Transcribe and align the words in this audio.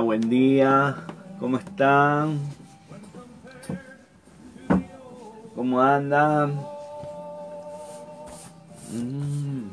Buen 0.00 0.30
día. 0.30 0.96
¿Cómo 1.38 1.58
están? 1.58 2.40
¿Cómo 5.54 5.80
andan? 5.80 6.58
Mm. 8.92 9.68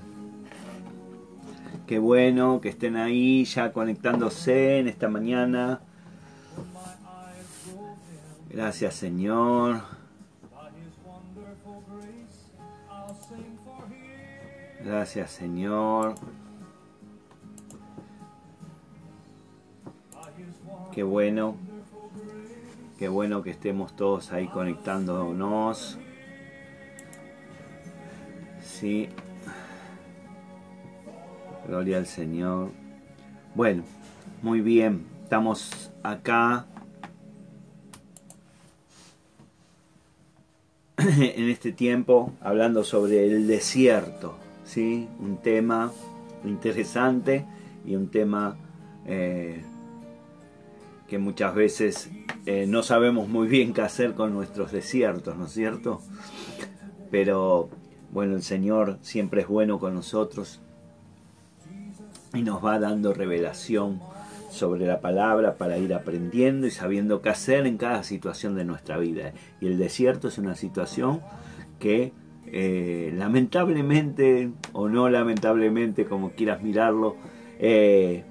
Qué 1.88 2.00
bueno 2.00 2.59
que 2.59 2.70
estén 2.70 2.98
ahí 2.98 3.45
ya 3.45 3.72
conectándose 3.72 4.80
en 4.80 4.90
esta 4.90 5.08
mañana. 5.08 5.80
Gracias 8.50 8.95
Señor. 8.95 9.81
Gracias 14.83 15.31
Señor. 15.31 16.16
Qué 20.98 21.03
bueno. 21.03 21.56
Qué 22.98 23.08
bueno 23.08 23.44
que 23.44 23.52
estemos 23.52 23.95
todos 23.95 24.31
ahí 24.31 24.48
conectándonos. 24.48 26.00
Sí. 28.64 29.08
Gloria 31.67 31.98
al 31.98 32.08
Señor. 32.08 32.72
Bueno, 33.54 33.84
muy 34.42 34.62
bien. 34.62 35.06
Estamos 35.22 35.92
acá 36.02 36.66
en 40.98 41.48
este 41.48 41.73
tiempo 41.73 42.34
hablando 42.42 42.84
sobre 42.84 43.28
el 43.28 43.45
desierto. 43.45 44.36
¿sí? 44.66 45.08
Un 45.20 45.38
tema 45.44 45.92
interesante 46.44 47.45
y 47.86 47.95
un 47.95 48.09
tema 48.09 48.58
eh, 49.06 49.64
que 51.08 51.17
muchas 51.17 51.55
veces 51.55 52.09
eh, 52.45 52.66
no 52.67 52.83
sabemos 52.83 53.27
muy 53.27 53.47
bien 53.47 53.73
qué 53.73 53.81
hacer 53.81 54.13
con 54.13 54.33
nuestros 54.33 54.72
desiertos, 54.72 55.38
¿no 55.38 55.45
es 55.45 55.52
cierto? 55.52 56.02
Pero 57.11 57.69
bueno, 58.11 58.36
el 58.36 58.44
Señor 58.44 58.99
siempre 59.02 59.41
es 59.41 59.47
bueno 59.47 59.80
con 59.80 59.94
nosotros 59.94 60.61
y 62.33 62.41
nos 62.41 62.64
va 62.64 62.80
dando 62.80 63.14
revelación 63.14 63.99
sobre 64.49 64.86
la 64.86 65.02
palabra 65.02 65.55
para 65.55 65.77
ir 65.77 65.94
aprendiendo 65.94 66.67
y 66.67 66.72
sabiendo 66.72 67.21
qué 67.21 67.30
hacer 67.30 67.67
en 67.67 67.77
cada 67.77 68.03
situación 68.03 68.55
de 68.55 68.66
nuestra 68.66 68.97
vida. 68.97 69.33
Y 69.61 69.67
el 69.67 69.77
desierto 69.77 70.27
es 70.27 70.38
una 70.38 70.55
situación 70.55 71.21
que 71.80 72.11
eh, 72.47 73.14
lamentablemente 73.16 74.52
o 74.73 74.88
no 74.88 75.09
lamentablemente, 75.09 76.05
como 76.05 76.31
quieras 76.31 76.61
mirarlo, 76.61 77.16
eh, 77.59 78.23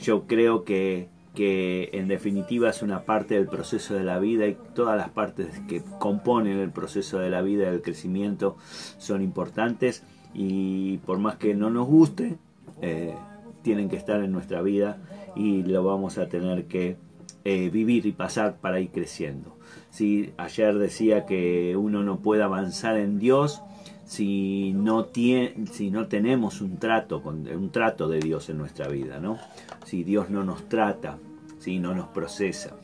yo 0.00 0.26
creo 0.26 0.64
que, 0.64 1.08
que 1.40 1.88
en 1.94 2.06
definitiva 2.06 2.68
es 2.68 2.82
una 2.82 3.06
parte 3.06 3.34
del 3.34 3.46
proceso 3.46 3.94
de 3.94 4.04
la 4.04 4.18
vida 4.18 4.46
y 4.46 4.58
todas 4.74 4.94
las 4.94 5.08
partes 5.08 5.58
que 5.66 5.82
componen 5.98 6.58
el 6.58 6.70
proceso 6.70 7.18
de 7.18 7.30
la 7.30 7.40
vida, 7.40 7.70
del 7.70 7.80
crecimiento, 7.80 8.58
son 8.98 9.22
importantes 9.22 10.02
y 10.34 10.98
por 10.98 11.18
más 11.18 11.36
que 11.36 11.54
no 11.54 11.70
nos 11.70 11.86
guste, 11.86 12.36
eh, 12.82 13.14
tienen 13.62 13.88
que 13.88 13.96
estar 13.96 14.22
en 14.22 14.32
nuestra 14.32 14.60
vida 14.60 14.98
y 15.34 15.62
lo 15.62 15.82
vamos 15.82 16.18
a 16.18 16.28
tener 16.28 16.66
que 16.66 16.98
vivir 17.42 18.04
y 18.04 18.12
pasar 18.12 18.58
para 18.60 18.80
ir 18.80 18.90
creciendo. 18.90 19.56
Si 19.88 20.34
ayer 20.36 20.76
decía 20.76 21.24
que 21.24 21.74
uno 21.74 22.02
no 22.02 22.18
puede 22.20 22.42
avanzar 22.42 22.98
en 22.98 23.18
Dios 23.18 23.62
si 24.04 24.74
no, 24.74 25.06
tiene, 25.06 25.54
si 25.72 25.90
no 25.90 26.06
tenemos 26.06 26.60
un 26.60 26.76
trato, 26.76 27.22
un 27.24 27.70
trato 27.70 28.08
de 28.08 28.18
Dios 28.18 28.50
en 28.50 28.58
nuestra 28.58 28.88
vida, 28.88 29.20
¿no? 29.20 29.38
Si 29.86 30.04
Dios 30.04 30.28
no 30.28 30.44
nos 30.44 30.68
trata, 30.68 31.16
si 31.60 31.78
no 31.78 31.94
nos 31.94 32.08
procesa. 32.08 32.76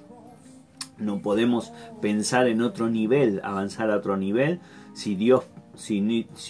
No 0.99 1.21
podemos 1.21 1.73
pensar 2.01 2.47
en 2.47 2.63
otro 2.63 2.89
nivel, 2.89 3.41
avanzar 3.43 3.91
a 3.91 3.97
otro 3.97 4.17
nivel, 4.17 4.61
si 4.95 5.15
Dios, 5.15 5.45
si, 5.75 6.01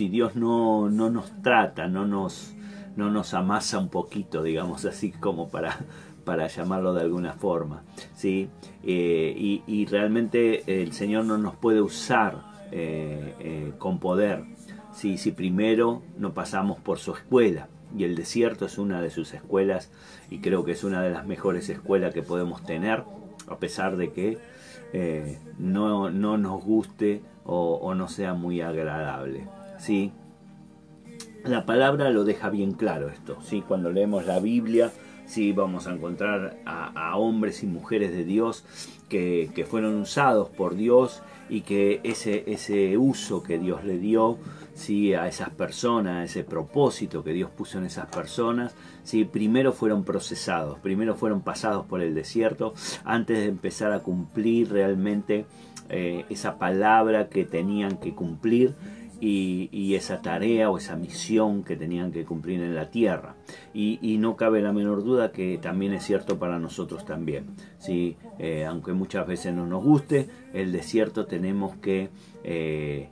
Dios 0.09 0.37
no, 0.37 0.91
no 0.91 1.11
nos 1.11 1.43
trata, 1.43 1.89
no 1.89 2.07
nos, 2.07 2.55
no 2.95 3.11
nos 3.11 3.35
amasa 3.35 3.79
un 3.79 3.89
poquito, 3.89 4.43
digamos 4.43 4.85
así, 4.85 5.11
como 5.11 5.49
para, 5.49 5.79
para 6.25 6.47
llamarlo 6.47 6.93
de 6.93 7.01
alguna 7.01 7.33
forma. 7.33 7.83
¿sí? 8.15 8.51
Eh, 8.85 9.63
y, 9.67 9.87
realmente 9.87 10.83
el 10.83 10.93
Señor 10.93 11.25
no 11.25 11.39
nos 11.39 11.57
puede 11.57 11.81
usar 11.81 12.45
eh, 12.71 13.35
eh, 13.41 13.73
con 13.79 13.99
poder 13.99 14.45
si 14.97 15.31
primero 15.33 16.03
no 16.17 16.33
pasamos 16.33 16.81
por 16.81 16.99
su 16.99 17.13
escuela. 17.13 17.69
Y 17.97 18.05
el 18.05 18.15
desierto 18.15 18.67
es 18.67 18.79
una 18.79 19.01
de 19.01 19.11
sus 19.11 19.33
escuelas 19.33 19.91
y 20.31 20.41
creo 20.41 20.65
que 20.65 20.73
es 20.73 20.85
una 20.85 21.03
de 21.03 21.11
las 21.11 21.27
mejores 21.27 21.69
escuelas 21.69 22.13
que 22.13 22.23
podemos 22.23 22.63
tener, 22.65 23.05
a 23.49 23.57
pesar 23.57 23.97
de 23.97 24.13
que 24.13 24.39
no, 25.59 26.11
no, 26.11 26.39
nos 26.39 26.63
guste 26.63 27.23
o, 27.45 27.95
no 27.95 28.09
sea 28.09 28.35
muy 28.35 28.61
agradable. 28.61 29.47
¿sí? 29.79 30.13
La 31.45 31.65
palabra 31.65 32.11
lo 32.11 32.25
deja 32.25 32.51
bien 32.51 32.73
claro 32.73 33.09
esto. 33.09 33.39
¿sí? 33.43 33.63
Cuando 33.67 33.91
leemos 33.91 34.27
la 34.27 34.41
Biblia, 34.41 34.91
¿sí? 35.27 35.53
vamos 35.53 35.87
a 35.87 35.95
encontrar 35.95 36.59
a, 36.67 37.17
hombres 37.17 37.63
y 37.63 37.67
mujeres 37.67 38.13
de 38.13 38.25
Dios 38.25 38.65
que, 39.09 39.67
fueron 39.69 39.97
usados 39.97 40.51
por 40.51 40.75
Dios 40.75 41.23
y 41.49 41.61
que 41.61 42.01
ese, 42.03 42.45
ese 42.47 42.99
uso 42.99 43.43
que 43.43 43.59
Dios 43.59 43.85
le 43.85 43.99
dio 43.99 44.39
¿sí? 44.77 45.15
a 45.15 45.27
esas 45.27 45.51
personas, 45.51 46.17
a 46.17 46.25
ese 46.25 46.45
propósito 46.45 47.25
que 47.25 47.33
Dios 47.33 47.51
puso 47.51 47.79
en 47.79 47.87
esas 47.87 48.07
personas, 48.07 48.75
¿sí? 49.03 49.25
primero 49.25 49.73
fueron 49.73 50.05
procesados, 50.05 50.79
primero 50.79 51.17
fueron 51.17 51.41
pasados 51.41 51.87
por 51.87 52.03
el 52.03 52.15
desierto 52.15 52.75
antes 53.05 53.39
de 53.39 53.47
empezar 53.47 53.93
a 53.93 54.01
cumplir 54.01 54.71
realmente 54.71 55.47
eh, 55.89 56.25
esa 56.29 56.59
palabra 56.59 57.29
que 57.29 57.45
tenían 57.45 57.97
que 57.97 58.15
cumplir 58.15 58.75
y, 59.19 59.95
esa 59.95 60.21
tarea 60.21 60.71
o 60.71 60.77
esa 60.77 60.95
misión 60.95 61.65
que 61.65 61.75
tenían 61.75 62.13
que 62.13 62.27
cumplir 62.27 62.61
en 62.61 62.75
la 62.75 62.91
tierra. 62.91 63.35
Y, 63.73 64.19
no 64.19 64.37
cabe 64.37 64.61
la 64.61 64.75
menor 64.75 65.05
duda 65.05 65.33
que 65.33 65.57
también 65.57 65.95
es 65.95 66.05
cierto 66.05 66.39
para 66.39 66.59
nosotros 66.59 67.07
también. 67.07 67.47
¿sí? 67.79 68.17
Eh, 68.39 68.67
aunque 68.67 68.93
muchas 68.93 69.27
veces 69.27 69.55
no 69.55 69.67
nos 69.67 69.83
guste, 69.83 70.29
el 70.53 70.71
desierto 70.71 71.25
tenemos 71.25 71.77
que... 71.77 72.11
Eh, 72.45 73.09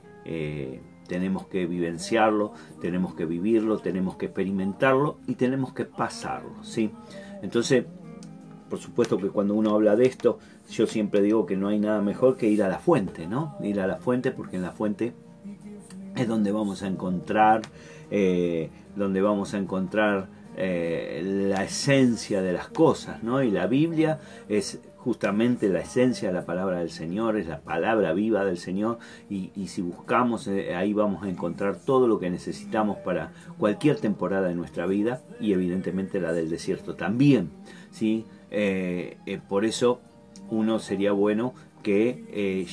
tenemos 1.07 1.47
que 1.47 1.65
vivenciarlo, 1.65 2.53
tenemos 2.81 3.13
que 3.15 3.25
vivirlo, 3.25 3.79
tenemos 3.79 4.17
que 4.17 4.27
experimentarlo 4.27 5.17
y 5.27 5.35
tenemos 5.35 5.73
que 5.73 5.85
pasarlo, 5.85 6.63
¿sí? 6.63 6.91
Entonces, 7.41 7.85
por 8.69 8.79
supuesto 8.79 9.17
que 9.17 9.29
cuando 9.29 9.53
uno 9.53 9.75
habla 9.75 9.95
de 9.95 10.05
esto, 10.05 10.39
yo 10.69 10.87
siempre 10.87 11.21
digo 11.21 11.45
que 11.45 11.55
no 11.55 11.67
hay 11.67 11.79
nada 11.79 12.01
mejor 12.01 12.37
que 12.37 12.47
ir 12.47 12.63
a 12.63 12.67
la 12.67 12.79
fuente, 12.79 13.27
¿no? 13.27 13.55
Ir 13.61 13.79
a 13.79 13.87
la 13.87 13.97
fuente 13.97 14.31
porque 14.31 14.55
en 14.55 14.63
la 14.63 14.71
fuente 14.71 15.13
es 16.15 16.27
donde 16.27 16.51
vamos 16.51 16.81
a 16.81 16.87
encontrar, 16.87 17.61
eh, 18.09 18.69
donde 18.95 19.21
vamos 19.21 19.53
a 19.53 19.57
encontrar 19.57 20.27
eh, 20.57 21.21
la 21.49 21.63
esencia 21.63 22.41
de 22.41 22.53
las 22.53 22.69
cosas, 22.69 23.21
¿no? 23.21 23.43
Y 23.43 23.51
la 23.51 23.67
Biblia 23.67 24.19
es 24.47 24.79
justamente 25.05 25.69
la 25.69 25.81
esencia 25.81 26.29
de 26.29 26.33
la 26.33 26.45
palabra 26.45 26.79
del 26.79 26.89
Señor, 26.89 27.37
es 27.37 27.45
la 27.45 27.61
palabra 27.61 28.11
viva 28.13 28.43
del 28.43 28.57
Señor 28.57 28.97
y, 29.29 29.51
si 29.67 29.83
buscamos 29.83 30.47
eh, 30.47 30.73
ahí 30.73 30.93
vamos 30.93 31.23
a 31.23 31.29
encontrar 31.29 31.75
todo 31.77 32.07
lo 32.07 32.19
que 32.19 32.31
necesitamos 32.31 32.97
para 32.97 33.31
cualquier 33.59 33.97
temporada 33.97 34.47
de 34.47 34.55
nuestra 34.55 34.87
vida 34.87 35.21
y 35.39 35.53
evidentemente 35.53 36.19
la 36.19 36.33
del 36.33 36.49
desierto 36.49 36.95
también, 36.95 37.51
¿sí? 37.91 38.25
por 39.47 39.65
eso 39.65 39.99
uno 40.49 40.79
sería 40.79 41.11
bueno 41.11 41.53
que 41.83 42.65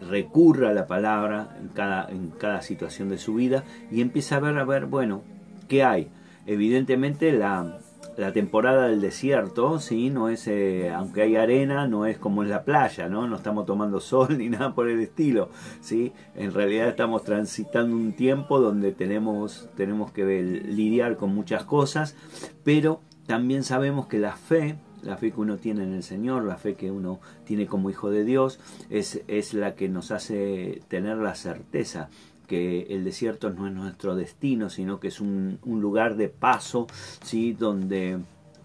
recurra 0.00 0.70
a 0.70 0.74
la 0.74 0.86
palabra 0.86 1.56
en 1.60 1.68
cada, 1.68 2.08
en 2.08 2.30
cada 2.30 2.62
situación 2.62 3.08
de 3.08 3.18
su 3.18 3.34
vida 3.34 3.64
y 3.90 4.00
empieza 4.00 4.36
a 4.36 4.40
ver, 4.40 4.58
a 4.58 4.64
ver, 4.64 4.86
bueno, 4.86 5.22
¿qué 5.66 5.82
hay? 5.82 6.08
Evidentemente 6.46 7.32
la, 7.32 7.80
la 8.16 8.32
temporada 8.32 8.88
del 8.88 9.00
desierto, 9.00 9.80
¿sí? 9.80 10.10
no 10.10 10.28
es, 10.28 10.46
eh, 10.46 10.90
aunque 10.90 11.22
hay 11.22 11.36
arena, 11.36 11.86
no 11.86 12.06
es 12.06 12.18
como 12.18 12.42
en 12.42 12.50
la 12.50 12.64
playa, 12.64 13.08
¿no? 13.08 13.26
no 13.26 13.36
estamos 13.36 13.66
tomando 13.66 14.00
sol 14.00 14.28
ni 14.38 14.48
nada 14.48 14.74
por 14.74 14.88
el 14.88 15.00
estilo. 15.00 15.50
¿sí? 15.80 16.12
En 16.34 16.52
realidad 16.52 16.88
estamos 16.88 17.24
transitando 17.24 17.96
un 17.96 18.12
tiempo 18.12 18.60
donde 18.60 18.92
tenemos, 18.92 19.68
tenemos 19.76 20.12
que 20.12 20.24
lidiar 20.42 21.16
con 21.16 21.34
muchas 21.34 21.64
cosas, 21.64 22.16
pero 22.62 23.00
también 23.26 23.64
sabemos 23.64 24.06
que 24.06 24.18
la 24.18 24.36
fe, 24.36 24.76
la 25.02 25.16
fe 25.16 25.32
que 25.32 25.40
uno 25.40 25.56
tiene 25.56 25.84
en 25.84 25.94
el 25.94 26.02
Señor, 26.02 26.44
la 26.44 26.56
fe 26.56 26.74
que 26.74 26.90
uno 26.90 27.20
tiene 27.44 27.66
como 27.66 27.90
hijo 27.90 28.10
de 28.10 28.24
Dios, 28.24 28.60
es, 28.90 29.22
es 29.28 29.54
la 29.54 29.74
que 29.74 29.88
nos 29.88 30.10
hace 30.10 30.82
tener 30.88 31.16
la 31.16 31.34
certeza 31.34 32.08
que 32.46 32.82
el 32.90 33.04
desierto 33.04 33.50
no 33.50 33.66
es 33.66 33.72
nuestro 33.72 34.14
destino, 34.16 34.70
sino 34.70 35.00
que 35.00 35.08
es 35.08 35.20
un, 35.20 35.58
lugar 35.64 36.16
de 36.16 36.28
paso, 36.28 36.86
¿sí? 37.22 37.52
donde, 37.52 38.18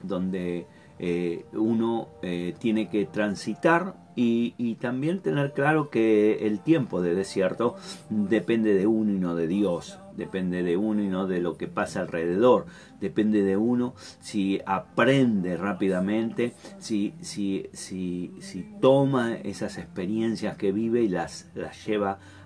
donde 0.04 0.68
eh, 1.00 1.46
uno 1.54 2.10
eh, 2.22 2.54
tiene 2.60 2.90
que 2.90 3.06
transitar 3.06 3.96
y, 4.22 4.76
también 4.82 5.20
tener 5.20 5.54
claro 5.54 5.90
que 5.90 6.46
el 6.46 6.60
tiempo 6.60 7.02
de 7.02 7.16
desierto 7.16 7.76
depende 8.10 8.74
de 8.74 8.86
uno 8.86 9.14
y 9.14 9.18
no 9.18 9.34
de 9.34 9.48
Dios, 9.48 9.98
depende 10.18 10.62
de 10.62 10.76
uno 10.76 11.02
y 11.02 11.08
no 11.08 11.26
de 11.26 11.40
lo 11.40 11.56
que 11.56 11.68
pasa 11.68 12.02
alrededor, 12.02 12.66
depende 13.00 13.44
de 13.44 13.56
uno 13.56 13.94
si 14.20 14.60
aprende 14.66 15.56
rápidamente, 15.56 16.54
si, 16.80 17.14
si, 17.22 17.68
si, 17.72 18.34
si 18.40 18.66
toma 18.82 19.36
esas 19.36 19.78
experiencias 19.78 20.58
que 20.58 20.74
vive 20.74 21.02
y 21.02 21.08
las, 21.08 21.50
las 21.56 21.86
lleva 21.86 22.12
a, 22.12 22.39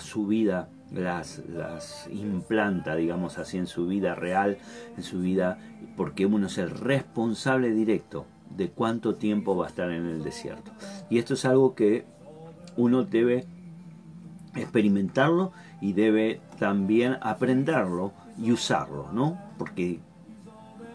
su 0.00 0.26
vida, 0.26 0.68
las, 0.92 1.42
las 1.48 2.08
implanta, 2.10 2.96
digamos 2.96 3.38
así, 3.38 3.58
en 3.58 3.66
su 3.66 3.86
vida 3.86 4.14
real, 4.14 4.58
en 4.96 5.02
su 5.02 5.20
vida, 5.20 5.58
porque 5.96 6.26
uno 6.26 6.46
es 6.46 6.58
el 6.58 6.70
responsable 6.70 7.70
directo 7.72 8.26
de 8.56 8.70
cuánto 8.70 9.14
tiempo 9.14 9.56
va 9.56 9.66
a 9.66 9.68
estar 9.68 9.90
en 9.90 10.06
el 10.06 10.22
desierto. 10.22 10.72
Y 11.08 11.18
esto 11.18 11.34
es 11.34 11.44
algo 11.44 11.74
que 11.74 12.04
uno 12.76 13.04
debe 13.04 13.46
experimentarlo 14.54 15.52
y 15.80 15.94
debe 15.94 16.40
también 16.58 17.16
aprenderlo 17.20 18.12
y 18.38 18.52
usarlo, 18.52 19.10
¿no? 19.12 19.38
Porque 19.58 20.00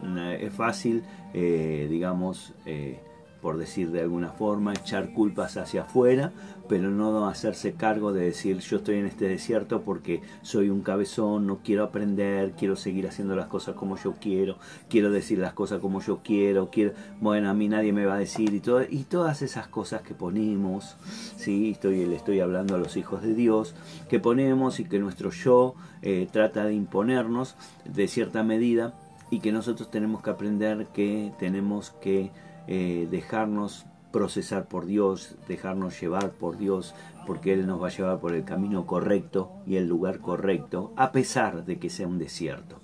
eh, 0.04 0.40
es 0.42 0.54
fácil, 0.54 1.04
eh, 1.34 1.88
digamos, 1.90 2.54
eh, 2.66 3.00
por 3.42 3.58
decir 3.58 3.92
de 3.92 4.02
alguna 4.02 4.32
forma, 4.32 4.74
echar 4.74 5.14
culpas 5.14 5.58
hacia 5.58 5.84
afuera, 5.84 6.32
pero 6.68 6.90
no 6.90 7.28
hacerse 7.28 7.74
cargo 7.74 8.14
de 8.14 8.26
decir 8.26 8.60
yo 8.60 8.78
estoy 8.78 8.98
en 8.98 9.06
este 9.06 9.28
desierto 9.28 9.84
porque 9.84 10.22
soy 10.42 10.70
un 10.70 10.82
cabezón, 10.82 11.48
no 11.48 11.60
quiero 11.64 11.84
aprender, 11.84 12.52
quiero 12.58 12.76
seguir 12.76 13.08
haciendo 13.08 13.36
las 13.36 13.48
cosas 13.48 13.76
como 13.76 13.98
yo 13.98 14.16
quiero, 14.20 14.58
quiero 14.90 15.12
decir 15.12 15.40
las 15.40 15.54
cosas 15.54 15.80
como 15.80 16.02
yo 16.02 16.20
quiero, 16.24 16.70
quiero, 16.70 16.94
bueno, 17.22 17.50
a 17.50 17.54
mí 17.54 17.68
nadie 17.68 17.94
me 17.94 18.06
va 18.06 18.16
a 18.16 18.20
decir 18.20 18.54
y, 18.54 18.60
todo, 18.60 18.82
y 18.90 19.04
todas 19.04 19.42
esas 19.42 19.68
cosas 19.68 20.02
que 20.02 20.14
ponemos, 20.14 20.96
¿sí? 21.38 21.72
estoy, 21.72 22.06
le 22.06 22.16
estoy 22.16 22.40
hablando 22.40 22.76
a 22.76 22.80
los 22.80 22.98
hijos 22.98 23.22
de 23.22 23.34
Dios, 23.34 23.76
que 24.10 24.20
ponemos 24.20 24.80
y 24.80 24.86
que 24.86 25.00
nuestro 25.00 25.32
yo 25.32 25.76
eh, 26.02 26.28
trata 26.32 26.66
de 26.66 26.74
imponernos 26.74 27.56
de 27.86 28.08
cierta 28.08 28.44
medida 28.44 28.94
y 29.30 29.40
que 29.40 29.52
nosotros 29.52 29.92
tenemos 29.92 30.22
que 30.22 30.30
aprender 30.30 30.88
que 30.94 31.32
tenemos 31.40 31.92
que 31.92 32.32
eh, 32.68 33.08
dejarnos 33.10 33.86
procesar 34.12 34.68
por 34.68 34.86
Dios, 34.86 35.36
dejarnos 35.48 36.00
llevar 36.00 36.32
por 36.32 36.58
Dios, 36.58 36.96
porque 37.26 37.54
Él 37.54 37.68
nos 37.68 37.82
va 37.82 37.88
a 37.88 37.92
llevar 37.92 38.20
por 38.20 38.34
el 38.34 38.46
camino 38.46 38.86
correcto 38.86 39.52
y 39.66 39.76
el 39.76 39.88
lugar 39.88 40.20
correcto, 40.20 40.94
a 40.96 41.12
pesar 41.12 41.66
de 41.66 41.78
que 41.78 41.90
sea 41.90 42.08
un 42.08 42.18
desierto. 42.18 42.80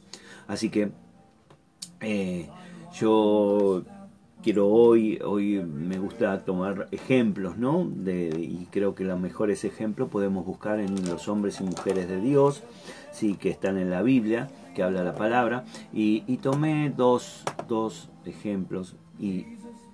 Así 0.47 0.69
que 0.69 0.91
eh, 2.01 2.49
yo 2.93 3.83
quiero 4.43 4.67
hoy, 4.67 5.19
hoy 5.25 5.63
me 5.63 5.97
gusta 5.97 6.43
tomar 6.43 6.87
ejemplos, 6.91 7.57
¿no? 7.57 7.89
Y 8.05 8.67
creo 8.69 8.93
que 8.93 9.05
los 9.05 9.19
mejores 9.19 9.63
ejemplos 9.63 10.09
podemos 10.09 10.45
buscar 10.45 10.79
en 10.79 10.93
los 11.09 11.27
hombres 11.29 11.61
y 11.61 11.63
mujeres 11.63 12.09
de 12.09 12.19
Dios, 12.19 12.61
sí, 13.11 13.35
que 13.35 13.49
están 13.49 13.77
en 13.77 13.89
la 13.89 14.01
Biblia, 14.01 14.49
que 14.75 14.83
habla 14.83 15.03
la 15.03 15.15
palabra, 15.15 15.63
y, 15.93 16.23
y 16.27 16.37
tomé 16.37 16.93
dos, 16.95 17.43
dos 17.69 18.09
ejemplos 18.25 18.97
y 19.17 19.45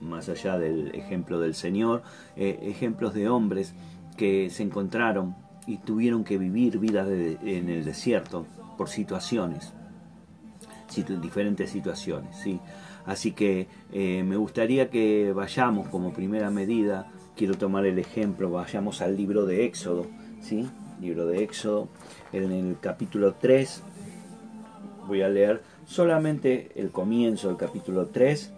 más 0.01 0.29
allá 0.29 0.57
del 0.57 0.93
ejemplo 0.95 1.39
del 1.39 1.55
Señor, 1.55 2.03
eh, 2.35 2.59
ejemplos 2.63 3.13
de 3.13 3.29
hombres 3.29 3.73
que 4.17 4.49
se 4.49 4.63
encontraron 4.63 5.35
y 5.67 5.77
tuvieron 5.77 6.23
que 6.23 6.37
vivir 6.37 6.79
vida 6.79 7.07
en 7.07 7.69
el 7.69 7.85
desierto 7.85 8.45
por 8.77 8.89
situaciones, 8.89 9.73
diferentes 11.21 11.69
situaciones. 11.69 12.35
¿sí? 12.35 12.59
Así 13.05 13.31
que 13.31 13.67
eh, 13.91 14.23
me 14.23 14.35
gustaría 14.35 14.89
que 14.89 15.31
vayamos 15.33 15.87
como 15.89 16.13
primera 16.13 16.49
medida, 16.49 17.07
quiero 17.35 17.55
tomar 17.55 17.85
el 17.85 17.99
ejemplo, 17.99 18.49
vayamos 18.49 19.01
al 19.01 19.15
libro 19.15 19.45
de 19.45 19.65
Éxodo, 19.65 20.07
¿sí? 20.41 20.67
libro 20.99 21.25
de 21.25 21.43
Éxodo, 21.43 21.87
en 22.33 22.51
el 22.51 22.77
capítulo 22.81 23.35
3, 23.35 23.83
voy 25.07 25.21
a 25.21 25.29
leer 25.29 25.61
solamente 25.85 26.71
el 26.75 26.91
comienzo 26.91 27.47
del 27.47 27.57
capítulo 27.57 28.07
3 28.07 28.53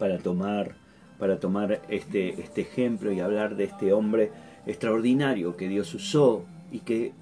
para 0.00 0.18
tomar, 0.18 0.74
para 1.18 1.38
tomar 1.38 1.82
este, 1.88 2.40
este 2.40 2.62
ejemplo 2.62 3.12
y 3.12 3.20
hablar 3.20 3.54
de 3.54 3.64
este 3.64 3.92
hombre 3.92 4.32
extraordinario 4.66 5.56
que 5.56 5.68
Dios 5.68 5.94
usó 5.94 6.46
y 6.72 6.80
que 6.80 7.12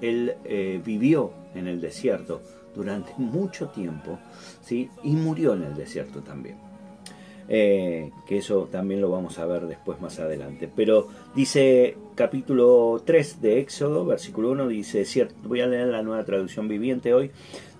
él 0.00 0.34
eh, 0.44 0.80
vivió 0.84 1.32
en 1.54 1.66
el 1.66 1.80
desierto 1.80 2.42
durante 2.74 3.12
mucho 3.16 3.68
tiempo 3.68 4.18
¿sí? 4.62 4.90
y 5.02 5.12
murió 5.12 5.54
en 5.54 5.62
el 5.62 5.74
desierto 5.74 6.20
también. 6.20 6.58
Eh, 7.48 8.10
que 8.26 8.38
eso 8.38 8.68
también 8.72 9.02
lo 9.02 9.10
vamos 9.10 9.38
a 9.38 9.44
ver 9.44 9.66
después 9.66 10.00
más 10.00 10.18
adelante. 10.18 10.68
Pero 10.74 11.08
dice 11.34 11.96
capítulo 12.14 13.02
3 13.04 13.42
de 13.42 13.60
Éxodo, 13.60 14.06
versículo 14.06 14.50
1, 14.52 14.68
dice, 14.68 15.04
cierto, 15.04 15.34
voy 15.44 15.60
a 15.60 15.66
leer 15.66 15.88
la 15.88 16.02
nueva 16.02 16.24
traducción 16.24 16.68
viviente 16.68 17.12
hoy, 17.12 17.30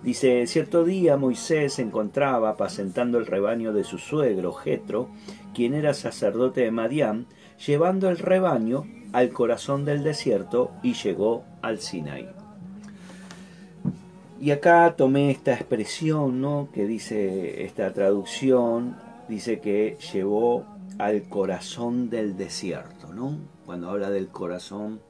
dice, 0.03 0.45
cierto 0.47 0.83
día 0.83 1.17
Moisés 1.17 1.73
se 1.73 1.81
encontraba 1.81 2.49
apacentando 2.49 3.17
el 3.17 3.25
rebaño 3.25 3.73
de 3.73 3.83
su 3.83 3.97
suegro 3.97 4.53
Jetro, 4.53 5.09
quien 5.53 5.73
era 5.73 5.93
sacerdote 5.93 6.61
de 6.61 6.71
Madián, 6.71 7.25
llevando 7.65 8.09
el 8.09 8.17
rebaño 8.17 8.85
al 9.13 9.29
corazón 9.29 9.85
del 9.85 10.03
desierto 10.03 10.71
y 10.83 10.93
llegó 10.93 11.43
al 11.61 11.79
Sinai. 11.79 12.27
Y 14.39 14.51
acá 14.51 14.93
tomé 14.97 15.31
esta 15.31 15.53
expresión, 15.53 16.41
¿no? 16.41 16.67
Que 16.73 16.85
dice 16.85 17.63
esta 17.63 17.93
traducción, 17.93 18.97
dice 19.27 19.59
que 19.59 19.97
llevó 20.13 20.65
al 20.97 21.23
corazón 21.23 22.09
del 22.09 22.37
desierto, 22.37 23.13
¿no? 23.13 23.37
Cuando 23.65 23.89
habla 23.89 24.09
del 24.09 24.27
corazón, 24.27 25.01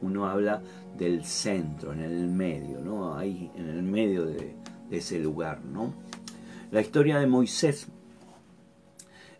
uno 0.00 0.26
habla 0.26 0.62
del 0.96 1.24
centro, 1.24 1.92
en 1.92 2.00
el 2.00 2.28
medio, 2.28 2.80
¿no? 2.80 3.16
Ahí, 3.16 3.50
en 3.56 3.68
el 3.68 3.82
medio 3.82 4.26
de, 4.26 4.54
de 4.90 4.96
ese 4.96 5.18
lugar, 5.18 5.60
¿no? 5.64 5.94
La 6.70 6.80
historia 6.80 7.18
de 7.18 7.26
Moisés 7.26 7.88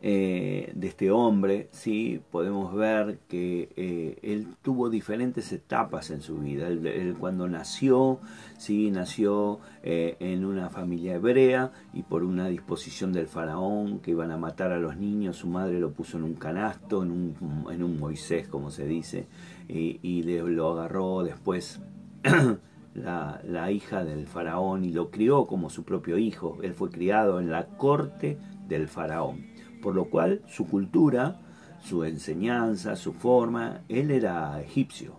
eh, 0.05 0.73
de 0.75 0.89
este 0.89 1.13
hombre, 1.13 1.69
¿sí? 1.71 2.21
podemos 2.33 2.75
ver 2.75 3.21
que 3.29 3.69
eh, 3.77 4.19
él 4.23 4.49
tuvo 4.61 4.91
diferentes 4.91 5.53
etapas 5.53 6.11
en 6.11 6.23
su 6.23 6.39
vida. 6.39 6.67
Él, 6.67 7.15
cuando 7.21 7.47
nació, 7.47 8.19
¿sí? 8.59 8.91
nació 8.91 9.61
eh, 9.85 10.17
en 10.19 10.45
una 10.45 10.71
familia 10.71 11.15
hebrea 11.15 11.71
y 11.95 12.03
por 12.03 12.25
una 12.25 12.49
disposición 12.49 13.13
del 13.13 13.29
faraón 13.29 14.01
que 14.01 14.11
iban 14.11 14.33
a 14.33 14.37
matar 14.37 14.73
a 14.73 14.81
los 14.81 14.97
niños, 14.97 15.37
su 15.37 15.47
madre 15.47 15.79
lo 15.79 15.93
puso 15.93 16.19
en 16.19 16.25
un 16.25 16.35
canasto, 16.35 17.05
en 17.05 17.13
un, 17.13 17.67
en 17.71 17.85
un 17.85 18.01
Moisés, 18.01 18.49
como 18.49 18.73
se 18.73 18.87
dice, 18.87 19.29
y, 19.69 20.23
lo 20.25 20.73
agarró 20.73 21.23
después. 21.23 21.81
La, 22.95 23.41
la, 23.49 23.73
hija 23.73 24.05
del 24.05 24.27
faraón 24.27 24.85
y 24.85 24.93
lo 24.93 25.11
crió 25.11 25.47
como 25.47 25.71
su 25.71 25.83
propio 25.83 26.19
hijo. 26.19 26.59
Él 26.61 26.75
fue 26.75 26.91
criado 26.91 27.41
en 27.41 27.51
la 27.51 27.67
corte 27.79 28.37
del 28.69 28.87
faraón 28.87 29.47
por 29.83 29.95
lo 29.95 30.07
cual 30.07 30.41
su 30.49 30.67
cultura, 30.67 31.41
su 31.83 32.05
enseñanza, 32.05 32.97
su 32.97 33.13
forma, 33.13 33.83
él 33.89 34.11
era 34.11 34.61
egipcio, 34.63 35.17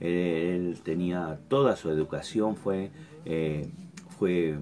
él, 0.00 0.78
tenía 0.82 1.38
toda 1.48 1.76
su 1.76 1.90
educación 1.90 2.56
fue, 2.56 2.90
eh, 3.24 3.68
fue 4.18 4.58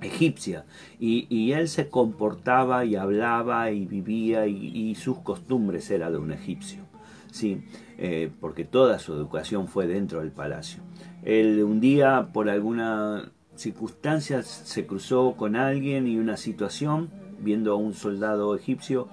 egipcia. 0.00 0.64
Y, 0.98 1.52
él 1.52 1.68
se 1.68 1.88
comportaba 1.88 2.84
y 2.84 2.96
hablaba 2.96 3.70
y 3.70 3.86
vivía 3.86 4.46
y, 4.46 4.94
sus 4.94 5.18
costumbres 5.18 5.90
eran 5.90 6.12
de 6.12 6.18
un 6.18 6.32
egipcio, 6.32 6.82
sí, 7.30 7.62
eh, 7.98 8.30
porque 8.40 8.64
toda 8.64 8.98
su 8.98 9.12
educación 9.12 9.68
fue 9.68 9.86
dentro 9.86 10.20
del 10.20 10.30
palacio. 10.30 10.82
Él 11.22 11.62
un 11.62 11.80
día 11.80 12.30
por 12.32 12.48
alguna 12.48 13.30
circunstancia 13.54 14.42
se 14.42 14.86
cruzó 14.86 15.34
con 15.36 15.56
alguien 15.56 16.08
y 16.08 16.18
una 16.18 16.36
situación 16.36 17.10
viendo 17.42 17.72
a 17.72 17.76
un 17.76 17.94
soldado 17.94 18.54
egipcio 18.54 19.08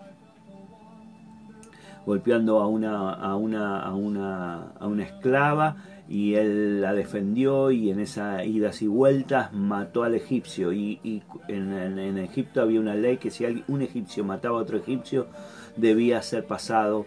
golpeando 2.06 2.60
a 2.60 2.68
una, 2.68 3.14
a 3.14 3.36
una, 3.36 3.82
a 3.82 3.94
una, 3.94 4.72
a 4.80 4.88
una 4.88 5.04
esclava 5.04 5.78
y 6.08 6.34
él 6.34 6.82
la 6.82 6.96
defendió 6.96 7.70
y 7.70 7.92
en 7.92 8.00
esas 8.00 8.44
idas 8.48 8.82
y 8.82 8.88
vueltas 8.88 9.54
mató 9.54 10.02
al 10.02 10.16
egipcio. 10.16 10.74
Y, 10.74 11.22
en, 11.48 12.18
Egipto 12.18 12.64
había 12.64 12.80
una 12.80 12.96
ley 12.96 13.18
que 13.18 13.30
si 13.30 13.64
un 13.68 13.84
egipcio 13.84 14.24
mataba 14.24 14.58
a 14.58 14.62
otro 14.62 14.78
egipcio 14.78 15.28
debía 15.78 16.22
ser 16.24 16.46
pasado 16.46 17.06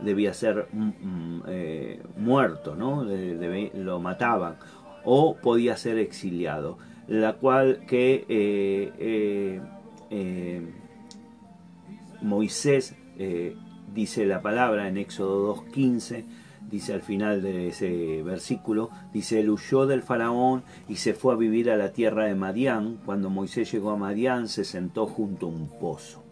debía 0.00 0.32
ser 0.34 0.68
mm, 0.72 0.88
mm, 0.88 1.42
eh, 1.48 2.02
muerto 2.16 2.74
no 2.74 3.04
lo 3.04 4.00
mataban 4.00 4.56
o 5.04 5.36
podía 5.36 5.76
ser 5.76 5.98
exiliado. 5.98 6.78
La 7.08 7.34
cual 7.34 7.80
que 7.86 8.24
eh, 8.28 8.92
eh, 8.98 9.60
Moisés 12.22 12.94
dice 13.94 14.26
la 14.26 14.42
palabra 14.42 14.88
en 14.88 14.96
Éxodo 14.96 15.54
2.15 15.56 16.24
dice 16.70 16.92
al 16.92 17.02
final 17.02 17.42
de 17.42 17.68
ese 17.68 18.22
versículo, 18.22 18.90
dice, 19.12 19.40
él 19.40 19.50
huyó 19.50 19.86
del 19.86 20.02
faraón 20.02 20.62
y 20.88 20.96
se 20.96 21.14
fue 21.14 21.34
a 21.34 21.36
vivir 21.36 21.70
a 21.70 21.76
la 21.76 21.92
tierra 21.92 22.26
de 22.26 22.34
Madián. 22.34 22.98
Cuando 23.04 23.30
Moisés 23.30 23.70
llegó 23.70 23.90
a 23.90 23.96
Madián 23.96 24.48
se 24.48 24.64
sentó 24.64 25.06
junto 25.06 25.46
a 25.46 25.50
un 25.50 25.68
pozo. 25.68 26.24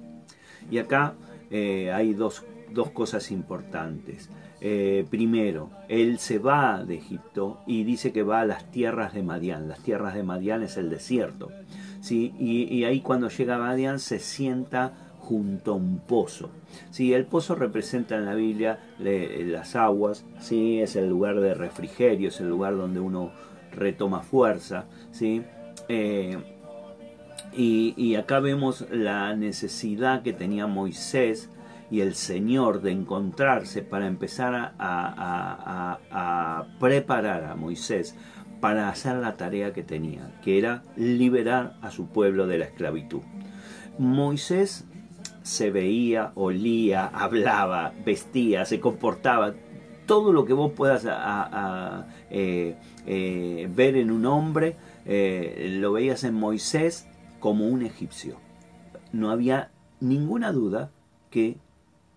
Y 0.71 0.79
acá 0.79 1.15
eh, 1.51 1.93
hay 1.93 2.15
dos, 2.15 2.45
cosas 2.93 3.31
importantes. 3.31 4.31
Eh, 4.61 5.05
primero, 5.11 5.71
él 5.89 6.19
se 6.19 6.39
va 6.39 6.85
de 6.85 6.95
Egipto 6.95 7.61
y 7.67 7.83
dice 7.85 8.13
que 8.13 8.23
va 8.23 8.41
a 8.41 8.47
las 8.47 8.71
tierras 8.71 9.13
de 9.13 9.23
Madián. 9.23 9.69
Las 9.69 9.81
tierras 9.81 10.15
de 10.15 10.23
Madián 10.23 10.63
es 10.63 10.77
el 10.77 10.89
desierto. 10.89 11.51
¿Sí? 12.03 12.35
Y, 12.39 12.85
ahí 12.85 13.01
cuando 13.01 13.29
llega 13.29 13.55
a 13.55 13.59
Madián 13.59 13.99
se 13.99 14.19
sienta 14.19 14.93
junto 15.21 15.73
a 15.73 15.77
un 15.77 16.01
pozo. 16.01 16.51
Sí, 16.91 17.15
el 17.15 17.25
pozo 17.25 17.55
representa 17.55 18.17
en 18.17 18.27
la 18.27 18.35
Biblia 18.35 18.81
las 18.99 19.77
aguas, 19.77 20.27
¿sí? 20.41 20.81
es 20.81 20.97
el 20.97 21.09
lugar 21.09 21.41
de 21.41 21.55
refrigerio, 21.55 22.29
es 22.29 22.41
el 22.41 22.49
lugar 22.49 22.77
donde 22.77 23.01
uno 23.01 23.31
retoma 23.71 24.21
fuerza. 24.21 24.87
¿sí? 25.13 25.43
Eh, 25.89 26.37
y, 27.55 28.15
acá 28.17 28.41
vemos 28.41 28.85
la 28.91 29.35
necesidad 29.37 30.23
que 30.23 30.33
tenía 30.33 30.67
Moisés 30.67 31.51
y 31.91 32.01
el 32.01 32.15
Señor 32.15 32.81
de 32.83 32.91
encontrarse 32.91 33.83
para 33.83 34.07
empezar 34.07 34.75
a 34.79 35.99
preparar 36.81 37.45
a 37.45 37.55
Moisés 37.55 38.17
para 38.63 38.89
hacer 38.89 39.17
la 39.17 39.37
tarea 39.37 39.73
que 39.73 39.83
tenía, 39.83 40.39
que 40.41 40.57
era 40.57 40.85
liberar 40.95 41.75
a 41.83 41.91
su 41.91 42.07
pueblo 42.07 42.47
de 42.47 42.59
la 42.59 42.67
esclavitud. 42.67 43.23
Moisés 43.99 44.85
se 45.43 45.73
veía, 45.73 46.31
olía, 46.37 47.07
hablaba, 47.07 47.93
vestía, 48.07 48.65
se 48.65 48.79
comportaba. 48.79 49.55
Todo 50.07 50.33
lo 50.33 50.45
que 50.45 50.53
vos 50.53 50.71
puedas 50.77 51.05
eh, 52.31 52.77
eh, 53.05 53.69
ver 53.75 53.97
en 53.97 54.13
un 54.13 54.27
hombre, 54.27 54.77
eh, 55.07 55.79
lo 55.81 55.91
veías 55.91 56.23
en 56.23 56.35
Moisés 56.35 57.09
como 57.41 57.67
un 57.67 57.83
egipcio. 57.83 58.37
No 59.13 59.33
había 59.33 59.73
ninguna 59.99 60.53
duda 60.53 60.93
que 61.31 61.57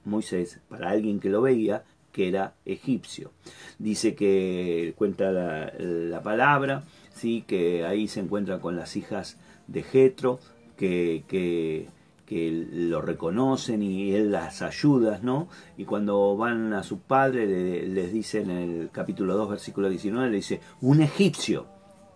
Moisés, 0.04 0.62
para 0.70 0.92
alguien 0.92 1.20
que 1.20 1.32
lo 1.32 1.42
veía, 1.42 1.86
que 2.15 2.29
era 2.29 2.53
egipcio. 2.63 3.34
Dice 3.77 4.15
que 4.15 4.93
cuenta 4.98 5.34
la, 5.34 6.22
palabra, 6.24 6.86
sí, 7.13 7.43
que 7.45 7.86
ahí 7.86 8.07
se 8.07 8.22
encuentra 8.22 8.60
con 8.60 8.77
las 8.77 8.95
hijas 8.95 9.38
de 9.67 9.84
Jetro, 9.84 10.39
que, 10.77 11.25
que 11.27 12.67
lo 12.72 13.01
reconocen 13.01 13.84
y 13.84 14.13
él 14.13 14.31
las 14.31 14.62
ayuda, 14.62 15.19
¿no? 15.22 15.50
Y 15.77 15.84
cuando 15.84 16.38
van 16.38 16.72
a 16.72 16.84
su 16.84 17.00
padre 17.00 17.86
les 17.86 18.13
dice 18.13 18.43
en 18.43 18.50
el 18.50 18.89
capítulo 18.93 19.36
2, 19.36 19.50
versículo 19.50 19.89
19, 19.89 20.29
le 20.29 20.38
dice, 20.38 20.62
un 20.79 21.01
egipcio. 21.01 21.75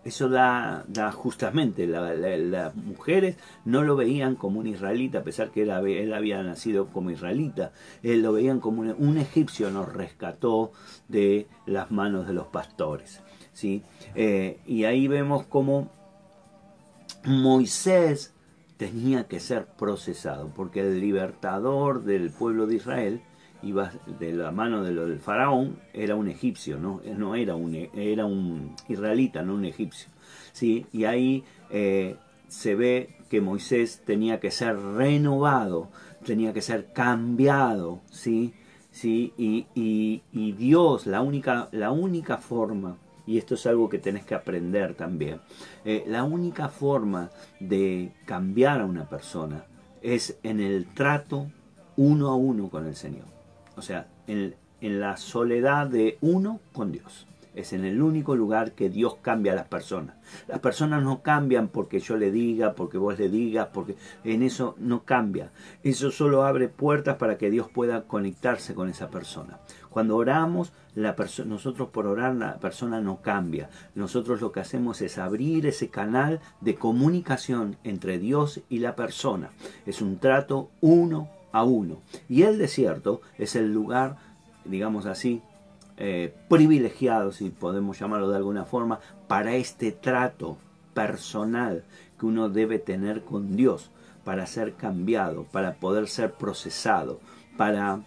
Eso 0.09 0.27
da, 0.27 0.85
justamente, 1.13 1.85
las 1.85 2.75
mujeres 2.75 3.35
no 3.63 3.83
lo 3.83 3.95
veían 3.95 4.33
como 4.33 4.59
un 4.59 4.65
israelita, 4.65 5.19
a 5.19 5.23
pesar 5.23 5.51
que 5.51 5.61
él, 5.61 5.69
había 5.71 6.41
nacido 6.41 6.87
como 6.87 7.11
israelita, 7.11 7.73
él 8.01 8.23
lo 8.23 8.33
veían 8.33 8.59
como 8.59 8.81
un, 8.81 9.17
egipcio, 9.19 9.69
nos 9.69 9.93
rescató 9.93 10.71
de 11.09 11.45
las 11.67 11.91
manos 11.91 12.25
de 12.25 12.33
los 12.33 12.47
pastores. 12.47 13.21
¿sí? 13.53 13.83
Eh, 14.15 14.59
y 14.65 14.85
ahí 14.85 15.07
vemos 15.07 15.45
cómo 15.45 15.91
Moisés 17.23 18.33
tenía 18.77 19.27
que 19.27 19.39
ser 19.39 19.67
procesado, 19.67 20.51
porque 20.55 20.79
el 20.79 20.99
libertador 20.99 22.03
del 22.03 22.31
pueblo 22.31 22.65
de 22.65 22.77
Israel 22.77 23.21
iba 23.63 23.91
de 24.19 24.33
la 24.33 24.51
mano 24.51 24.83
del 24.83 25.19
faraón, 25.19 25.79
era 25.93 26.15
un 26.15 26.27
egipcio, 26.27 26.77
no, 26.77 27.01
no 27.17 27.35
era, 27.35 27.55
un, 27.55 27.75
era 27.93 28.25
un 28.25 28.75
israelita, 28.87 29.41
no 29.43 29.55
un 29.55 29.65
egipcio. 29.65 30.09
¿sí? 30.53 30.85
Y 30.91 31.05
ahí 31.05 31.43
eh, 31.69 32.15
se 32.47 32.75
ve 32.75 33.15
que 33.29 33.41
Moisés 33.41 34.01
tenía 34.05 34.39
que 34.39 34.51
ser 34.51 34.77
renovado, 34.77 35.89
tenía 36.25 36.53
que 36.53 36.61
ser 36.61 36.91
cambiado, 36.93 38.01
¿sí? 38.09 38.53
¿Sí? 38.91 39.33
Y, 39.37 39.67
y, 39.75 40.23
y 40.33 40.51
Dios, 40.53 41.05
la 41.05 41.21
única, 41.21 41.69
la 41.71 41.91
única 41.91 42.37
forma 42.37 42.97
y 43.29 43.37
esto 43.37 43.53
es 43.53 43.67
algo 43.67 43.87
que 43.89 43.99
tenés 43.99 44.25
que 44.25 44.33
aprender 44.33 44.95
también. 44.95 45.39
Eh, 45.85 46.03
la 46.07 46.23
única 46.23 46.67
forma 46.67 47.29
de 47.59 48.11
cambiar 48.25 48.81
a 48.81 48.85
una 48.85 49.07
persona 49.07 49.65
es 50.01 50.39
en 50.41 50.59
el 50.59 50.87
trato 50.95 51.51
uno 51.95 52.29
a 52.29 52.35
uno 52.35 52.69
con 52.69 52.87
el 52.87 52.95
Señor. 52.95 53.38
O 53.79 53.81
sea, 53.81 54.07
en, 54.27 54.55
la 54.81 55.15
soledad 55.15 55.87
de 55.87 56.17
uno 56.19 56.59
con 56.73 56.91
Dios. 56.91 57.27
Es 57.55 57.71
en 57.71 57.85
el 57.85 58.01
único 58.01 58.35
lugar 58.35 58.73
que 58.73 58.89
Dios 58.89 59.15
cambia 59.21 59.53
a 59.53 59.55
las 59.55 59.67
personas. 59.67 60.17
Las 60.47 60.59
personas 60.59 61.01
no 61.01 61.21
cambian 61.21 61.69
porque 61.69 62.01
yo 62.01 62.17
le 62.17 62.29
diga, 62.29 62.73
porque 62.73 62.97
vos 62.97 63.17
le 63.17 63.29
digas, 63.29 63.69
porque 63.73 63.95
en 64.25 64.43
eso 64.43 64.75
no 64.79 65.05
cambia. 65.05 65.51
Eso 65.81 66.11
solo 66.11 66.43
abre 66.43 66.67
puertas 66.67 67.15
para 67.15 67.37
que 67.37 67.49
Dios 67.49 67.69
pueda 67.69 68.03
conectarse 68.03 68.75
con 68.75 68.89
esa 68.89 69.09
persona. 69.09 69.59
Cuando 69.89 70.17
oramos, 70.17 70.73
nosotros 71.45 71.87
por 71.89 72.05
orar 72.05 72.35
la 72.35 72.59
persona 72.59 72.99
no 72.99 73.21
cambia. 73.21 73.69
Nosotros 73.95 74.41
lo 74.41 74.51
que 74.51 74.59
hacemos 74.59 75.01
es 75.01 75.17
abrir 75.17 75.65
ese 75.65 75.87
canal 75.87 76.41
de 76.59 76.75
comunicación 76.75 77.77
entre 77.85 78.19
Dios 78.19 78.59
y 78.67 78.79
la 78.79 78.97
persona. 78.97 79.51
Es 79.85 80.01
un 80.01 80.19
trato 80.19 80.69
uno 80.81 81.38
a 81.51 81.63
uno. 81.63 82.01
Y 82.27 82.43
el 82.43 82.57
desierto 82.57 83.21
es 83.37 83.55
el 83.55 83.73
lugar, 83.73 84.17
digamos 84.65 85.05
así, 85.05 85.41
eh, 85.97 86.33
privilegiado, 86.47 87.31
si 87.31 87.49
podemos 87.49 87.99
llamarlo 87.99 88.29
de 88.29 88.37
alguna 88.37 88.65
forma, 88.65 88.99
para 89.27 89.55
este 89.55 89.91
trato 89.91 90.57
personal 90.93 91.83
que 92.19 92.25
uno 92.25 92.49
debe 92.49 92.79
tener 92.79 93.23
con 93.23 93.55
Dios 93.55 93.91
para 94.23 94.45
ser 94.45 94.75
cambiado, 94.75 95.43
para 95.45 95.75
poder 95.75 96.07
ser 96.07 96.33
procesado, 96.33 97.19
para, 97.57 98.01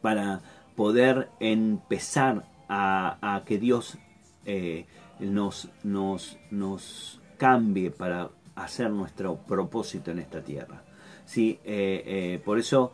para 0.00 0.42
poder 0.76 1.28
empezar 1.40 2.44
a, 2.68 3.42
que 3.46 3.58
Dios 3.58 3.98
eh, 4.44 4.86
nos, 5.18 5.70
nos, 5.82 6.38
nos 6.50 7.20
cambie 7.36 7.90
para 7.90 8.30
hacer 8.54 8.90
nuestro 8.90 9.36
propósito 9.38 10.10
en 10.10 10.20
esta 10.20 10.42
tierra. 10.42 10.84
¿Sí? 11.30 11.60
Eh, 11.64 12.40
por 12.44 12.58
eso 12.58 12.92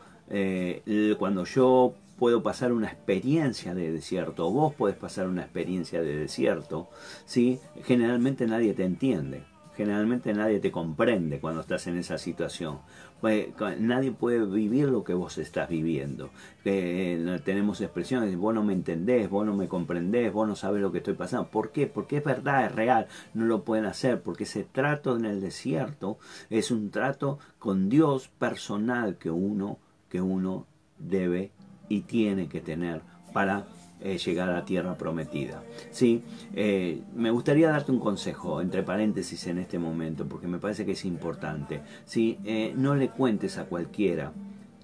cuando 1.18 1.44
yo 1.44 1.94
puedo 2.18 2.42
pasar 2.42 2.72
una 2.72 2.88
experiencia 2.88 3.74
de 3.74 3.92
desierto, 3.92 4.50
vos 4.50 4.74
podés 4.74 4.96
pasar 4.96 5.26
una 5.28 5.42
experiencia 5.42 6.02
de 6.02 6.16
desierto, 6.16 6.88
¿sí? 7.24 7.60
generalmente 7.84 8.46
nadie 8.46 8.74
te 8.74 8.84
entiende, 8.84 9.44
generalmente 9.76 10.32
nadie 10.32 10.58
te 10.58 10.72
comprende 10.72 11.38
cuando 11.38 11.60
estás 11.60 11.86
en 11.86 11.98
esa 11.98 12.18
situación. 12.18 12.78
Pues, 13.20 13.48
nadie 13.78 14.12
puede 14.12 14.44
vivir 14.44 14.88
lo 14.88 15.04
que 15.04 15.14
vos 15.14 15.38
estás 15.38 15.68
viviendo. 15.68 16.30
Eh, 16.64 17.40
tenemos 17.44 17.80
expresiones, 17.80 18.36
vos 18.36 18.54
no 18.54 18.62
me 18.62 18.72
entendés, 18.72 19.28
vos 19.28 19.44
no 19.46 19.54
me 19.54 19.68
comprendés, 19.68 20.32
vos 20.32 20.48
no 20.48 20.56
sabes 20.56 20.82
lo 20.82 20.92
que 20.92 20.98
estoy 20.98 21.14
pasando. 21.14 21.48
¿Por 21.48 21.72
qué? 21.72 21.86
Porque 21.86 22.18
es 22.18 22.24
verdad, 22.24 22.66
es 22.66 22.74
real, 22.74 23.06
no 23.34 23.46
lo 23.46 23.62
pueden 23.62 23.86
hacer, 23.86 24.22
porque 24.22 24.44
ese 24.44 24.64
trato 24.64 25.16
en 25.16 25.24
el 25.24 25.40
desierto 25.40 26.18
es 26.50 26.70
un 26.70 26.90
trato 26.90 27.38
con 27.58 27.88
Dios 27.88 28.28
personal 28.28 29.16
que 29.16 29.30
uno, 29.30 29.78
que 30.08 30.20
uno 30.20 30.66
debe 30.98 31.50
y 31.88 32.02
tiene 32.02 32.48
que 32.48 32.60
tener 32.60 33.02
para 33.32 33.66
eh, 34.00 34.18
llegar 34.18 34.50
a 34.50 34.64
tierra 34.64 34.96
prometida. 34.96 35.62
¿sí? 35.90 36.22
Eh, 36.54 37.02
me 37.14 37.30
gustaría 37.30 37.70
darte 37.70 37.92
un 37.92 37.98
consejo, 37.98 38.60
entre 38.60 38.82
paréntesis, 38.82 39.46
en 39.46 39.58
este 39.58 39.78
momento, 39.78 40.26
porque 40.26 40.46
me 40.46 40.58
parece 40.58 40.84
que 40.84 40.92
es 40.92 41.04
importante. 41.04 41.80
¿sí? 42.04 42.38
Eh, 42.44 42.74
no 42.76 42.94
le 42.94 43.08
cuentes 43.08 43.58
a 43.58 43.64
cualquiera 43.64 44.32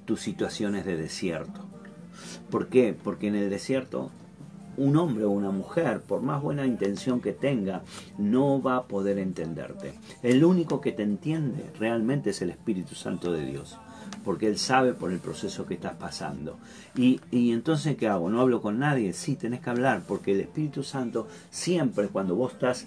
tus 0.05 0.21
situaciones 0.21 0.85
de 0.85 0.97
desierto. 0.97 1.61
¿Por 2.51 2.69
qué? 2.69 2.95
Porque 2.95 3.29
en 3.29 3.35
el 3.35 3.51
desierto 3.51 4.11
un 4.77 4.97
hombre 4.97 5.25
o 5.25 5.31
una 5.31 5.51
mujer, 5.51 6.01
por 6.01 6.23
más 6.23 6.43
buena 6.43 6.67
intención 6.67 7.21
que 7.21 7.33
tenga, 7.33 7.83
no 8.19 8.63
va 8.63 8.77
a 8.77 8.85
poder 8.85 9.19
entenderte. 9.19 9.95
El 10.23 10.45
único 10.45 10.81
que 10.81 10.93
te 10.93 11.03
entiende 11.03 11.71
realmente 11.79 12.31
es 12.31 12.43
el 12.43 12.51
Espíritu 12.51 12.95
Santo 12.95 13.33
de 13.33 13.45
Dios. 13.45 13.79
Porque 14.25 14.47
Él 14.47 14.59
sabe 14.59 14.95
por 14.95 15.13
el 15.13 15.19
proceso 15.19 15.67
que 15.67 15.75
estás 15.75 15.95
pasando. 15.95 16.59
Y, 16.97 17.21
y 17.31 17.53
entonces, 17.53 17.97
¿qué 17.97 18.09
hago? 18.09 18.31
¿No 18.31 18.41
hablo 18.41 18.61
con 18.61 18.79
nadie? 18.79 19.13
Sí, 19.13 19.37
tenés 19.37 19.61
que 19.61 19.71
hablar, 19.71 20.03
porque 20.07 20.33
el 20.33 20.41
Espíritu 20.41 20.83
Santo 20.83 21.29
siempre, 21.51 22.09
cuando 22.09 22.35
vos 22.35 22.53
estás 22.53 22.87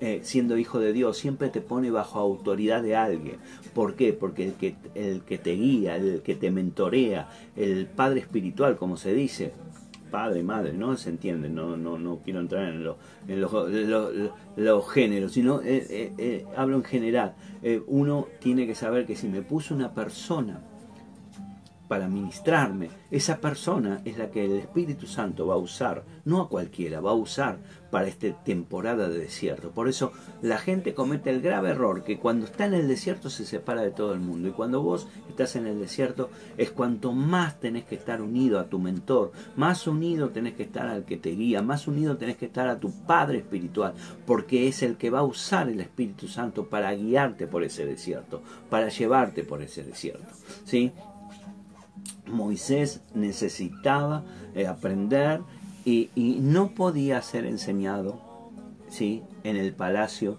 eh, 0.00 0.20
siendo 0.22 0.58
hijo 0.58 0.78
de 0.78 0.92
Dios, 0.92 1.16
siempre 1.16 1.48
te 1.48 1.60
pone 1.60 1.90
bajo 1.90 2.18
autoridad 2.18 2.82
de 2.82 2.96
alguien. 2.96 3.36
¿Por 3.74 3.94
qué? 3.94 4.12
Porque 4.12 4.44
el 4.44 4.52
que, 4.54 4.76
el 4.94 5.22
que 5.22 5.38
te 5.38 5.52
guía, 5.52 5.96
el 5.96 6.22
que 6.22 6.34
te 6.34 6.50
mentorea, 6.50 7.28
el 7.56 7.86
Padre 7.86 8.20
Espiritual, 8.20 8.76
como 8.76 8.96
se 8.96 9.14
dice, 9.14 9.52
padre, 10.10 10.42
madre, 10.42 10.72
¿no? 10.72 10.96
Se 10.96 11.10
entiende, 11.10 11.48
no, 11.48 11.76
no, 11.76 11.98
no 11.98 12.20
quiero 12.24 12.40
entrar 12.40 12.68
en, 12.68 12.84
lo, 12.84 12.98
en 13.28 13.40
los, 13.40 14.88
géneros, 14.90 15.32
sino 15.32 15.60
eh, 15.62 15.86
eh, 15.90 16.12
eh, 16.18 16.46
hablo 16.56 16.76
en 16.76 16.84
general. 16.84 17.34
uno 17.86 18.26
tiene 18.40 18.66
que 18.66 18.74
saber 18.74 19.06
que 19.06 19.16
si 19.16 19.28
me 19.28 19.42
puso 19.42 19.74
una 19.74 19.92
persona 19.92 20.60
para 21.88 22.08
ministrarme, 22.08 22.90
esa 23.10 23.38
persona 23.38 24.00
es 24.04 24.18
la 24.18 24.30
que 24.30 24.44
el 24.44 24.52
Espíritu 24.52 25.06
Santo 25.06 25.46
va 25.46 25.54
a 25.54 25.58
usar, 25.58 26.04
no 26.24 26.40
a 26.40 26.48
cualquiera, 26.48 27.00
va 27.00 27.12
a 27.12 27.14
usar 27.14 27.58
para 27.90 28.08
esta 28.08 28.32
temporada 28.44 29.08
de 29.08 29.18
desierto. 29.18 29.70
Por 29.70 29.88
eso 29.88 30.12
la 30.42 30.58
gente 30.58 30.94
comete 30.94 31.30
el 31.30 31.40
grave 31.40 31.70
error 31.70 32.04
que 32.04 32.18
cuando 32.18 32.46
está 32.46 32.66
en 32.66 32.74
el 32.74 32.88
desierto 32.88 33.30
se 33.30 33.46
separa 33.46 33.82
de 33.82 33.90
todo 33.90 34.12
el 34.12 34.20
mundo. 34.20 34.48
Y 34.48 34.52
cuando 34.52 34.82
vos 34.82 35.08
estás 35.28 35.56
en 35.56 35.66
el 35.66 35.78
desierto 35.78 36.30
es 36.56 36.70
cuanto 36.70 37.12
más 37.12 37.60
tenés 37.60 37.84
que 37.84 37.94
estar 37.94 38.20
unido 38.20 38.58
a 38.58 38.66
tu 38.66 38.78
mentor, 38.78 39.32
más 39.56 39.86
unido 39.86 40.30
tenés 40.30 40.54
que 40.54 40.64
estar 40.64 40.88
al 40.88 41.04
que 41.04 41.16
te 41.16 41.30
guía, 41.30 41.62
más 41.62 41.86
unido 41.86 42.16
tenés 42.16 42.36
que 42.36 42.46
estar 42.46 42.68
a 42.68 42.80
tu 42.80 42.90
Padre 43.06 43.38
Espiritual, 43.38 43.94
porque 44.26 44.68
es 44.68 44.82
el 44.82 44.96
que 44.96 45.10
va 45.10 45.20
a 45.20 45.24
usar 45.24 45.68
el 45.68 45.80
Espíritu 45.80 46.28
Santo 46.28 46.66
para 46.66 46.92
guiarte 46.94 47.46
por 47.46 47.64
ese 47.64 47.86
desierto, 47.86 48.42
para 48.68 48.88
llevarte 48.88 49.44
por 49.44 49.62
ese 49.62 49.84
desierto. 49.84 50.26
¿Sí? 50.64 50.92
Moisés 52.28 53.00
necesitaba 53.14 54.24
eh, 54.54 54.66
aprender 54.66 55.40
y, 55.84 56.10
no 56.40 56.74
podía 56.74 57.22
ser 57.22 57.46
enseñado 57.46 58.20
¿sí? 58.88 59.22
en 59.44 59.56
el 59.56 59.72
palacio 59.72 60.38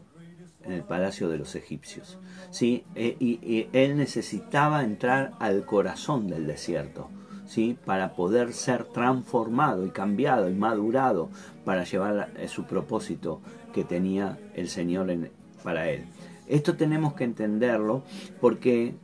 en 0.66 0.74
el 0.74 0.84
palacio 0.84 1.30
de 1.30 1.38
los 1.38 1.56
egipcios 1.56 2.18
¿sí? 2.52 2.84
Eh, 2.96 3.16
y, 3.20 3.68
él 3.72 3.96
necesitaba 3.96 4.84
entrar 4.84 5.32
al 5.40 5.66
corazón 5.66 6.28
del 6.28 6.48
desierto 6.48 7.10
¿sí? 7.46 7.78
para 7.86 8.14
poder 8.14 8.52
ser 8.52 8.84
transformado 8.84 9.86
y 9.86 9.92
cambiado 9.92 10.50
y 10.50 10.54
madurado 10.54 11.30
para 11.64 11.86
llevar 11.86 12.32
eh, 12.36 12.50
su 12.50 12.66
propósito 12.66 13.42
que 13.74 13.86
tenía 13.86 14.38
el 14.56 14.68
Señor 14.68 15.16
para 15.64 15.90
él. 15.90 16.06
Esto 16.48 16.76
tenemos 16.76 17.14
que 17.14 17.26
entenderlo 17.26 18.04
porque 18.40 18.96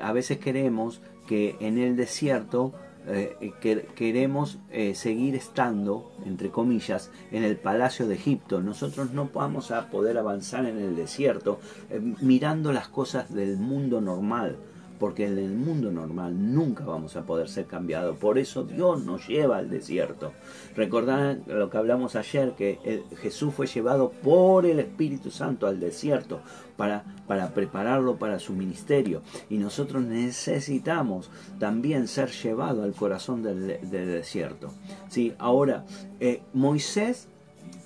a 0.00 0.12
veces 0.12 0.38
queremos 0.38 1.00
que 1.26 1.56
en 1.60 1.78
el 1.78 1.96
desierto 1.96 2.72
eh, 3.06 3.52
queremos 3.94 4.58
eh, 4.70 4.94
seguir 4.94 5.34
estando, 5.34 6.10
entre 6.24 6.50
comillas, 6.50 7.10
en 7.32 7.44
el 7.44 7.56
palacio 7.56 8.06
de 8.08 8.14
Egipto. 8.14 8.60
Nosotros 8.62 9.12
no 9.12 9.28
vamos 9.32 9.70
a 9.70 9.90
poder 9.90 10.16
avanzar 10.16 10.64
en 10.64 10.78
el 10.78 10.96
desierto 10.96 11.58
eh, 11.90 12.00
mirando 12.20 12.72
las 12.72 12.88
cosas 12.88 13.32
del 13.32 13.58
mundo 13.58 14.00
normal 14.00 14.56
porque 14.98 15.26
en 15.26 15.38
el 15.38 15.52
mundo 15.52 15.90
normal 15.90 16.54
nunca 16.54 16.84
vamos 16.84 17.16
a 17.16 17.22
poder 17.22 17.48
ser 17.48 17.66
cambiados. 17.66 18.16
Por 18.16 18.38
eso 18.38 18.64
Dios 18.64 19.04
nos 19.04 19.26
lleva 19.26 19.58
al 19.58 19.68
desierto. 19.68 20.32
Recordad 20.76 21.36
lo 21.46 21.70
que 21.70 21.76
hablamos 21.76 22.16
ayer, 22.16 22.52
que 22.52 23.02
Jesús 23.20 23.54
fue 23.54 23.66
llevado 23.66 24.10
por 24.10 24.66
el 24.66 24.78
Espíritu 24.78 25.30
Santo 25.30 25.66
al 25.66 25.80
desierto 25.80 26.40
para, 26.76 27.04
para 27.26 27.50
prepararlo 27.50 28.16
para 28.16 28.38
su 28.38 28.52
ministerio. 28.52 29.22
Y 29.50 29.58
nosotros 29.58 30.02
necesitamos 30.04 31.30
también 31.58 32.08
ser 32.08 32.30
llevados 32.30 32.84
al 32.84 32.94
corazón 32.94 33.42
del, 33.42 33.78
desierto. 33.90 34.72
¿Sí? 35.08 35.34
Ahora, 35.38 35.84
eh, 36.20 36.42
Moisés 36.52 37.28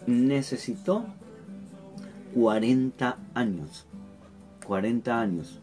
necesitó 0.06 1.06
40 2.34 3.18
años. 3.34 3.86
40 4.66 5.18
años 5.18 5.60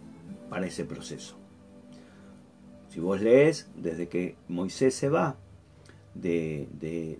para 0.49 0.67
ese 0.67 0.85
proceso. 0.85 1.37
Si 2.89 2.99
vos 2.99 3.21
lees, 3.21 3.69
desde 3.75 4.07
que 4.07 4.37
Moisés 4.47 4.95
se 4.95 5.09
va, 5.09 5.37
de, 6.13 6.69
de, 6.71 7.19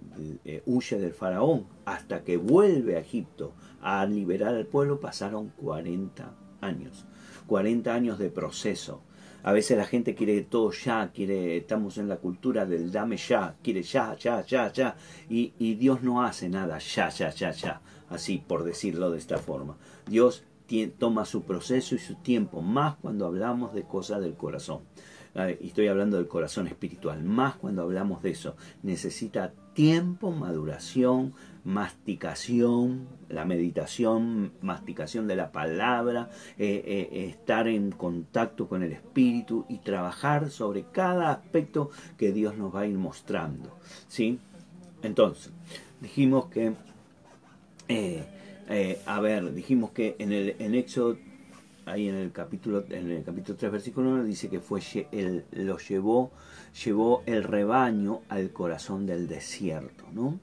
huye 0.65 0.97
del 0.97 1.13
faraón, 1.13 1.67
hasta 1.83 2.23
que 2.23 2.37
vuelve 2.37 2.95
a 2.95 2.99
Egipto 2.99 3.53
a 3.81 4.05
liberar 4.05 4.55
al 4.55 4.65
pueblo, 4.65 4.99
pasaron 4.99 5.49
40 5.57 6.33
años. 6.61 7.05
40 7.47 7.93
años 7.93 8.17
de 8.17 8.29
proceso. 8.29 9.01
A 9.43 9.51
veces 9.51 9.77
la 9.77 9.85
gente 9.85 10.15
quiere 10.15 10.41
todo 10.41 10.71
ya, 10.71 11.11
quiere, 11.13 11.57
estamos 11.57 11.99
en 11.99 12.07
la 12.07 12.17
cultura 12.17 12.65
del 12.65 12.91
dame 12.91 13.17
ya, 13.17 13.55
quiere 13.61 13.83
ya, 13.83 14.15
ya, 14.17 14.43
ya, 14.43 14.71
ya, 14.71 14.95
y 15.29 15.75
Dios 15.75 16.01
no 16.01 16.23
hace 16.23 16.49
nada 16.49 16.79
ya, 16.79 17.09
ya, 17.09 17.29
ya, 17.29 17.51
ya, 17.51 17.81
así 18.09 18.39
por 18.39 18.63
decirlo 18.63 19.11
de 19.11 19.19
esta 19.19 19.37
forma. 19.37 19.77
Dios 20.07 20.43
toma 20.97 21.25
su 21.25 21.43
proceso 21.43 21.95
y 21.95 21.99
su 21.99 22.15
tiempo, 22.15 22.61
más 22.61 22.95
cuando 22.95 23.25
hablamos 23.25 23.73
de 23.73 23.83
cosas 23.83 24.21
del 24.21 24.35
corazón. 24.35 24.81
Y 25.59 25.67
estoy 25.67 25.87
hablando 25.87 26.15
del 26.15 26.27
corazón 26.27 26.67
espiritual, 26.67 27.21
más 27.23 27.55
cuando 27.55 27.81
hablamos 27.81 28.23
de 28.23 28.31
eso. 28.31 28.55
Necesita 28.83 29.51
tiempo, 29.73 30.31
maduración, 30.31 31.33
masticación, 31.65 33.07
la 33.27 33.43
meditación, 33.43 34.53
masticación 34.61 35.27
de 35.27 35.35
la 35.35 35.51
palabra, 35.51 36.29
eh, 36.57 37.09
eh, 37.11 37.25
estar 37.27 37.67
en 37.67 37.91
contacto 37.91 38.69
con 38.69 38.83
el 38.83 38.93
Espíritu 38.93 39.65
y 39.67 39.79
trabajar 39.79 40.49
sobre 40.51 40.85
cada 40.91 41.31
aspecto 41.31 41.89
que 42.17 42.31
Dios 42.31 42.55
nos 42.55 42.73
va 42.73 42.81
a 42.81 42.87
ir 42.87 42.97
mostrando. 42.97 43.77
¿sí? 44.07 44.39
Entonces, 45.01 45.51
dijimos 45.99 46.45
que 46.45 46.73
eh, 47.87 48.23
eh, 48.69 48.99
a 49.05 49.19
ver, 49.19 49.53
dijimos 49.53 49.91
que 49.91 50.15
en 50.19 50.31
el 50.31 50.55
en 50.59 50.75
Éxodo, 50.75 51.17
ahí 51.85 52.09
en 52.09 52.15
el 52.15 52.31
capítulo, 52.31 52.83
en 52.89 53.11
el 53.11 53.23
capítulo 53.23 53.57
3, 53.57 53.71
versículo 53.71 54.09
1, 54.09 54.23
dice 54.23 54.49
que 54.49 54.59
fue 54.59 54.81
él 55.11 55.45
lo 55.51 55.77
llevó, 55.77 56.31
llevó 56.83 57.21
el 57.25 57.43
rebaño 57.43 58.21
al 58.29 58.51
corazón 58.51 59.05
del 59.05 59.27
desierto, 59.27 60.05
¿no? 60.13 60.39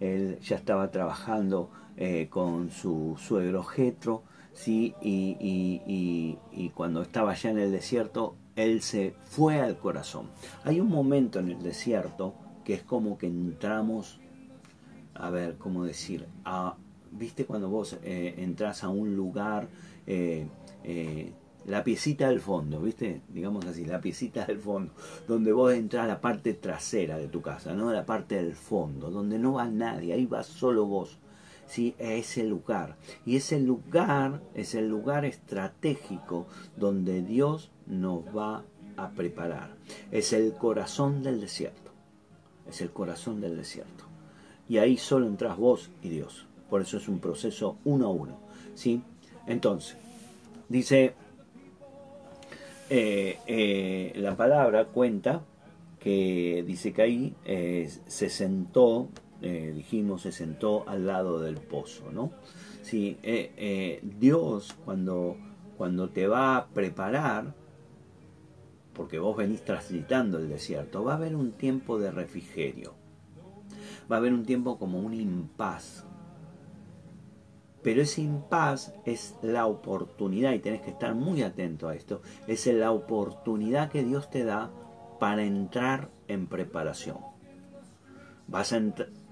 Él 0.00 0.38
ya 0.40 0.56
estaba 0.56 0.90
trabajando 0.90 1.70
eh, 1.96 2.28
con 2.30 2.70
su 2.70 3.16
suegro 3.20 3.62
Jetro, 3.62 4.22
¿sí? 4.52 4.94
Y, 5.00 5.36
y, 5.38 6.38
y 6.52 6.70
cuando 6.70 7.02
estaba 7.02 7.34
ya 7.34 7.50
en 7.50 7.58
el 7.58 7.70
desierto, 7.70 8.34
él 8.56 8.82
se 8.82 9.14
fue 9.26 9.60
al 9.60 9.78
corazón. 9.78 10.28
Hay 10.64 10.80
un 10.80 10.88
momento 10.88 11.38
en 11.38 11.50
el 11.50 11.62
desierto 11.62 12.34
que 12.64 12.74
es 12.74 12.82
como 12.82 13.18
que 13.18 13.26
entramos, 13.26 14.18
a 15.14 15.30
ver, 15.30 15.56
¿cómo 15.56 15.84
decir? 15.84 16.26
A, 16.44 16.76
viste 17.12 17.44
cuando 17.44 17.68
vos 17.68 17.98
eh, 18.02 18.34
entras 18.38 18.84
a 18.84 18.88
un 18.88 19.14
lugar, 19.16 19.68
eh, 20.06 20.46
eh, 20.84 21.32
la 21.66 21.84
piecita 21.84 22.28
del 22.28 22.40
fondo, 22.40 22.80
viste, 22.80 23.20
digamos 23.28 23.64
así, 23.66 23.84
la 23.84 24.00
piecita 24.00 24.46
del 24.46 24.58
fondo, 24.58 24.92
donde 25.28 25.52
vos 25.52 25.72
entras 25.72 26.04
a 26.04 26.08
la 26.08 26.20
parte 26.20 26.54
trasera 26.54 27.18
de 27.18 27.28
tu 27.28 27.42
casa, 27.42 27.74
no 27.74 27.92
la 27.92 28.06
parte 28.06 28.36
del 28.36 28.54
fondo, 28.54 29.10
donde 29.10 29.38
no 29.38 29.54
va 29.54 29.68
nadie, 29.68 30.12
ahí 30.12 30.26
va 30.26 30.42
solo 30.42 30.86
vos. 30.86 31.18
¿sí? 31.66 31.94
a 32.00 32.12
ese 32.14 32.42
lugar. 32.42 32.96
Y 33.24 33.36
ese 33.36 33.60
lugar 33.60 34.42
es 34.54 34.74
el 34.74 34.88
lugar 34.88 35.24
estratégico 35.24 36.48
donde 36.76 37.22
Dios 37.22 37.70
nos 37.86 38.24
va 38.36 38.64
a 38.96 39.10
preparar. 39.10 39.76
Es 40.10 40.32
el 40.32 40.52
corazón 40.54 41.22
del 41.22 41.40
desierto. 41.40 41.92
Es 42.68 42.80
el 42.80 42.90
corazón 42.90 43.40
del 43.40 43.56
desierto. 43.56 44.04
Y 44.68 44.78
ahí 44.78 44.96
solo 44.96 45.26
entras 45.26 45.56
vos 45.56 45.90
y 46.02 46.08
Dios. 46.08 46.46
Por 46.70 46.80
eso 46.80 46.96
es 46.96 47.08
un 47.08 47.18
proceso 47.18 47.76
uno 47.84 48.06
a 48.06 48.10
uno. 48.10 48.38
¿sí? 48.74 49.02
Entonces, 49.46 49.96
dice, 50.68 51.14
eh, 52.88 53.38
eh, 53.46 54.12
la 54.16 54.36
palabra 54.36 54.86
cuenta 54.86 55.42
que 55.98 56.64
dice 56.66 56.92
que 56.92 57.02
ahí 57.02 57.34
eh, 57.44 57.90
se 58.06 58.30
sentó, 58.30 59.08
dijimos, 59.40 60.22
se 60.22 60.32
sentó 60.32 60.88
al 60.88 61.06
lado 61.06 61.40
del 61.40 61.56
pozo, 61.56 62.10
¿no? 62.12 62.30
Sí, 62.82 63.16
Dios 64.02 64.76
cuando, 64.84 65.36
cuando 65.78 66.10
te 66.10 66.26
va 66.26 66.56
a 66.56 66.66
preparar, 66.66 67.54
porque 68.92 69.18
vos 69.18 69.36
venís 69.36 69.62
transitando 69.62 70.38
el 70.38 70.48
desierto, 70.48 71.04
va 71.04 71.14
a 71.14 71.16
haber 71.16 71.36
un 71.36 71.52
tiempo 71.52 71.98
de 71.98 72.10
refrigerio, 72.10 72.94
va 74.10 74.16
a 74.16 74.18
haber 74.18 74.34
un 74.34 74.44
tiempo 74.44 74.78
como 74.78 75.00
un 75.00 75.14
impas, 75.14 76.04
pero 77.82 78.02
ese 78.02 78.22
impas 78.22 78.94
es 79.04 79.34
la 79.42 79.66
oportunidad, 79.66 80.52
y 80.52 80.58
tenés 80.58 80.82
que 80.82 80.90
estar 80.90 81.14
muy 81.14 81.42
atento 81.42 81.88
a 81.88 81.94
esto, 81.94 82.22
es 82.46 82.66
la 82.66 82.92
oportunidad 82.92 83.90
que 83.90 84.04
Dios 84.04 84.30
te 84.30 84.44
da 84.44 84.70
para 85.18 85.44
entrar 85.44 86.10
en 86.28 86.46
preparación. 86.46 87.18
Vas 88.48 88.72
a 88.72 88.80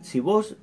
si 0.01 0.21
vos 0.21 0.57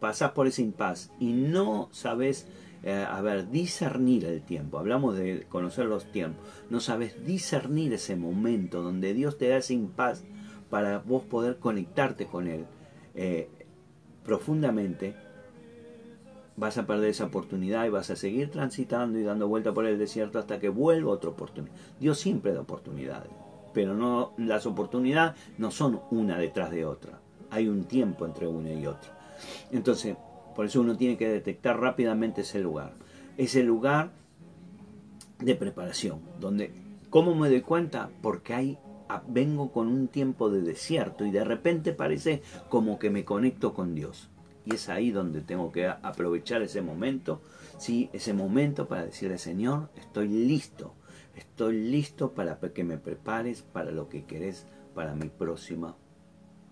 pasás 0.00 0.32
por 0.32 0.46
ese 0.46 0.62
impas 0.62 1.12
y 1.18 1.32
no 1.32 1.88
sabes 1.92 2.46
eh, 2.84 3.06
a 3.08 3.20
ver, 3.20 3.48
discernir 3.50 4.24
el 4.24 4.42
tiempo. 4.42 4.78
Hablamos 4.78 5.16
de 5.16 5.46
conocer 5.48 5.86
los 5.86 6.10
tiempos. 6.10 6.44
No 6.68 6.80
sabes 6.80 7.24
discernir 7.24 7.92
ese 7.92 8.16
momento 8.16 8.82
donde 8.82 9.14
Dios 9.14 9.38
te 9.38 9.48
da 9.48 9.58
ese 9.58 9.78
paz 9.94 10.24
para 10.68 10.98
vos 10.98 11.22
poder 11.22 11.58
conectarte 11.58 12.26
con 12.26 12.48
Él 12.48 12.64
eh, 13.14 13.48
profundamente. 14.24 15.14
Vas 16.56 16.76
a 16.76 16.86
perder 16.86 17.10
esa 17.10 17.26
oportunidad 17.26 17.86
y 17.86 17.90
vas 17.90 18.10
a 18.10 18.16
seguir 18.16 18.50
transitando 18.50 19.18
y 19.18 19.22
dando 19.22 19.48
vuelta 19.48 19.72
por 19.72 19.86
el 19.86 19.98
desierto 19.98 20.38
hasta 20.38 20.60
que 20.60 20.68
vuelva 20.68 21.12
otra 21.12 21.30
oportunidad. 21.30 21.74
Dios 21.98 22.18
siempre 22.18 22.52
da 22.52 22.60
oportunidades, 22.60 23.30
pero 23.72 23.94
no 23.94 24.32
las 24.36 24.66
oportunidades 24.66 25.34
no 25.58 25.70
son 25.70 26.00
una 26.10 26.38
detrás 26.38 26.70
de 26.70 26.84
otra. 26.84 27.20
Hay 27.50 27.68
un 27.68 27.84
tiempo 27.84 28.26
entre 28.26 28.46
una 28.46 28.72
y 28.72 28.86
otra. 28.86 29.18
Entonces, 29.70 30.16
por 30.54 30.66
eso 30.66 30.80
uno 30.80 30.96
tiene 30.96 31.16
que 31.16 31.28
detectar 31.28 31.80
rápidamente 31.80 32.42
ese 32.42 32.60
lugar. 32.60 32.92
Ese 33.36 33.62
lugar 33.62 34.12
de 35.38 35.54
preparación, 35.54 36.20
donde, 36.38 36.72
¿cómo 37.10 37.34
me 37.34 37.48
doy 37.48 37.62
cuenta? 37.62 38.10
Porque 38.20 38.54
hay, 38.54 38.78
ah, 39.08 39.22
vengo 39.26 39.72
con 39.72 39.88
un 39.88 40.08
tiempo 40.08 40.50
de 40.50 40.60
desierto 40.60 41.24
y 41.24 41.30
de 41.30 41.44
repente 41.44 41.92
parece 41.92 42.42
como 42.68 42.98
que 42.98 43.10
me 43.10 43.24
conecto 43.24 43.74
con 43.74 43.94
Dios. 43.94 44.28
Y 44.64 44.74
es 44.74 44.88
ahí 44.88 45.10
donde 45.10 45.40
tengo 45.40 45.72
que 45.72 45.86
aprovechar 45.88 46.62
ese 46.62 46.82
momento, 46.82 47.40
sí, 47.78 48.10
ese 48.12 48.32
momento 48.32 48.86
para 48.88 49.04
decirle, 49.04 49.38
Señor, 49.38 49.88
estoy 49.96 50.28
listo, 50.28 50.94
estoy 51.34 51.80
listo 51.80 52.32
para 52.32 52.58
que 52.58 52.84
me 52.84 52.98
prepares 52.98 53.62
para 53.62 53.90
lo 53.90 54.08
que 54.08 54.24
querés 54.24 54.66
para 54.94 55.14
mi 55.14 55.28
próxima, 55.28 55.96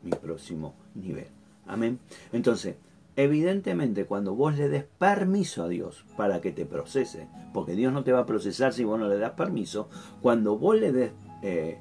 mi 0.02 0.12
próximo 0.12 0.74
nivel. 0.94 1.28
Amén. 1.66 1.98
Entonces, 2.32 2.76
Evidentemente, 3.16 4.06
cuando 4.06 4.34
vos 4.34 4.56
le 4.56 4.68
des 4.68 4.84
permiso 4.84 5.64
a 5.64 5.68
Dios 5.68 6.06
para 6.16 6.40
que 6.40 6.52
te 6.52 6.64
procese, 6.64 7.28
porque 7.52 7.74
Dios 7.74 7.92
no 7.92 8.04
te 8.04 8.12
va 8.12 8.20
a 8.20 8.26
procesar 8.26 8.72
si 8.72 8.84
vos 8.84 8.98
no 8.98 9.08
le 9.08 9.18
das 9.18 9.32
permiso, 9.32 9.90
cuando 10.22 10.56
vos 10.56 10.78
le 10.78 10.92
des 10.92 11.12
eh, 11.42 11.78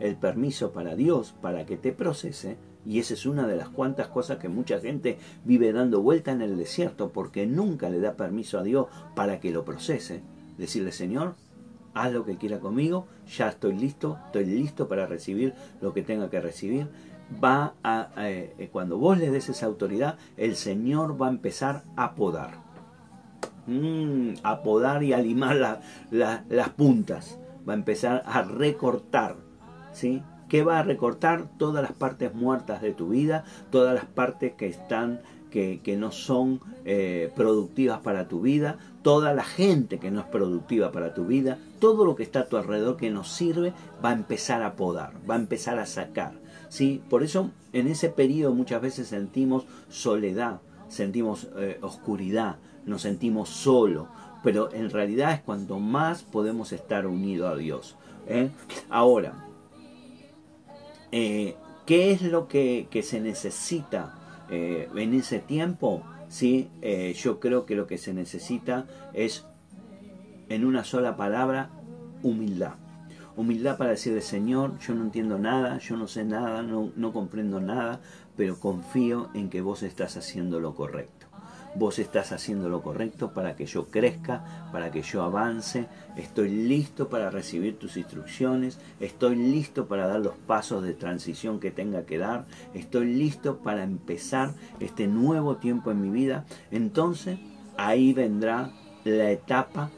el 0.00 0.16
permiso 0.16 0.72
para 0.72 0.94
Dios 0.94 1.34
para 1.40 1.64
que 1.64 1.76
te 1.76 1.92
procese, 1.92 2.56
y 2.86 2.98
esa 2.98 3.14
es 3.14 3.26
una 3.26 3.46
de 3.46 3.56
las 3.56 3.68
cuantas 3.68 4.08
cosas 4.08 4.38
que 4.38 4.48
mucha 4.48 4.80
gente 4.80 5.18
vive 5.44 5.72
dando 5.72 6.02
vuelta 6.02 6.32
en 6.32 6.42
el 6.42 6.56
desierto 6.56 7.10
porque 7.10 7.46
nunca 7.46 7.88
le 7.88 8.00
da 8.00 8.14
permiso 8.14 8.58
a 8.58 8.62
Dios 8.62 8.86
para 9.14 9.40
que 9.40 9.50
lo 9.52 9.64
procese. 9.64 10.22
Decirle, 10.58 10.92
Señor, 10.92 11.34
haz 11.94 12.12
lo 12.12 12.24
que 12.24 12.36
quiera 12.36 12.60
conmigo, 12.60 13.06
ya 13.36 13.48
estoy 13.48 13.74
listo, 13.76 14.18
estoy 14.26 14.46
listo 14.46 14.88
para 14.88 15.06
recibir 15.06 15.54
lo 15.80 15.92
que 15.92 16.02
tenga 16.02 16.30
que 16.30 16.40
recibir 16.40 16.88
va 17.42 17.74
a, 17.82 18.08
eh, 18.18 18.68
cuando 18.72 18.98
vos 18.98 19.18
le 19.18 19.30
des 19.30 19.48
esa 19.48 19.66
autoridad, 19.66 20.18
el 20.36 20.56
Señor 20.56 21.20
va 21.20 21.28
a 21.28 21.30
empezar 21.30 21.84
a 21.96 22.14
podar. 22.14 22.50
Mm, 23.66 24.34
a 24.42 24.62
podar 24.62 25.02
y 25.02 25.12
a 25.12 25.18
limar 25.18 25.80
las 26.10 26.68
puntas. 26.70 27.38
Va 27.68 27.74
a 27.74 27.76
empezar 27.76 28.22
a 28.26 28.42
recortar. 28.42 29.36
¿Sí? 29.92 30.22
¿Qué 30.52 30.62
va 30.62 30.80
a 30.80 30.82
recortar? 30.82 31.48
Todas 31.56 31.82
las 31.82 31.94
partes 31.94 32.34
muertas 32.34 32.82
de 32.82 32.92
tu 32.92 33.08
vida, 33.08 33.46
todas 33.70 33.94
las 33.94 34.04
partes 34.04 34.52
que 34.52 34.66
están 34.66 35.22
que, 35.50 35.96
no 35.98 36.12
son 36.12 36.60
eh, 36.84 37.32
productivas 37.34 38.00
para 38.00 38.28
tu 38.28 38.42
vida, 38.42 38.76
toda 39.00 39.32
la 39.32 39.44
gente 39.44 39.98
que 39.98 40.10
no 40.10 40.20
es 40.20 40.26
productiva 40.26 40.92
para 40.92 41.14
tu 41.14 41.24
vida, 41.24 41.56
todo 41.78 42.04
lo 42.04 42.16
que 42.16 42.22
está 42.22 42.40
a 42.40 42.48
tu 42.50 42.58
alrededor 42.58 42.98
que 42.98 43.08
no 43.08 43.24
sirve, 43.24 43.72
va 44.04 44.10
a 44.10 44.12
empezar 44.12 44.62
a 44.62 44.76
podar, 44.76 45.14
va 45.28 45.36
a 45.36 45.38
empezar 45.38 45.78
a 45.78 45.86
sacar. 45.86 46.34
¿sí? 46.68 47.02
Por 47.08 47.22
eso 47.22 47.50
en 47.72 47.86
ese 47.88 48.10
periodo 48.10 48.52
muchas 48.52 48.82
veces 48.82 49.08
sentimos 49.08 49.64
soledad, 49.88 50.60
sentimos 50.90 51.48
eh, 51.56 51.78
oscuridad, 51.80 52.56
nos 52.84 53.00
sentimos 53.00 53.48
solo, 53.48 54.08
pero 54.44 54.70
en 54.74 54.90
realidad 54.90 55.32
es 55.32 55.40
cuanto 55.40 55.78
más 55.78 56.24
podemos 56.24 56.74
estar 56.74 57.06
unidos 57.06 57.50
a 57.50 57.56
Dios. 57.56 57.96
¿eh? 58.26 58.50
Ahora, 58.90 59.41
eh, 61.12 61.54
¿qué 61.86 62.12
es 62.12 62.22
lo 62.22 62.48
que, 62.48 62.88
se 63.02 63.20
necesita 63.20 64.14
en 64.50 65.14
ese 65.14 65.38
tiempo? 65.38 66.02
¿Sí? 66.28 66.70
yo 67.22 67.40
creo 67.40 67.66
que 67.66 67.74
lo 67.74 67.86
que 67.86 67.98
se 67.98 68.14
necesita 68.14 68.86
es, 69.12 69.44
en 70.48 70.64
una 70.64 70.82
sola 70.84 71.16
palabra, 71.16 71.70
humildad 72.22 72.74
humildad 73.36 73.78
para 73.78 73.90
decirle, 73.90 74.20
Señor, 74.20 74.78
yo 74.78 74.94
no 74.94 75.02
entiendo 75.02 75.38
nada, 75.38 75.78
yo 75.78 75.96
no 75.96 76.06
sé 76.06 76.24
nada, 76.24 76.62
no, 76.62 76.92
no 76.96 77.12
comprendo 77.12 77.60
nada, 77.60 78.00
pero 78.36 78.58
confío 78.58 79.30
en 79.34 79.50
que 79.50 79.60
vos 79.60 79.82
estás 79.82 80.16
haciendo 80.16 80.60
lo 80.60 80.74
correcto. 80.74 81.21
Vos 81.74 81.98
estás 81.98 82.32
haciendo 82.32 82.68
lo 82.68 82.82
correcto 82.82 83.32
para 83.32 83.56
que 83.56 83.66
yo 83.66 83.86
crezca, 83.86 84.68
para 84.72 84.90
que 84.90 85.02
yo 85.02 85.22
avance. 85.22 85.86
Estoy 86.16 86.50
listo 86.50 87.08
para 87.08 87.30
recibir 87.30 87.78
tus 87.78 87.96
instrucciones. 87.96 88.78
Estoy 89.00 89.36
listo 89.36 89.86
para 89.86 90.06
dar 90.06 90.20
los 90.20 90.36
pasos 90.36 90.82
de 90.82 90.94
transición 90.94 91.60
que 91.60 91.70
tenga 91.70 92.04
que 92.04 92.18
dar. 92.18 92.46
Estoy 92.74 93.14
listo 93.14 93.58
para 93.58 93.84
empezar 93.84 94.52
este 94.80 95.06
nuevo 95.06 95.56
tiempo 95.56 95.90
en 95.90 96.00
mi 96.00 96.10
vida. 96.10 96.44
Entonces 96.70 97.38
ahí 97.76 98.12
vendrá 98.12 98.70
la 99.04 99.30
etapa 99.30 99.90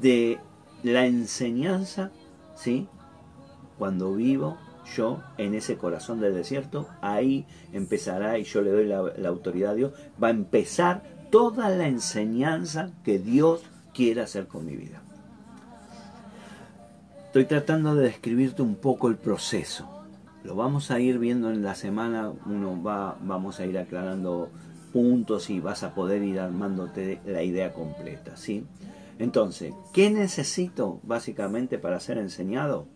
de 0.00 0.38
la 0.82 1.06
enseñanza 1.06 2.10
¿sí? 2.56 2.88
Cuando 3.78 4.14
vivo 4.14 4.58
yo 4.96 5.20
en 5.36 5.54
ese 5.54 5.76
corazón 5.76 6.20
del 6.20 6.34
desierto, 6.34 6.88
ahí 7.00 7.46
empezará, 7.72 8.38
y 8.38 8.44
yo 8.44 8.62
le 8.62 8.70
doy 8.70 8.86
la, 8.86 9.28
autoridad 9.28 9.72
a 9.72 9.74
Dios, 9.74 9.92
va 10.22 10.28
a 10.28 10.30
empezar 10.30 11.02
toda 11.30 11.68
la 11.70 11.86
enseñanza 11.86 12.90
que 13.04 13.18
Dios 13.18 13.62
quiere 13.94 14.22
hacer 14.22 14.46
con 14.46 14.66
mi 14.66 14.76
vida. 14.76 15.02
Estoy 17.26 17.44
tratando 17.44 17.94
de 17.94 18.04
describirte 18.04 18.62
un 18.62 18.76
poco 18.76 19.08
el 19.08 19.16
proceso. 19.16 19.88
Lo 20.42 20.54
vamos 20.54 20.90
a 20.90 21.00
ir 21.00 21.18
viendo 21.18 21.50
en 21.50 21.62
la 21.62 21.74
semana, 21.74 22.32
uno 22.46 22.82
va, 22.82 23.18
vamos 23.20 23.60
a 23.60 23.66
ir 23.66 23.76
aclarando 23.78 24.50
puntos 24.92 25.50
y 25.50 25.60
vas 25.60 25.82
a 25.82 25.94
poder 25.94 26.22
ir 26.22 26.40
armándote 26.40 27.20
la 27.26 27.42
idea 27.42 27.72
completa, 27.72 28.36
¿sí? 28.36 28.64
Entonces, 29.18 29.74
¿qué 29.92 30.10
necesito 30.10 31.00
básicamente 31.02 31.78
para 31.78 32.00
ser 32.00 32.18
enseñado? 32.18 32.86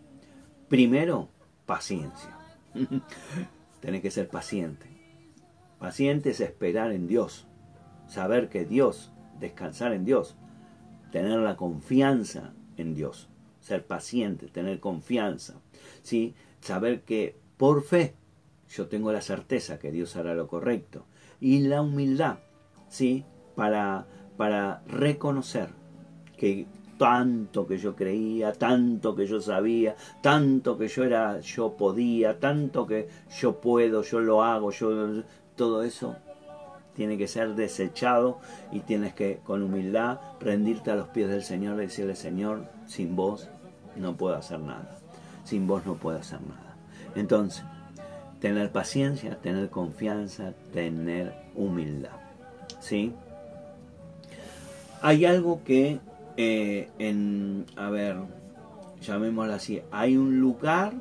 Primero, 0.69 1.29
paciencia. 1.65 2.37
Tienes 3.81 4.01
que 4.01 4.11
ser 4.11 4.29
paciente. 4.29 4.87
Paciente 5.79 6.29
es 6.29 6.39
esperar 6.39 6.91
en 6.91 7.07
Dios, 7.07 7.47
saber 8.11 8.49
que 8.49 8.65
Dios, 8.65 9.09
descansar 9.39 9.93
en 9.93 10.03
Dios, 10.03 10.35
tener 11.13 11.39
la 11.39 11.55
confianza 11.55 12.53
en 12.75 12.93
Dios, 12.93 13.29
ser 13.61 13.85
paciente, 13.85 14.47
tener 14.47 14.81
confianza, 14.81 15.61
¿sí? 16.03 16.35
saber 16.59 17.03
que 17.03 17.37
por 17.55 17.83
fe 17.83 18.15
yo 18.67 18.89
tengo 18.89 19.13
la 19.13 19.21
certeza 19.21 19.79
que 19.79 19.93
Dios 19.93 20.17
hará 20.17 20.33
lo 20.35 20.47
correcto 20.47 21.05
y 21.39 21.59
la 21.59 21.81
humildad, 21.81 22.39
¿sí? 22.89 23.23
para, 23.55 24.07
para 24.35 24.83
reconocer 24.87 25.69
que 26.37 26.65
tanto 26.97 27.65
que 27.65 27.77
yo 27.77 27.95
creía, 27.95 28.51
tanto 28.51 29.15
que 29.15 29.25
yo 29.25 29.39
sabía, 29.39 29.95
tanto 30.21 30.77
que 30.77 30.89
yo 30.89 31.05
era, 31.05 31.39
yo 31.39 31.77
podía, 31.77 32.41
tanto 32.41 32.85
que 32.85 33.07
yo 33.39 33.61
puedo, 33.61 34.03
yo 34.03 34.19
lo 34.19 34.43
hago, 34.43 34.71
yo 34.71 35.23
todo 35.55 35.83
eso 35.83 36.17
tiene 36.95 37.17
que 37.17 37.27
ser 37.27 37.55
desechado 37.55 38.39
y 38.71 38.81
tienes 38.81 39.13
que 39.13 39.39
con 39.43 39.63
humildad 39.63 40.19
rendirte 40.39 40.91
a 40.91 40.95
los 40.95 41.07
pies 41.09 41.29
del 41.29 41.43
Señor 41.43 41.77
y 41.77 41.85
decirle, 41.85 42.15
Señor, 42.15 42.65
sin 42.87 43.15
vos 43.15 43.49
no 43.95 44.15
puedo 44.17 44.35
hacer 44.35 44.59
nada. 44.59 44.97
Sin 45.43 45.67
vos 45.67 45.85
no 45.85 45.95
puedo 45.95 46.17
hacer 46.17 46.41
nada. 46.41 46.75
Entonces, 47.15 47.63
tener 48.39 48.71
paciencia, 48.71 49.37
tener 49.37 49.69
confianza, 49.69 50.53
tener 50.73 51.33
humildad. 51.55 52.17
¿Sí? 52.79 53.13
Hay 55.01 55.25
algo 55.25 55.63
que 55.63 55.99
eh, 56.37 56.89
en, 56.99 57.65
a 57.75 57.89
ver, 57.89 58.17
llamémoslo 59.01 59.53
así, 59.53 59.81
hay 59.91 60.17
un 60.17 60.39
lugar, 60.39 60.93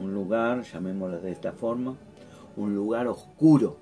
un 0.00 0.14
lugar, 0.14 0.62
llamémoslo 0.62 1.20
de 1.20 1.32
esta 1.32 1.52
forma, 1.52 1.96
un 2.56 2.74
lugar 2.74 3.06
oscuro 3.06 3.81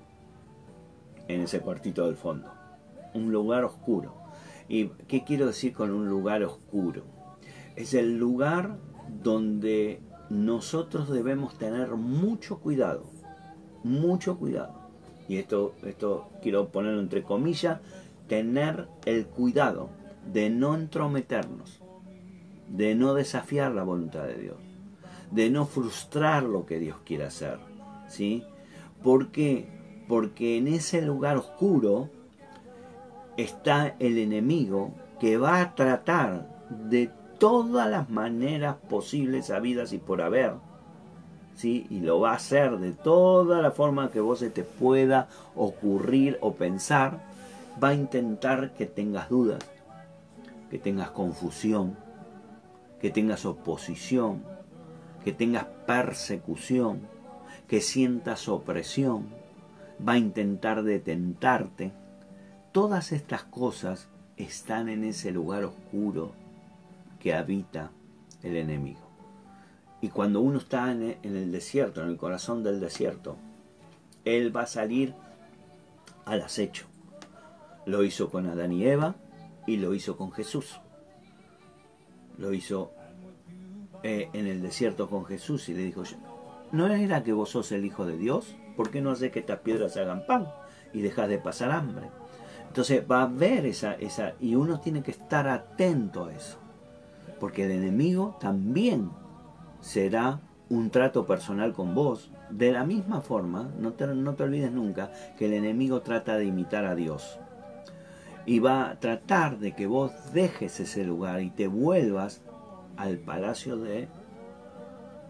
en 1.35 1.41
ese 1.41 1.59
cuartito 1.59 2.05
del 2.05 2.15
fondo. 2.15 2.51
Un 3.13 3.31
lugar 3.31 3.63
oscuro. 3.63 4.15
¿Y 4.67 4.87
qué 5.07 5.23
quiero 5.23 5.47
decir 5.47 5.73
con 5.73 5.91
un 5.91 6.07
lugar 6.07 6.43
oscuro? 6.43 7.03
Es 7.75 7.93
el 7.93 8.17
lugar 8.17 8.77
donde 9.23 10.01
nosotros 10.29 11.09
debemos 11.09 11.57
tener 11.57 11.89
mucho 11.91 12.59
cuidado, 12.59 13.03
mucho 13.83 14.37
cuidado. 14.37 14.89
Y 15.27 15.37
esto, 15.37 15.75
esto 15.83 16.29
quiero 16.41 16.69
ponerlo 16.69 17.01
entre 17.01 17.23
comillas, 17.23 17.79
tener 18.27 18.87
el 19.05 19.27
cuidado 19.27 19.89
de 20.31 20.49
no 20.49 20.75
entrometernos, 20.75 21.81
de 22.69 22.95
no 22.95 23.13
desafiar 23.13 23.71
la 23.71 23.83
voluntad 23.83 24.23
de 24.23 24.37
Dios, 24.37 24.57
de 25.31 25.49
no 25.49 25.65
frustrar 25.65 26.43
lo 26.43 26.65
que 26.65 26.79
Dios 26.79 26.97
quiere 27.05 27.25
hacer. 27.25 27.59
¿Sí? 28.07 28.43
¿Por 29.03 29.31
qué? 29.31 29.80
Porque 30.11 30.57
en 30.57 30.67
ese 30.67 31.01
lugar 31.01 31.37
oscuro 31.37 32.09
está 33.37 33.95
el 33.99 34.17
enemigo 34.17 34.91
que 35.21 35.37
va 35.37 35.61
a 35.61 35.73
tratar 35.73 36.49
de 36.69 37.09
todas 37.39 37.89
las 37.89 38.09
maneras 38.09 38.75
posibles, 38.89 39.49
habidas 39.51 39.93
y 39.93 39.99
por 39.99 40.21
haber, 40.21 40.55
¿sí? 41.55 41.87
y 41.89 42.01
lo 42.01 42.19
va 42.19 42.31
a 42.31 42.35
hacer 42.35 42.77
de 42.79 42.91
toda 42.91 43.61
la 43.61 43.71
forma 43.71 44.11
que 44.11 44.19
vos 44.19 44.39
se 44.39 44.49
te 44.49 44.65
pueda 44.65 45.29
ocurrir 45.55 46.37
o 46.41 46.55
pensar, 46.55 47.23
va 47.81 47.87
a 47.87 47.93
intentar 47.93 48.73
que 48.73 48.87
tengas 48.87 49.29
dudas, 49.29 49.63
que 50.69 50.77
tengas 50.77 51.11
confusión, 51.11 51.95
que 52.99 53.11
tengas 53.11 53.45
oposición, 53.45 54.43
que 55.23 55.31
tengas 55.31 55.67
persecución, 55.87 56.99
que 57.69 57.79
sientas 57.79 58.49
opresión, 58.49 59.39
va 60.07 60.13
a 60.13 60.17
intentar 60.17 60.83
detentarte. 60.83 61.91
Todas 62.71 63.11
estas 63.11 63.43
cosas 63.43 64.07
están 64.37 64.89
en 64.89 65.03
ese 65.03 65.31
lugar 65.31 65.63
oscuro 65.63 66.31
que 67.19 67.33
habita 67.33 67.91
el 68.43 68.55
enemigo. 68.55 69.01
Y 70.01 70.09
cuando 70.09 70.41
uno 70.41 70.57
está 70.57 70.91
en 70.91 71.17
el 71.23 71.51
desierto, 71.51 72.01
en 72.01 72.09
el 72.09 72.17
corazón 72.17 72.63
del 72.63 72.79
desierto, 72.79 73.37
él 74.25 74.55
va 74.55 74.63
a 74.63 74.67
salir 74.67 75.13
al 76.25 76.41
acecho. 76.41 76.85
Lo 77.85 78.03
hizo 78.03 78.29
con 78.29 78.47
Adán 78.47 78.71
y 78.71 78.85
Eva 78.85 79.15
y 79.67 79.77
lo 79.77 79.93
hizo 79.93 80.17
con 80.17 80.31
Jesús. 80.31 80.79
Lo 82.37 82.53
hizo 82.53 82.91
eh, 84.03 84.29
en 84.33 84.47
el 84.47 84.61
desierto 84.61 85.09
con 85.09 85.25
Jesús 85.25 85.69
y 85.69 85.73
le 85.73 85.83
dijo, 85.83 86.03
¿no 86.71 86.87
era 86.87 87.23
que 87.23 87.33
vos 87.33 87.49
sos 87.49 87.71
el 87.71 87.85
Hijo 87.85 88.05
de 88.05 88.17
Dios? 88.17 88.55
¿Por 88.75 88.89
qué 88.89 89.01
no 89.01 89.11
haces 89.11 89.31
que 89.31 89.39
estas 89.39 89.59
piedras 89.59 89.97
hagan 89.97 90.25
pan 90.25 90.47
y 90.93 91.01
dejas 91.01 91.29
de 91.29 91.37
pasar 91.37 91.71
hambre? 91.71 92.09
Entonces 92.67 93.03
va 93.09 93.19
a 93.19 93.23
haber 93.23 93.65
esa, 93.65 93.93
esa, 93.95 94.33
y 94.39 94.55
uno 94.55 94.79
tiene 94.79 95.03
que 95.03 95.11
estar 95.11 95.47
atento 95.47 96.25
a 96.25 96.33
eso, 96.33 96.57
porque 97.39 97.65
el 97.65 97.71
enemigo 97.71 98.37
también 98.39 99.09
será 99.81 100.39
un 100.69 100.89
trato 100.89 101.25
personal 101.25 101.73
con 101.73 101.93
vos. 101.93 102.31
De 102.49 102.71
la 102.71 102.85
misma 102.85 103.19
forma, 103.19 103.69
no 103.77 103.91
te, 103.91 104.07
no 104.07 104.35
te 104.35 104.43
olvides 104.43 104.71
nunca 104.71 105.11
que 105.37 105.47
el 105.47 105.53
enemigo 105.53 106.01
trata 106.01 106.37
de 106.37 106.45
imitar 106.45 106.85
a 106.85 106.95
Dios. 106.95 107.39
Y 108.45 108.59
va 108.59 108.89
a 108.89 108.99
tratar 109.01 109.59
de 109.59 109.75
que 109.75 109.85
vos 109.85 110.13
dejes 110.31 110.79
ese 110.79 111.03
lugar 111.03 111.41
y 111.41 111.49
te 111.49 111.67
vuelvas 111.67 112.41
al 112.95 113.17
palacio 113.17 113.75
de 113.75 114.07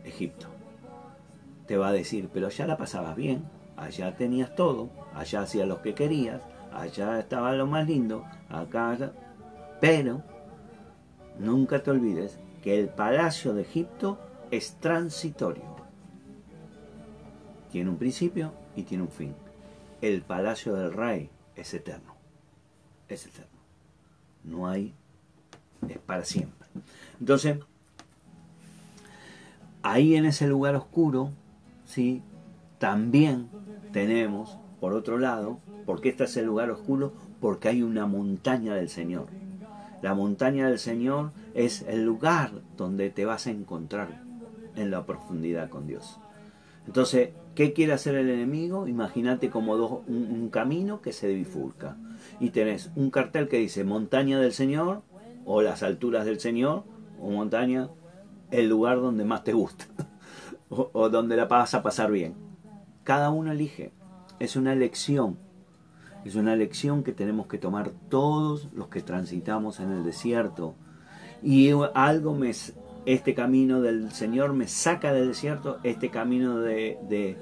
Egipto. 0.04 0.51
Te 1.72 1.78
va 1.78 1.88
a 1.88 1.94
decir, 1.94 2.30
pero 2.34 2.48
allá 2.48 2.68
la 2.68 2.76
pasabas 2.76 3.16
bien, 3.16 3.46
allá 3.78 4.18
tenías 4.18 4.54
todo, 4.56 4.90
allá 5.14 5.44
hacías 5.44 5.66
lo 5.66 5.82
que 5.82 5.96
querías, 5.96 6.42
allá 6.74 7.18
estaba 7.18 7.54
lo 7.54 7.66
más 7.66 7.88
lindo, 7.88 8.26
acá, 8.50 8.90
allá. 8.90 9.14
pero 9.80 10.22
nunca 11.40 11.82
te 11.82 11.92
olvides 11.92 12.38
que 12.62 12.78
el 12.78 12.90
palacio 12.90 13.54
de 13.54 13.62
Egipto 13.62 14.20
es 14.52 14.82
transitorio. 14.82 15.64
Tiene 17.72 17.90
un 17.90 17.96
principio 17.96 18.52
y 18.76 18.84
tiene 18.84 19.04
un 19.06 19.10
fin. 19.10 19.34
El 20.02 20.24
palacio 20.24 20.76
del 20.76 20.92
rey 20.92 21.30
es 21.56 21.74
eterno. 21.74 22.16
Es 23.08 23.26
eterno. 23.28 23.62
No 24.44 24.68
hay, 24.68 24.94
es 25.88 26.00
para 26.00 26.26
siempre. 26.26 26.68
Entonces, 27.18 27.60
ahí 29.84 30.18
en 30.18 30.26
ese 30.26 30.48
lugar 30.48 30.76
oscuro, 30.76 31.32
¿sí? 31.92 32.24
también 32.80 33.48
tenemos, 33.92 34.58
por 34.80 34.94
otro 34.94 35.20
lado, 35.20 35.60
¿por 35.86 36.02
qué 36.02 36.10
está 36.10 36.24
ese 36.24 36.42
lugar 36.42 36.72
oscuro? 36.72 37.14
Porque 37.40 37.70
hay 37.70 37.84
una 37.84 38.08
montaña 38.08 38.74
del 38.74 38.90
Señor. 38.90 39.28
La 40.02 40.16
montaña 40.16 40.68
del 40.68 40.80
Señor 40.80 41.32
es 41.54 41.84
el 41.84 42.04
lugar 42.04 42.52
donde 42.78 43.12
te 43.12 43.26
vas 43.26 43.46
a 43.46 43.52
encontrar 43.52 44.24
en 44.76 44.90
la 44.90 45.06
profundidad 45.06 45.70
con 45.70 45.86
Dios. 45.86 46.20
Entonces, 46.88 47.30
¿qué 47.54 47.74
quiere 47.74 47.94
hacer 47.94 48.16
el 48.16 48.32
enemigo? 48.32 48.88
Imagínate 48.88 49.52
como 49.52 49.78
dos, 49.78 50.00
un, 50.08 50.32
un, 50.32 50.50
camino 50.50 51.02
que 51.02 51.14
se 51.14 51.28
bifurca. 51.28 51.98
Y 52.40 52.50
tenés 52.50 52.90
un 52.96 53.12
cartel 53.12 53.48
que 53.48 53.60
dice 53.60 53.84
montaña 53.84 54.40
del 54.40 54.54
Señor, 54.54 55.04
o 55.46 55.62
las 55.62 55.84
alturas 55.84 56.26
del 56.26 56.40
Señor, 56.40 56.84
o 57.22 57.30
montaña, 57.30 57.90
el 58.50 58.68
lugar 58.68 59.00
donde 59.02 59.24
más 59.24 59.44
te 59.44 59.54
gusta, 59.54 59.86
o, 60.72 61.10
donde 61.10 61.36
la 61.36 61.46
vas 61.46 61.74
a 61.74 61.84
pasar 61.84 62.12
bien. 62.12 62.36
Cada 63.04 63.30
uno 63.30 63.52
elige. 63.52 63.92
Es 64.40 64.56
una 64.56 64.74
elección. 64.74 65.38
Es 66.24 66.36
una 66.36 66.54
elección 66.54 67.04
que 67.04 67.12
tenemos 67.12 67.48
que 67.48 67.58
tomar 67.58 67.92
todos 68.10 68.70
los 68.74 68.88
que 68.88 69.02
transitamos 69.02 69.80
en 69.80 69.92
el 69.92 70.04
desierto. 70.04 70.76
Y 71.44 71.72
algo 71.94 72.36
me, 72.36 72.54
este 73.06 73.34
camino 73.34 73.82
del 73.82 74.12
Señor 74.12 74.54
me 74.54 74.68
saca 74.68 75.12
del 75.14 75.30
desierto, 75.30 75.80
este 75.84 76.10
camino 76.10 76.60
de, 76.60 76.98
de, 77.10 77.38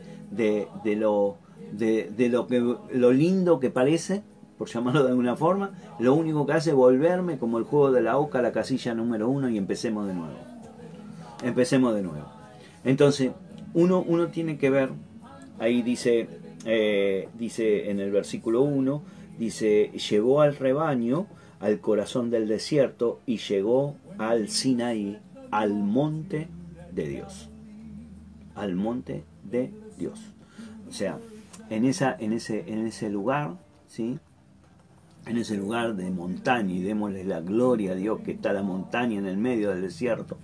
de, 0.83 0.95
lo, 0.95 1.37
de, 1.73 2.11
de, 2.15 2.29
lo, 2.29 2.47
que, 2.47 2.59
lo 2.59 3.11
lindo 3.11 3.59
que 3.59 3.69
parece, 3.69 4.23
por 4.57 4.69
llamarlo 4.69 5.03
de 5.03 5.09
alguna 5.09 5.35
forma, 5.35 5.71
lo 5.99 6.13
único 6.13 6.45
que 6.45 6.53
hace 6.53 6.69
es 6.69 6.75
volverme 6.75 7.37
como 7.37 7.57
el 7.57 7.65
juego 7.65 7.91
de 7.91 8.01
la 8.01 8.17
oca 8.17 8.39
a 8.39 8.41
la 8.41 8.53
casilla 8.53 8.93
número 8.95 9.29
uno 9.29 9.49
y 9.49 9.57
empecemos 9.57 10.07
de 10.07 10.13
nuevo. 10.13 10.37
Empecemos 11.43 11.93
de 11.93 12.01
nuevo. 12.01 12.38
Entonces, 12.83 13.31
uno, 13.73 14.03
uno 14.05 14.27
tiene 14.27 14.57
que 14.57 14.69
ver, 14.69 14.89
ahí 15.59 15.81
dice, 15.81 16.27
eh, 16.65 17.29
dice 17.37 17.89
en 17.91 17.99
el 17.99 18.11
versículo 18.11 18.61
1, 18.61 19.03
dice, 19.37 19.91
llegó 20.09 20.41
al 20.41 20.55
rebaño, 20.55 21.27
al 21.59 21.79
corazón 21.79 22.29
del 22.29 22.47
desierto 22.47 23.19
y 23.25 23.37
llegó 23.37 23.95
al 24.17 24.49
Sinaí, 24.49 25.19
al 25.51 25.73
monte 25.73 26.47
de 26.91 27.07
Dios. 27.07 27.49
Al 28.55 28.75
monte 28.75 29.23
de 29.43 29.71
Dios. 29.97 30.19
O 30.87 30.91
sea, 30.91 31.19
en, 31.69 31.85
esa, 31.85 32.15
en, 32.17 32.33
ese, 32.33 32.65
en 32.67 32.87
ese 32.87 33.09
lugar, 33.09 33.57
¿sí? 33.87 34.19
En 35.29 35.37
ese 35.37 35.55
lugar 35.55 35.95
de 35.95 36.09
montaña 36.09 36.73
y 36.73 36.81
démosle 36.81 37.23
la 37.23 37.39
gloria 37.41 37.91
a 37.91 37.95
Dios 37.95 38.21
que 38.21 38.31
está 38.31 38.51
la 38.51 38.63
montaña 38.63 39.19
en 39.19 39.27
el 39.27 39.37
medio 39.37 39.69
del 39.69 39.81
desierto. 39.81 40.37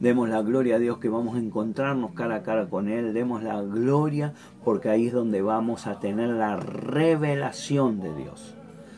Demos 0.00 0.28
la 0.28 0.42
gloria 0.42 0.76
a 0.76 0.78
Dios 0.78 0.98
que 0.98 1.08
vamos 1.08 1.36
a 1.36 1.40
encontrarnos 1.40 2.12
cara 2.12 2.36
a 2.36 2.42
cara 2.42 2.68
con 2.68 2.88
Él. 2.88 3.12
Demos 3.12 3.42
la 3.42 3.60
gloria 3.62 4.32
porque 4.64 4.88
ahí 4.88 5.08
es 5.08 5.12
donde 5.12 5.42
vamos 5.42 5.86
a 5.86 6.00
tener 6.00 6.30
la 6.30 6.56
revelación 6.56 8.00
de 8.00 8.14
Dios. 8.14 8.54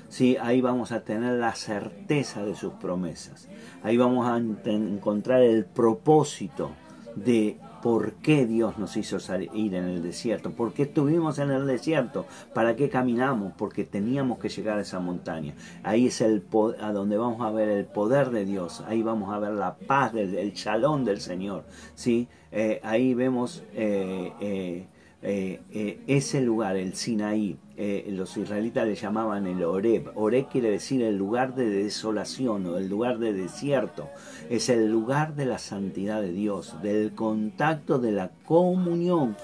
Sí, 0.09 0.37
ahí 0.41 0.61
vamos 0.61 0.93
a 0.93 1.05
tener 1.05 1.39
la 1.39 1.55
certeza 1.55 2.45
de 2.45 2.55
sus 2.55 2.75
promesas. 2.75 3.49
Ahí 3.83 3.97
vamos 3.97 4.27
a 4.27 4.37
encontrar 4.37 5.43
el 5.43 5.65
propósito 5.65 6.71
de 7.17 7.59
por 7.83 8.13
qué 8.15 8.47
Dios 8.47 8.79
nos 8.79 8.97
hizo 8.97 9.19
salir 9.19 9.75
en 9.75 9.85
el 9.85 10.03
desierto, 10.03 10.53
por 10.53 10.73
qué 10.73 10.85
estuvimos 10.85 11.39
en 11.39 11.51
el 11.51 11.67
desierto, 11.67 12.27
para 12.55 12.77
qué 12.77 12.89
caminamos, 12.89 13.53
porque 13.59 13.85
teníamos 13.85 14.39
que 14.39 14.49
llegar 14.49 14.79
a 14.79 14.83
esa 14.83 15.01
montaña. 15.01 15.55
Ahí 15.83 16.07
es 16.07 16.21
el 16.21 16.43
a 16.81 16.93
donde 16.93 17.17
vamos 17.17 17.41
a 17.41 17.51
ver 17.51 17.69
el 17.69 17.85
poder 17.85 18.31
de 18.31 18.45
Dios, 18.45 18.83
ahí 18.87 19.03
vamos 19.03 19.35
a 19.35 19.39
ver 19.39 19.53
la 19.53 19.75
paz, 19.75 20.13
del, 20.13 20.35
el 20.35 21.05
del 21.05 21.21
Señor. 21.21 21.65
¿sí? 21.95 22.29
Eh, 22.53 22.81
ahí 22.83 23.15
vemos 23.15 23.65
eh, 23.75 24.33
eh, 24.41 24.87
eh, 25.23 26.01
ese 26.07 26.41
lugar, 26.41 26.77
el 26.77 26.95
Sinaí, 26.95 27.57
eh, 27.77 28.07
los 28.11 28.37
israelitas 28.37 28.87
le 28.87 28.95
llamaban 28.95 29.47
el 29.47 29.65
Oreb. 29.65 30.13
Oreb 30.15 30.49
quiere 30.49 30.71
decir 30.71 31.03
el 31.03 31.17
lugar 31.17 31.55
de 31.55 31.69
desolación 31.69 32.67
o 32.67 32.77
el 32.77 32.89
lugar 32.89 33.19
de 33.19 33.33
desierto. 33.33 34.09
Es 34.51 34.69
el 34.69 34.91
lugar 34.91 35.35
de 35.35 35.47
la 35.47 35.59
santidad 35.59 36.21
de 36.21 36.33
Dios, 36.33 36.81
del 36.83 37.13
contacto, 37.15 37.99
de 37.99 38.13
la 38.13 38.31
comunión 38.45 39.37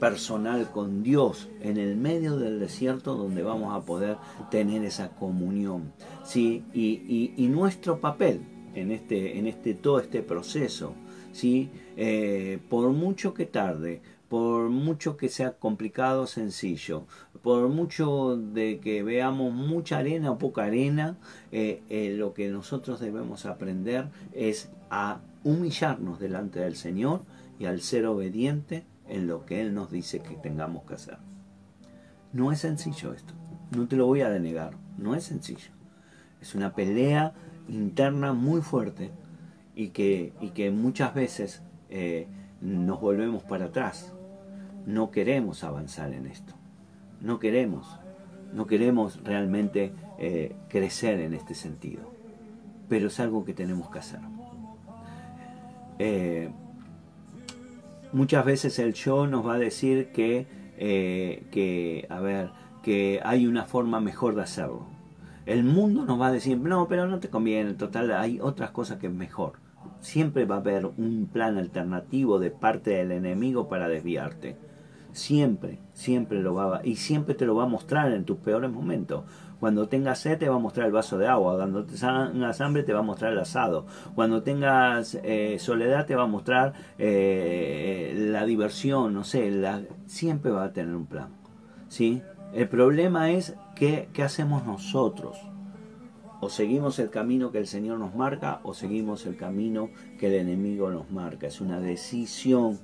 personal 0.00 0.70
con 0.70 1.02
Dios 1.02 1.48
en 1.60 1.76
el 1.76 1.96
medio 1.96 2.36
del 2.36 2.60
desierto 2.60 3.14
donde 3.14 3.42
vamos 3.42 3.74
a 3.74 3.84
poder 3.84 4.16
tener 4.50 4.84
esa 4.84 5.10
comunión. 5.10 5.92
¿sí? 6.24 6.64
Y, 6.74 7.32
y, 7.36 7.48
nuestro 7.48 8.00
papel 8.00 8.40
en, 8.74 8.90
este, 8.90 9.38
en 9.38 9.46
este, 9.46 9.74
todo 9.74 10.00
este 10.00 10.22
proceso, 10.22 10.94
¿sí? 11.32 11.70
Eh, 11.96 12.58
por 12.68 12.90
mucho 12.90 13.34
que 13.34 13.46
tarde, 13.46 14.02
por 14.28 14.68
mucho 14.68 15.16
que 15.16 15.28
sea 15.28 15.52
complicado 15.52 16.26
sencillo, 16.26 17.06
por 17.42 17.68
mucho 17.68 18.36
de 18.36 18.78
que 18.78 19.02
veamos 19.02 19.54
mucha 19.54 19.98
arena 19.98 20.32
o 20.32 20.38
poca 20.38 20.64
arena, 20.64 21.16
eh, 21.50 21.82
eh, 21.88 22.14
lo 22.16 22.34
que 22.34 22.48
nosotros 22.48 23.00
debemos 23.00 23.46
aprender 23.46 24.08
es 24.32 24.70
a 24.90 25.20
humillarnos 25.44 26.20
delante 26.20 26.60
del 26.60 26.76
Señor 26.76 27.22
y 27.58 27.64
al 27.64 27.80
ser 27.80 28.06
obediente 28.06 28.84
en 29.08 29.26
lo 29.26 29.46
que 29.46 29.62
Él 29.62 29.74
nos 29.74 29.90
dice 29.90 30.20
que 30.20 30.34
tengamos 30.34 30.84
que 30.84 30.94
hacer. 30.94 31.18
No 32.32 32.52
es 32.52 32.60
sencillo 32.60 33.14
esto, 33.14 33.32
no 33.74 33.88
te 33.88 33.96
lo 33.96 34.04
voy 34.04 34.20
a 34.20 34.28
denegar, 34.28 34.74
no 34.98 35.14
es 35.14 35.24
sencillo. 35.24 35.70
Es 36.42 36.54
una 36.54 36.74
pelea 36.74 37.32
interna 37.68 38.34
muy 38.34 38.60
fuerte 38.60 39.10
y 39.74 39.88
que, 39.88 40.34
y 40.40 40.50
que 40.50 40.70
muchas 40.70 41.14
veces 41.14 41.62
eh, 41.88 42.28
nos 42.60 43.00
volvemos 43.00 43.42
para 43.42 43.66
atrás 43.66 44.12
no 44.88 45.10
queremos 45.10 45.64
avanzar 45.64 46.14
en 46.14 46.26
esto. 46.26 46.54
No 47.20 47.38
queremos. 47.38 48.00
no 48.54 48.66
queremos 48.66 49.22
realmente 49.22 49.92
eh, 50.18 50.56
crecer 50.70 51.20
en 51.20 51.34
este 51.34 51.54
sentido, 51.54 52.10
pero 52.88 53.08
es 53.08 53.20
algo 53.20 53.44
que 53.44 53.52
tenemos 53.52 53.90
que 53.90 53.98
hacer. 53.98 54.20
Eh, 55.98 56.48
muchas 58.12 58.46
veces 58.46 58.78
el 58.78 58.94
yo 58.94 59.26
nos 59.26 59.46
va 59.46 59.56
a 59.56 59.58
decir 59.58 60.10
que, 60.12 60.46
eh, 60.78 61.44
que, 61.50 62.06
a 62.08 62.20
ver, 62.20 62.50
que 62.82 63.20
hay 63.22 63.46
una 63.46 63.66
forma 63.66 64.00
mejor 64.00 64.34
de 64.36 64.42
hacerlo. 64.42 64.86
El 65.44 65.64
mundo 65.64 66.06
nos 66.06 66.18
va 66.18 66.28
a 66.28 66.32
decir, 66.32 66.58
no, 66.58 66.88
pero 66.88 67.06
no 67.06 67.20
te 67.20 67.28
conviene, 67.28 67.74
total, 67.74 68.10
hay 68.12 68.40
otras 68.40 68.70
cosas 68.70 68.98
que 68.98 69.08
es 69.08 69.12
mejor. 69.12 69.58
Siempre 70.00 70.46
va 70.46 70.54
a 70.54 70.60
haber 70.60 70.86
un 70.86 71.28
plan 71.30 71.58
alternativo 71.58 72.38
de 72.38 72.50
parte 72.50 72.92
del 72.92 73.12
enemigo 73.12 73.68
para 73.68 73.88
desviarte. 73.88 74.56
Siempre, 75.18 75.80
siempre 75.94 76.40
lo 76.40 76.54
va 76.54 76.76
a, 76.76 76.86
y 76.86 76.94
siempre 76.94 77.34
te 77.34 77.44
lo 77.44 77.56
va 77.56 77.64
a 77.64 77.66
mostrar 77.66 78.12
en 78.12 78.24
tus 78.24 78.38
peores 78.38 78.70
momentos. 78.70 79.24
Cuando 79.58 79.88
tengas 79.88 80.20
sed 80.20 80.38
te 80.38 80.48
va 80.48 80.54
a 80.54 80.60
mostrar 80.60 80.86
el 80.86 80.92
vaso 80.92 81.18
de 81.18 81.26
agua, 81.26 81.56
cuando 81.56 81.84
tengas 81.84 82.60
hambre 82.60 82.84
te 82.84 82.92
va 82.92 83.00
a 83.00 83.02
mostrar 83.02 83.32
el 83.32 83.40
asado, 83.40 83.86
cuando 84.14 84.44
tengas 84.44 85.18
eh, 85.24 85.56
soledad 85.58 86.06
te 86.06 86.14
va 86.14 86.22
a 86.22 86.28
mostrar 86.28 86.74
eh, 86.98 88.14
la 88.30 88.44
diversión, 88.44 89.12
no 89.12 89.24
sé, 89.24 89.50
siempre 90.06 90.52
va 90.52 90.62
a 90.62 90.72
tener 90.72 90.94
un 90.94 91.06
plan. 91.06 91.30
¿sí? 91.88 92.22
El 92.54 92.68
problema 92.68 93.32
es 93.32 93.56
qué, 93.74 94.08
qué 94.12 94.22
hacemos 94.22 94.64
nosotros. 94.64 95.36
O 96.40 96.48
seguimos 96.48 97.00
el 97.00 97.10
camino 97.10 97.50
que 97.50 97.58
el 97.58 97.66
Señor 97.66 97.98
nos 97.98 98.14
marca 98.14 98.60
o 98.62 98.72
seguimos 98.72 99.26
el 99.26 99.36
camino 99.36 99.90
que 100.20 100.28
el 100.28 100.34
enemigo 100.34 100.88
nos 100.92 101.10
marca. 101.10 101.48
Es 101.48 101.60
una 101.60 101.80
decisión 101.80 102.78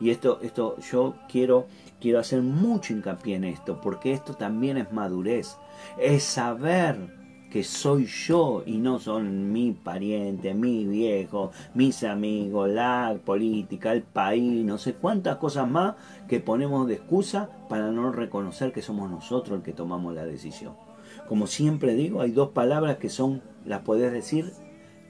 y 0.00 0.10
esto, 0.10 0.38
esto 0.42 0.76
yo 0.78 1.14
quiero, 1.28 1.66
quiero 2.00 2.18
hacer 2.18 2.42
mucho 2.42 2.92
hincapié 2.92 3.36
en 3.36 3.44
esto, 3.44 3.80
porque 3.80 4.12
esto 4.12 4.34
también 4.34 4.76
es 4.76 4.92
madurez. 4.92 5.56
Es 5.98 6.22
saber 6.22 7.18
que 7.50 7.64
soy 7.64 8.06
yo 8.06 8.62
y 8.66 8.76
no 8.78 8.98
son 8.98 9.52
mi 9.52 9.72
pariente, 9.72 10.54
mi 10.54 10.84
viejo, 10.84 11.50
mis 11.74 12.04
amigos, 12.04 12.68
la 12.68 13.18
política, 13.24 13.92
el 13.92 14.02
país, 14.02 14.64
no 14.64 14.76
sé 14.78 14.94
cuántas 14.94 15.36
cosas 15.36 15.68
más 15.68 15.94
que 16.28 16.40
ponemos 16.40 16.86
de 16.86 16.94
excusa 16.94 17.48
para 17.68 17.90
no 17.90 18.12
reconocer 18.12 18.72
que 18.72 18.82
somos 18.82 19.10
nosotros 19.10 19.58
el 19.58 19.64
que 19.64 19.72
tomamos 19.72 20.14
la 20.14 20.26
decisión. 20.26 20.74
Como 21.26 21.46
siempre 21.46 21.94
digo, 21.94 22.20
hay 22.20 22.32
dos 22.32 22.50
palabras 22.50 22.98
que 22.98 23.08
son, 23.08 23.42
las 23.64 23.80
puedes 23.80 24.12
decir 24.12 24.52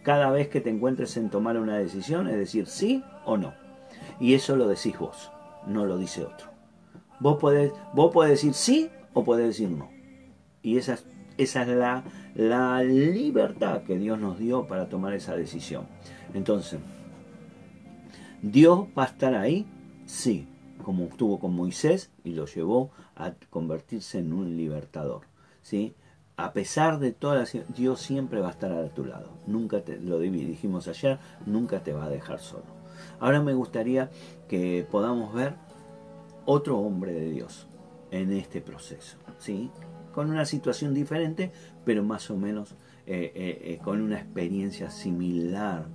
cada 0.03 0.31
vez 0.31 0.48
que 0.48 0.61
te 0.61 0.70
encuentres 0.70 1.16
en 1.16 1.31
tomar 1.31 1.59
una 1.59 1.77
decisión, 1.77 2.29
es 2.29 2.37
decir, 2.37 2.66
sí 2.66 3.03
o 3.24 3.37
no. 3.37 3.53
Y 4.20 4.35
eso 4.35 4.57
lo 4.57 4.66
decís 4.66 4.98
vos, 4.98 5.31
no 5.66 5.85
lo 5.87 5.98
dice 5.98 6.24
otro. 6.24 6.48
Vos 7.20 7.38
podés, 7.38 7.72
vos 7.94 8.28
decir 8.28 8.54
sí 8.54 8.90
o 9.14 9.24
podés 9.24 9.48
decir 9.48 9.70
no. 9.70 9.90
Y 10.62 10.78
esa, 10.78 10.98
es 11.37 11.54
la, 11.54 12.04
la 12.35 12.83
libertad 12.83 13.83
que 13.83 13.98
Dios 13.98 14.18
nos 14.18 14.38
dio 14.38 14.66
para 14.66 14.88
tomar 14.88 15.14
esa 15.14 15.37
decisión. 15.37 15.87
Entonces, 16.35 16.81
¿Dios 18.42 18.87
va 18.96 19.02
a 19.04 19.07
estar 19.07 19.35
ahí? 19.35 19.66
Sí, 20.07 20.46
como 20.85 21.04
estuvo 21.04 21.40
con 21.40 21.54
Moisés 21.54 22.11
y 22.22 22.35
lo 22.35 22.46
llevó 22.46 22.90
a 23.16 23.33
convertirse 23.50 24.20
en 24.20 24.33
un 24.33 24.57
libertador. 24.57 25.22
¿sí? 25.61 25.94
A 26.37 26.52
pesar 26.52 27.00
de 27.00 27.12
todas 27.12 27.54
las... 27.54 27.74
Dios 27.74 28.00
siempre 28.00 28.40
va 28.40 28.48
a 28.48 28.52
estar 28.52 28.70
a 28.72 28.88
tu 28.90 29.04
lado. 29.04 29.31
Nunca 29.46 29.83
te, 29.83 29.98
lo 29.98 30.20
dijimos 30.20 30.87
ayer, 30.87 31.18
nunca 31.46 31.83
te 31.83 31.92
va 31.92 32.04
a 32.04 32.09
dejar 32.09 32.38
solo. 32.38 32.77
Ahora 33.20 33.40
me 33.42 33.54
gustaría 33.54 34.11
que 34.48 34.87
podamos 34.90 35.35
ver 35.35 35.54
otro 36.44 36.78
hombre 36.78 37.12
de 37.12 37.31
Dios 37.31 37.66
en 38.11 38.33
este 38.33 38.61
proceso, 38.61 39.18
¿sí? 39.38 39.70
Con 40.12 40.31
una 40.31 40.46
situación 40.46 40.94
diferente, 40.94 41.50
pero 41.85 42.02
más 42.02 42.31
o 42.31 42.37
menos 42.37 42.74
eh, 43.07 43.33
eh, 43.35 43.59
eh, 43.62 43.78
con 43.83 44.00
una 44.00 44.16
experiencia 44.18 44.90
similar, 44.90 45.87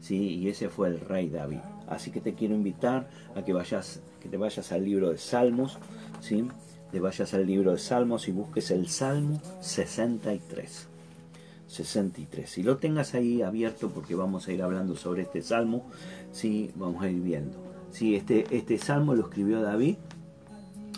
¿sí? 0.00 0.16
Y 0.16 0.48
ese 0.48 0.68
fue 0.68 0.88
el 0.88 1.00
rey 1.00 1.28
David. 1.28 1.60
Así 1.88 2.10
que 2.10 2.20
te 2.20 2.34
quiero 2.34 2.54
invitar 2.54 3.08
a 3.34 3.44
que 3.44 3.52
vayas, 3.52 4.02
que 4.20 4.28
te 4.28 4.36
vayas 4.36 4.70
al 4.72 4.84
libro 4.84 5.10
de 5.10 5.18
Salmos, 5.18 5.78
¿sí? 6.20 6.46
Te 6.90 7.00
vayas 7.00 7.32
al 7.32 7.46
libro 7.46 7.72
de 7.72 7.78
Salmos 7.78 8.28
y 8.28 8.32
busques 8.32 8.70
el 8.70 8.88
Salmo 8.88 9.40
63. 9.60 10.91
63. 11.72 12.48
Si 12.48 12.62
lo 12.62 12.76
tengas 12.76 13.14
ahí 13.14 13.42
abierto, 13.42 13.90
porque 13.90 14.14
vamos 14.14 14.46
a 14.46 14.52
ir 14.52 14.62
hablando 14.62 14.94
sobre 14.94 15.22
este 15.22 15.42
salmo, 15.42 15.86
sí, 16.30 16.70
vamos 16.76 17.02
a 17.02 17.10
ir 17.10 17.20
viendo. 17.20 17.58
Este, 18.00 18.44
este 18.50 18.78
salmo 18.78 19.14
lo 19.14 19.22
escribió 19.22 19.60
David 19.60 19.96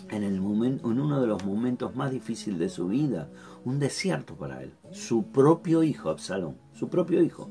en, 0.09 0.23
el 0.23 0.39
momento, 0.39 0.91
en 0.91 0.99
uno 0.99 1.21
de 1.21 1.27
los 1.27 1.43
momentos 1.45 1.95
más 1.95 2.11
difíciles 2.11 2.59
de 2.59 2.69
su 2.69 2.87
vida, 2.87 3.29
un 3.63 3.79
desierto 3.79 4.35
para 4.35 4.61
él. 4.61 4.73
Su 4.91 5.23
propio 5.27 5.83
hijo, 5.83 6.09
Absalón, 6.09 6.57
su 6.73 6.89
propio 6.89 7.21
hijo, 7.23 7.49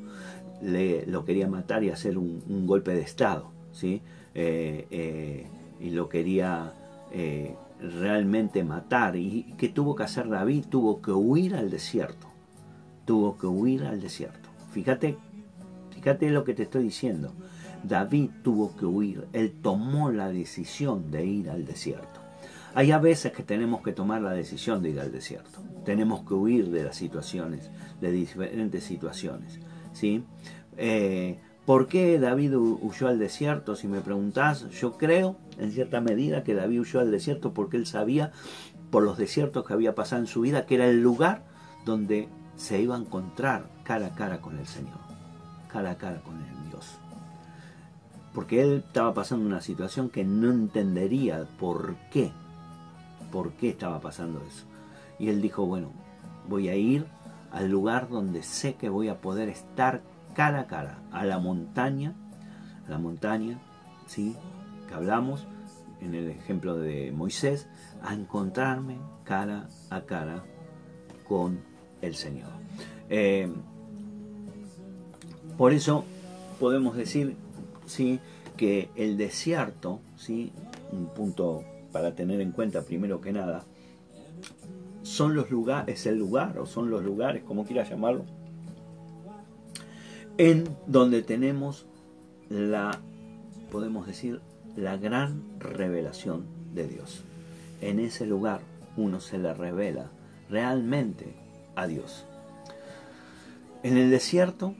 le, 0.63 1.07
lo 1.07 1.25
quería 1.25 1.49
matar 1.49 1.83
y 1.83 1.91
hacer 1.91 2.17
un, 2.19 2.67
golpe 2.67 2.93
de 2.93 3.03
Estado, 3.03 3.51
¿sí? 3.73 4.03
Eh, 4.35 4.87
eh, 4.91 5.47
y 5.81 5.91
lo 5.91 6.09
quería 6.09 6.73
eh, 7.11 7.55
realmente 7.81 8.65
matar. 8.65 9.17
¿Y 9.17 9.55
qué 9.59 9.69
tuvo 9.69 9.95
que 9.95 10.05
hacer 10.05 10.29
David? 10.29 10.67
Tuvo 10.71 11.03
que 11.03 11.11
huir 11.11 11.55
al 11.55 11.71
desierto 11.71 12.34
tuvo 13.05 13.39
que 13.39 13.47
huir 13.47 13.85
al 13.85 14.01
desierto. 14.01 14.49
Fíjate, 14.73 15.17
fíjate 15.91 16.31
lo 16.31 16.45
que 16.45 16.55
te 16.55 16.65
estoy 16.65 16.85
diciendo. 16.85 17.33
David 17.83 18.31
tuvo 18.43 18.75
que 18.77 18.87
huir, 18.87 19.27
él 19.33 19.53
tomó 19.63 20.11
la 20.11 20.29
decisión 20.29 21.11
de 21.11 21.27
ir 21.27 21.51
al 21.51 21.65
desierto. 21.65 22.21
Hay 22.75 22.91
a 22.91 22.99
veces 22.99 23.33
que 23.33 23.43
tenemos 23.43 23.83
que 23.83 23.93
tomar 23.93 24.21
la 24.23 24.33
decisión 24.33 24.83
de 24.83 24.91
ir 24.91 25.01
al 25.01 25.13
desierto. 25.13 25.61
Tenemos 25.85 26.27
que 26.27 26.35
huir 26.35 26.71
de 26.71 26.83
las 26.83 26.97
situaciones, 26.97 27.71
de 28.01 28.11
diferentes 28.11 28.83
situaciones. 28.83 29.61
¿sí? 29.93 30.25
Eh, 30.77 31.39
¿Por 31.67 31.87
qué 31.87 32.19
David 32.19 32.57
huyó 32.57 33.09
al 33.09 33.19
desierto? 33.19 33.77
Si 33.77 33.87
me 33.87 34.01
preguntás, 34.01 34.69
yo 34.71 34.99
creo 34.99 35.37
en 35.59 35.71
cierta 35.71 36.01
medida 36.01 36.43
que 36.43 36.55
David 36.55 36.81
huyó 36.81 37.01
al 37.01 37.11
desierto 37.11 37.55
porque 37.55 37.77
él 37.77 37.87
sabía 37.87 38.33
por 38.91 39.03
los 39.03 39.17
desiertos 39.17 39.65
que 39.65 39.73
había 39.73 39.95
pasado 39.95 40.21
en 40.21 40.27
su 40.27 40.41
vida 40.41 40.67
que 40.67 40.75
era 40.75 40.87
el 40.87 41.01
lugar 41.01 41.45
donde 41.87 42.29
se 42.57 42.81
iba 42.81 42.97
a 42.97 42.99
encontrar 42.99 43.69
cara 43.83 44.07
a 44.07 44.15
cara 44.15 44.41
con 44.41 44.59
el 44.59 44.67
Señor, 44.67 44.99
cara 45.69 45.93
a 45.93 45.99
cara 45.99 46.21
con 46.21 46.37
el 46.37 46.71
Dios. 46.71 46.99
Porque 48.33 48.63
él 48.63 48.85
estaba 48.87 49.15
pasando 49.15 49.47
una 49.47 49.61
situación 49.61 50.11
que 50.11 50.25
no 50.25 50.51
entendería 50.51 51.47
por 51.59 51.97
qué, 52.11 52.33
por 53.31 53.53
qué 53.53 53.71
estaba 53.71 54.01
pasando 54.01 54.43
eso. 54.43 54.67
Y 55.19 55.29
él 55.29 55.41
dijo, 55.41 55.67
bueno, 55.67 55.93
voy 56.49 56.69
a 56.69 56.75
ir 56.75 57.07
al 57.53 57.71
lugar 57.71 58.09
donde 58.09 58.43
sé 58.43 58.75
que 58.75 58.89
voy 58.89 59.09
a 59.09 59.21
poder 59.21 59.49
estar 59.49 60.03
cara 60.35 60.61
a 60.61 60.67
cara, 60.67 60.99
a 61.13 61.25
la 61.25 61.39
montaña, 61.39 62.15
a 62.87 62.91
la 62.91 62.99
montaña, 62.99 63.61
¿sí? 64.07 64.37
Que 64.89 64.95
hablamos 64.95 65.47
en 66.01 66.15
el 66.15 66.29
ejemplo 66.31 66.77
de 66.77 67.13
Moisés, 67.13 67.69
a 68.03 68.13
encontrarme 68.13 68.99
cara 69.25 69.69
a 69.91 70.03
cara 70.03 70.45
con 71.27 71.61
el 72.05 72.15
Señor. 72.15 72.51
Eh, 73.09 73.49
por 75.57 75.73
eso 75.73 76.05
podemos 76.59 76.97
decir 76.97 77.37
¿sí? 77.87 78.21
que 78.57 78.89
el 78.97 79.17
desierto, 79.17 80.01
¿sí? 80.17 80.53
un 80.93 81.07
punto 81.07 81.65
para 81.93 82.15
tener 82.15 82.41
en 82.41 82.53
cuenta 82.53 82.83
primero 82.83 83.21
que 83.21 83.33
nada, 83.33 83.65
son 85.03 85.35
los 85.35 85.51
lugares, 85.51 86.01
es 86.01 86.07
el 86.07 86.19
lugar 86.19 86.59
o 86.59 86.67
son 86.67 86.91
los 86.91 87.05
lugares, 87.05 87.45
como 87.45 87.65
quiera 87.65 87.85
llamarlo, 87.85 88.25
en 90.39 90.65
donde 90.87 91.23
tenemos 91.23 91.87
la, 92.49 93.01
podemos 93.71 94.07
decir, 94.07 94.41
la 94.77 94.97
gran 94.97 95.43
revelación 95.61 96.47
de 96.75 96.89
Dios. 96.89 97.23
En 97.81 98.01
ese 98.01 98.27
lugar 98.27 98.61
uno 98.97 99.21
se 99.21 99.39
le 99.39 99.55
revela 99.55 100.11
realmente 100.51 101.44
a 101.77 101.87
Dios. 101.87 102.27
En 103.83 103.97
el 103.97 104.11
desierto 104.11 104.75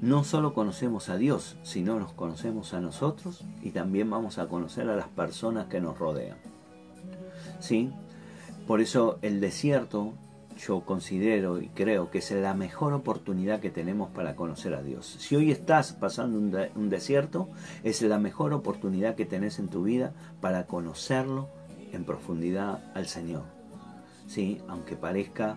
no 0.00 0.24
solo 0.24 0.52
conocemos 0.52 1.08
a 1.08 1.16
Dios, 1.16 1.56
sino 1.62 1.98
nos 1.98 2.12
conocemos 2.12 2.74
a 2.74 2.80
nosotros 2.80 3.44
y 3.62 3.70
también 3.70 4.10
vamos 4.10 4.38
a 4.38 4.48
conocer 4.48 4.88
a 4.88 4.96
las 4.96 5.08
personas 5.08 5.66
que 5.66 5.80
nos 5.80 5.98
rodean. 5.98 6.38
¿Sí? 7.60 7.90
Por 8.66 8.80
eso 8.80 9.18
el 9.22 9.40
desierto 9.40 10.14
yo 10.56 10.80
considero 10.80 11.60
y 11.60 11.68
creo 11.68 12.10
que 12.10 12.18
es 12.18 12.30
la 12.30 12.54
mejor 12.54 12.92
oportunidad 12.94 13.60
que 13.60 13.70
tenemos 13.70 14.10
para 14.10 14.36
conocer 14.36 14.74
a 14.74 14.82
Dios. 14.82 15.06
Si 15.18 15.36
hoy 15.36 15.50
estás 15.50 15.92
pasando 15.92 16.38
un, 16.38 16.88
desierto, 16.88 17.48
es 17.84 18.02
la 18.02 18.18
mejor 18.18 18.52
oportunidad 18.52 19.14
que 19.14 19.26
tenés 19.26 19.58
en 19.58 19.68
tu 19.68 19.84
vida 19.84 20.12
para 20.40 20.66
conocerlo 20.66 21.48
en 21.92 22.04
profundidad 22.04 22.82
al 22.94 23.06
Señor. 23.06 23.44
¿Sí? 24.26 24.60
Aunque 24.66 24.96
parezca 24.96 25.56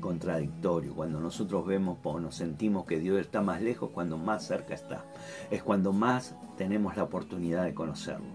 contradictorio, 0.00 0.94
cuando 0.94 1.20
nosotros 1.20 1.66
vemos 1.66 1.98
o 2.02 2.20
nos 2.20 2.34
sentimos 2.34 2.86
que 2.86 2.98
Dios 2.98 3.20
está 3.20 3.40
más 3.40 3.62
lejos, 3.62 3.90
cuando 3.92 4.16
más 4.16 4.46
cerca 4.46 4.74
está, 4.74 5.04
es 5.50 5.62
cuando 5.62 5.92
más 5.92 6.34
tenemos 6.56 6.96
la 6.96 7.04
oportunidad 7.04 7.64
de 7.64 7.74
conocerlo. 7.74 8.26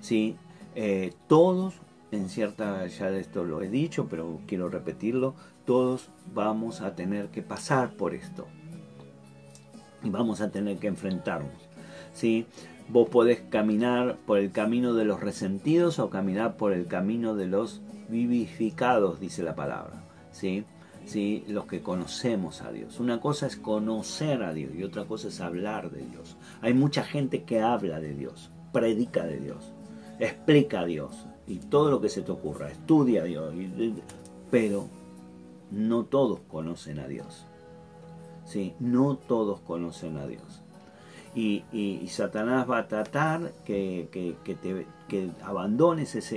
¿sí? 0.00 0.36
Eh, 0.74 1.12
todos 1.28 1.74
en 2.12 2.28
cierta, 2.28 2.86
ya 2.86 3.08
esto 3.10 3.42
lo 3.42 3.62
he 3.62 3.68
dicho, 3.68 4.06
pero 4.08 4.40
quiero 4.46 4.68
repetirlo, 4.68 5.34
todos 5.64 6.10
vamos 6.34 6.82
a 6.82 6.94
tener 6.94 7.28
que 7.28 7.42
pasar 7.42 7.96
por 7.96 8.14
esto. 8.14 8.46
Y 10.04 10.10
vamos 10.10 10.40
a 10.40 10.50
tener 10.50 10.78
que 10.78 10.88
enfrentarnos. 10.88 11.70
¿sí? 12.12 12.46
Vos 12.88 13.08
podés 13.08 13.40
caminar 13.40 14.18
por 14.26 14.38
el 14.38 14.52
camino 14.52 14.92
de 14.92 15.06
los 15.06 15.20
resentidos 15.20 15.98
o 15.98 16.10
caminar 16.10 16.56
por 16.56 16.72
el 16.72 16.86
camino 16.86 17.34
de 17.34 17.46
los 17.46 17.80
vivificados, 18.08 19.18
dice 19.18 19.42
la 19.42 19.54
palabra. 19.54 20.04
¿sí? 20.32 20.64
¿Sí? 21.04 21.44
Los 21.48 21.66
que 21.66 21.82
conocemos 21.82 22.62
a 22.62 22.70
Dios. 22.70 23.00
Una 23.00 23.20
cosa 23.20 23.46
es 23.46 23.56
conocer 23.56 24.42
a 24.42 24.52
Dios 24.52 24.72
y 24.74 24.84
otra 24.84 25.04
cosa 25.04 25.28
es 25.28 25.40
hablar 25.40 25.90
de 25.90 26.02
Dios. 26.06 26.36
Hay 26.60 26.74
mucha 26.74 27.02
gente 27.02 27.42
que 27.42 27.60
habla 27.60 28.00
de 28.00 28.14
Dios, 28.14 28.50
predica 28.72 29.24
de 29.24 29.40
Dios, 29.40 29.72
explica 30.18 30.80
a 30.80 30.84
Dios 30.84 31.26
y 31.46 31.58
todo 31.58 31.90
lo 31.90 32.00
que 32.00 32.08
se 32.08 32.22
te 32.22 32.30
ocurra, 32.30 32.70
estudia 32.70 33.22
a 33.22 33.24
Dios, 33.24 33.52
pero 34.50 34.88
no 35.70 36.04
todos 36.04 36.40
conocen 36.48 37.00
a 37.00 37.08
Dios. 37.08 37.46
¿sí? 38.44 38.74
No 38.80 39.16
todos 39.16 39.60
conocen 39.60 40.18
a 40.18 40.26
Dios. 40.26 40.62
Y, 41.34 41.64
Satanás 42.08 42.70
va 42.70 42.78
a 42.78 42.88
tratar 42.88 43.52
que, 43.64 44.36
te, 45.08 45.32
abandones 45.42 46.14
esa, 46.14 46.36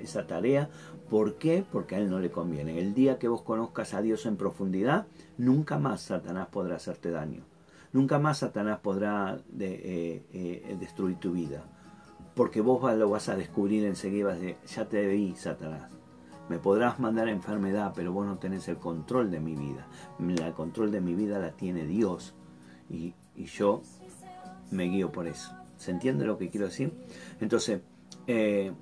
esa, 0.00 0.26
tarea. 0.26 0.70
¿Por 1.10 1.34
qué? 1.34 1.64
Porque 1.70 1.94
a 1.94 1.98
él 1.98 2.10
no 2.10 2.18
le 2.18 2.30
conviene. 2.30 2.78
El 2.78 2.94
día 2.94 3.18
que 3.18 3.28
vos 3.28 3.42
conozcas 3.42 3.94
a 3.94 4.02
Dios 4.02 4.26
en 4.26 4.36
profundidad, 4.36 5.06
nunca 5.38 5.78
más 5.78 6.02
Satanás 6.02 6.48
podrá 6.50 6.76
hacerte 6.76 7.10
daño. 7.10 7.44
Nunca 7.92 8.18
más 8.18 8.38
Satanás 8.38 8.80
podrá 8.80 9.38
eh, 9.58 10.24
eh, 10.32 10.76
destruir 10.80 11.16
tu 11.18 11.32
vida. 11.32 11.64
Porque 12.34 12.60
vos 12.60 12.82
lo 12.96 13.08
vas 13.08 13.28
a 13.28 13.36
descubrir 13.36 13.84
enseguida. 13.86 14.36
Ya 14.66 14.88
te 14.88 15.06
vi, 15.06 15.34
Satanás. 15.36 15.90
Me 16.48 16.58
podrás 16.58 17.00
mandar 17.00 17.28
enfermedad, 17.28 17.92
pero 17.94 18.12
vos 18.12 18.26
no 18.26 18.38
tenés 18.38 18.68
el 18.68 18.76
control 18.76 19.30
de 19.30 19.40
mi 19.40 19.54
vida. 19.54 19.86
El 20.18 20.52
control 20.52 20.92
de 20.92 21.00
mi 21.00 21.14
vida 21.14 21.38
la 21.38 21.52
tiene 21.52 21.86
Dios. 21.86 22.34
Y, 22.88 23.14
yo 23.36 23.82
me 24.70 24.84
guío 24.84 25.12
por 25.12 25.26
eso. 25.26 25.52
¿Se 25.76 25.90
entiende 25.90 26.24
lo 26.24 26.38
que 26.38 26.48
quiero 26.48 26.66
decir? 26.66 26.92
Entonces, 27.40 27.80
eh, 28.26 28.72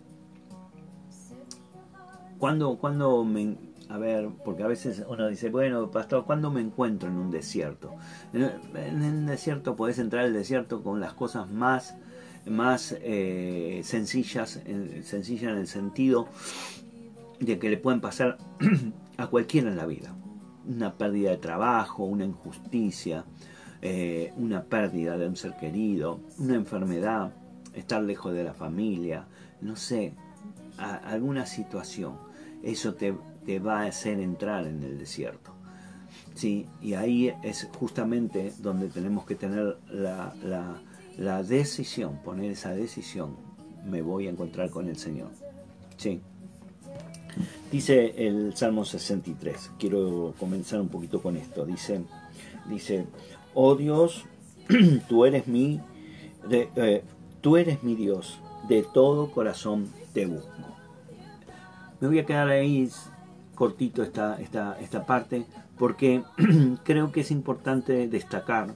cuando, 2.45 2.77
cuando 2.77 3.25
me... 3.25 3.57
A 3.89 3.97
ver, 3.97 4.29
porque 4.45 4.63
a 4.63 4.67
veces 4.67 5.03
uno 5.09 5.29
dice, 5.29 5.49
bueno, 5.49 5.91
pastor, 5.91 6.27
¿cuándo 6.27 6.51
me 6.51 6.61
encuentro 6.61 7.09
en 7.09 7.17
un 7.17 7.31
desierto? 7.31 7.95
En, 8.35 9.03
un 9.03 9.25
desierto 9.25 9.77
podés 9.77 9.99
entrar 9.99 10.27
al 10.27 10.35
desierto 10.35 10.83
con 10.83 11.01
las 11.01 11.15
cosas 11.15 11.49
más, 11.51 11.95
más 12.45 12.99
eh, 13.01 13.81
sencillas, 13.83 14.61
en, 14.67 15.05
sencillas 15.05 15.53
en 15.53 15.57
el 15.57 15.67
sentido 15.67 16.29
de 17.41 17.59
que 17.59 17.71
le 17.71 17.79
pueden 17.79 18.03
pasar 18.03 18.37
a 19.17 19.27
cualquiera 19.29 19.71
en 19.71 19.79
la 19.79 19.87
vida. 19.87 20.15
Una 20.69 20.93
pérdida 20.99 21.31
de 21.31 21.39
trabajo, 21.39 22.05
una 22.05 22.27
injusticia, 22.27 23.25
eh, 23.81 24.35
una 24.37 24.65
pérdida 24.65 25.17
de 25.17 25.29
un 25.29 25.37
ser 25.37 25.57
querido, 25.57 26.21
una 26.37 26.57
enfermedad, 26.57 27.33
estar 27.73 28.03
lejos 28.03 28.35
de 28.35 28.45
la 28.45 28.53
familia, 28.53 29.25
no 29.63 29.77
sé, 29.77 30.13
alguna 30.77 31.47
situación. 31.47 32.34
Eso 32.65 32.95
te, 32.95 33.13
va 33.61 33.83
a 33.83 33.87
hacer 33.87 34.19
entrar 34.21 34.67
en 34.67 34.83
el 34.83 34.99
desierto. 34.99 35.53
Sí, 36.35 36.67
y 36.81 36.95
ahí 36.95 37.33
es 37.43 37.69
justamente 37.79 38.53
donde 38.59 38.89
tenemos 38.89 39.25
que 39.25 39.37
tener 39.37 39.77
la, 39.89 40.35
la 41.17 41.43
decisión, 41.43 42.19
poner 42.25 42.51
esa 42.51 42.73
decisión, 42.73 43.37
me 43.85 44.03
voy 44.03 44.27
a 44.27 44.31
encontrar 44.31 44.71
con 44.71 44.89
el 44.89 44.97
Señor. 44.97 45.31
Sí. 45.97 46.21
Dice 47.71 48.15
el 48.27 48.57
Salmo 48.57 48.85
63, 48.85 49.73
quiero 49.79 50.35
comenzar 50.39 50.81
un 50.81 50.89
poquito 50.89 51.21
con 51.21 51.37
esto. 51.37 51.67
Dice, 51.67 52.03
dice 52.69 53.07
oh 53.55 53.75
Dios, 53.75 54.25
tú 55.09 55.25
eres 55.25 55.47
mi, 55.49 55.81
eh, 56.51 57.03
tú 57.41 57.57
eres 57.57 57.83
mi 57.83 57.95
Dios, 57.95 58.39
de 58.69 58.83
todo 58.83 59.31
corazón 59.31 59.89
te 60.13 60.27
busco. 60.27 60.74
Me 62.05 62.09
voy 62.09 62.19
a 62.19 62.27
quedar 62.27 62.51
ahí 62.51 62.87
cortito 63.55 64.03
esta, 64.03 64.39
esta, 64.39 64.79
esta 64.79 65.07
parte 65.07 65.47
porque 65.79 66.23
creo 66.85 67.11
que 67.11 67.23
es 67.23 67.31
importante 67.31 68.09
destacar 68.09 68.75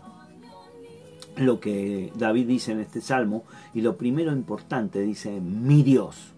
lo 1.37 1.61
que 1.61 2.11
David 2.17 2.47
dice 2.47 2.73
en 2.73 2.81
este 2.81 3.03
salmo 3.03 3.45
y 3.75 3.83
lo 3.83 3.99
primero 3.99 4.33
importante 4.33 5.01
dice 5.01 5.43
mi 5.43 5.83
Dios 5.83 6.33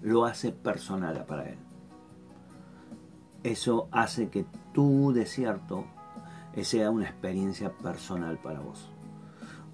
lo 0.00 0.26
hace 0.26 0.52
personal 0.52 1.24
para 1.26 1.48
él 1.48 1.58
eso 3.42 3.88
hace 3.90 4.28
que 4.28 4.46
tu 4.72 5.12
desierto 5.12 5.86
sea 6.62 6.92
una 6.92 7.06
experiencia 7.06 7.72
personal 7.72 8.38
para 8.38 8.60
vos. 8.60 8.92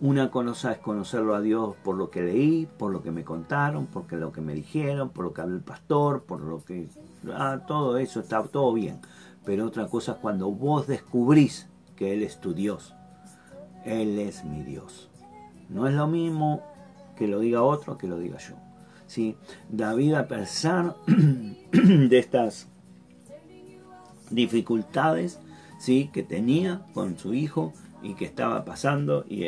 Una 0.05 0.31
cosa 0.31 0.71
es 0.71 0.79
conocerlo 0.81 1.35
a 1.35 1.41
Dios 1.41 1.77
por 1.83 1.97
lo 1.97 2.11
que 2.11 2.21
leí, 2.21 2.67
por 2.67 2.93
lo 2.93 3.03
que 3.03 3.11
me 3.11 3.25
contaron, 3.25 3.87
por 3.87 4.13
lo 4.13 4.33
que 4.33 4.43
me 4.43 4.53
dijeron, 4.53 5.09
por 5.09 5.25
lo 5.25 5.33
que 5.33 5.41
habló 5.41 5.57
el 5.57 5.63
pastor, 5.63 6.25
por 6.25 6.43
lo 6.43 6.63
que... 6.63 6.89
Ah, 7.33 7.61
todo 7.67 7.97
eso 7.97 8.21
está 8.21 8.43
todo 8.43 8.75
bien. 8.75 9.01
Pero 9.47 9.65
otra 9.65 9.87
cosa 9.87 10.13
es 10.13 10.19
cuando 10.19 10.51
vos 10.51 10.87
descubrís 10.87 11.71
que 11.97 12.13
Él 12.13 12.23
es 12.23 12.39
tu 12.39 12.53
Dios. 12.53 12.93
Él 13.87 14.19
es 14.19 14.45
mi 14.45 14.63
Dios. 14.63 15.09
No 15.71 15.89
es 15.89 15.95
lo 15.95 16.07
mismo 16.07 16.61
que 17.17 17.27
lo 17.27 17.41
diga 17.41 17.63
otro 17.63 17.97
que 17.97 18.07
lo 18.07 18.19
diga 18.19 18.37
yo. 18.37 18.57
¿Sí? 19.07 19.39
David, 19.71 20.17
a 20.17 20.29
pesar 20.29 20.97
de 21.07 22.19
estas 22.19 22.69
dificultades 24.29 25.41
¿sí? 25.79 26.11
que 26.13 26.23
tenía 26.23 26.83
con 26.95 27.19
su 27.19 27.35
hijo 27.35 27.73
y 28.03 28.15
que 28.15 28.25
estaba 28.25 28.65
pasando 28.65 29.25
y, 29.29 29.45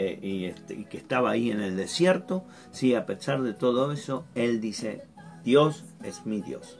este, 0.46 0.74
y, 0.74 0.84
que 0.84 0.96
estaba 0.96 1.30
ahí 1.30 1.50
en 1.50 1.60
el 1.60 1.76
desierto, 1.76 2.44
¿sí? 2.72 2.94
a 2.94 3.06
pesar 3.06 3.42
de 3.42 3.52
todo 3.52 3.92
eso, 3.92 4.24
él 4.34 4.60
dice, 4.60 5.02
Dios 5.44 5.84
es 6.02 6.24
mi 6.26 6.40
Dios, 6.40 6.78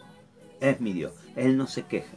es 0.60 0.80
mi 0.80 0.92
Dios, 0.92 1.12
él 1.36 1.56
no 1.56 1.66
se 1.66 1.82
queja, 1.82 2.16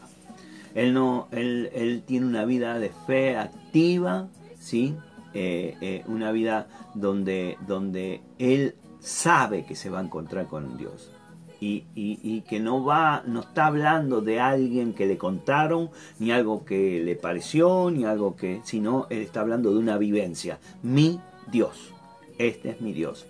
él, 0.75 0.93
no, 0.93 1.27
él, 1.31 1.69
él 1.73 2.03
tiene 2.05 2.25
una 2.25 2.45
vida 2.45 2.79
de 2.79 2.91
fe 3.07 3.37
activa, 3.37 4.29
¿sí? 4.59 4.95
Eh, 5.33 5.77
eh, 5.81 6.03
una 6.07 6.31
vida 6.31 6.67
donde, 6.95 7.57
donde 7.67 8.21
él 8.39 8.75
sabe 8.99 9.65
que 9.65 9.75
se 9.75 9.89
va 9.89 9.99
a 9.99 10.03
encontrar 10.03 10.47
con 10.47 10.75
Dios 10.77 11.11
y, 11.59 12.41
que 12.41 12.59
no 12.59 12.83
va, 12.83 13.23
no 13.25 13.41
está 13.41 13.67
hablando 13.67 14.21
de 14.21 14.39
alguien 14.39 14.93
que 14.93 15.05
le 15.05 15.17
contaron, 15.17 15.89
ni 16.17 16.31
algo 16.31 16.65
que 16.65 17.01
le 17.03 17.15
pareció, 17.15 17.91
ni 17.91 18.05
algo 18.05 18.35
que, 18.35 18.61
sino 18.63 19.07
él 19.09 19.21
está 19.21 19.41
hablando 19.41 19.71
de 19.71 19.79
una 19.79 19.97
vivencia. 19.97 20.59
Mi 20.81 21.19
Dios, 21.51 21.93
este 22.37 22.69
es 22.71 22.81
mi 22.81 22.93
Dios. 22.93 23.27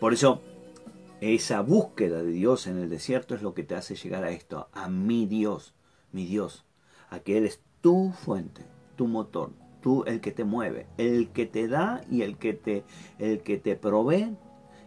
Por 0.00 0.12
eso, 0.12 0.42
esa 1.20 1.60
búsqueda 1.60 2.22
de 2.22 2.32
Dios 2.32 2.66
en 2.66 2.78
el 2.78 2.90
desierto 2.90 3.34
es 3.34 3.42
lo 3.42 3.54
que 3.54 3.62
te 3.62 3.76
hace 3.76 3.94
llegar 3.94 4.24
a 4.24 4.30
esto, 4.30 4.68
a 4.72 4.88
mi 4.88 5.26
Dios, 5.26 5.74
mi 6.12 6.26
Dios, 6.26 6.64
a 7.10 7.20
que 7.20 7.38
Él 7.38 7.44
es 7.46 7.60
tu 7.80 8.12
fuente, 8.12 8.62
tu 8.96 9.06
motor, 9.06 9.50
tú 9.80 10.04
el 10.06 10.20
que 10.20 10.32
te 10.32 10.44
mueve, 10.44 10.86
el 10.98 11.28
que 11.28 11.46
te 11.46 11.68
da 11.68 12.02
y 12.10 12.22
el 12.22 12.36
que 12.38 12.54
te, 12.54 12.84
el 13.18 13.42
que 13.42 13.58
te 13.58 13.76
provee 13.76 14.36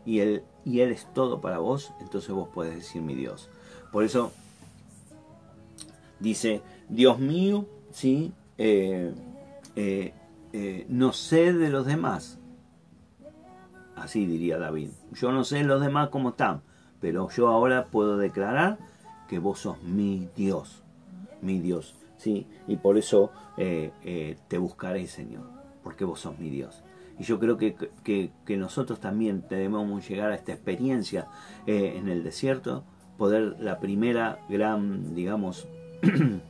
y 0.05 0.19
Él, 0.19 0.43
y 0.65 0.81
él 0.81 0.91
es 0.91 1.07
todo 1.13 1.39
para 1.39 1.59
vos, 1.59 1.93
entonces 2.01 2.31
vos 2.31 2.49
puedes 2.53 2.75
decir 2.75 3.01
mi 3.01 3.13
Dios. 3.13 3.49
Por 3.91 4.03
eso 4.03 4.33
dice, 6.19 6.61
Dios 6.89 7.19
mío, 7.19 7.67
¿sí? 7.91 8.33
Eh, 8.57 9.13
eh, 9.75 10.13
eh, 10.53 10.85
no 10.89 11.13
sé 11.13 11.53
de 11.53 11.69
los 11.69 11.85
demás. 11.85 12.39
Así 13.95 14.25
diría 14.25 14.57
David. 14.57 14.89
Yo 15.13 15.31
no 15.31 15.43
sé 15.43 15.63
los 15.63 15.81
demás 15.81 16.09
cómo 16.09 16.29
están, 16.29 16.61
pero 16.99 17.29
yo 17.29 17.47
ahora 17.47 17.85
puedo 17.85 18.17
declarar 18.17 18.77
que 19.29 19.39
vos 19.39 19.59
sos 19.59 19.81
mi 19.83 20.27
Dios, 20.35 20.83
mi 21.41 21.59
Dios. 21.59 21.95
¿sí? 22.17 22.47
Y 22.67 22.77
por 22.77 22.97
eso 22.97 23.31
te 23.55 24.57
buscaré, 24.57 25.07
Señor, 25.07 25.43
porque 25.83 26.03
vos 26.05 26.19
sos 26.19 26.37
mi 26.39 26.49
Dios. 26.49 26.83
Y 27.17 27.23
yo 27.23 27.39
creo 27.39 27.57
que, 27.57 28.31
nosotros 28.57 28.99
también 28.99 29.45
debemos 29.49 30.07
llegar 30.07 30.31
a 30.31 30.35
esta 30.35 30.51
experiencia 30.51 31.27
eh, 31.65 31.93
en 31.97 32.09
el 32.09 32.23
desierto, 32.23 32.83
poder 33.17 33.55
la 33.59 33.79
primera 33.79 34.39
gran, 34.49 35.15
digamos, 35.15 35.67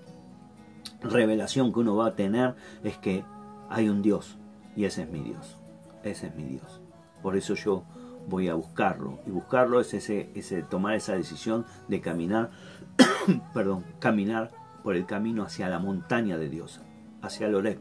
revelación 1.02 1.72
que 1.72 1.80
uno 1.80 1.96
va 1.96 2.08
a 2.08 2.16
tener 2.16 2.56
es 2.84 2.98
que 2.98 3.24
hay 3.70 3.90
un 3.90 4.02
Dios 4.02 4.38
y 4.76 4.86
ese 4.86 5.04
es 5.04 5.10
mi 5.10 5.22
Dios, 5.22 5.58
ese 6.04 6.28
es 6.28 6.36
mi 6.36 6.44
Dios. 6.44 6.82
Por 7.22 7.38
eso 7.38 7.54
yo 7.56 7.84
voy 8.28 8.50
a 8.50 8.56
buscarlo 8.56 9.20
y 9.26 9.32
buscarlo 9.32 9.80
es 9.80 9.94
ese, 9.94 10.30
ese 10.36 10.64
tomar 10.64 10.96
esa 10.96 11.14
decisión 11.14 11.66
de 11.88 12.02
caminar, 12.02 12.50
perdón, 13.54 13.86
caminar 14.00 14.52
por 14.84 14.96
el 14.96 15.06
camino 15.06 15.44
hacia 15.44 15.70
la 15.70 15.80
montaña 15.80 16.38
de 16.38 16.50
Dios, 16.50 16.82
hacia 17.22 17.48
el 17.48 17.56
Oreb, 17.56 17.80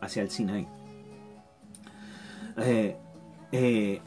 hacia 0.00 0.22
el 0.22 0.30
Sinaí. 0.30 0.68
Eh, 2.58 2.96
eh, 3.52 4.00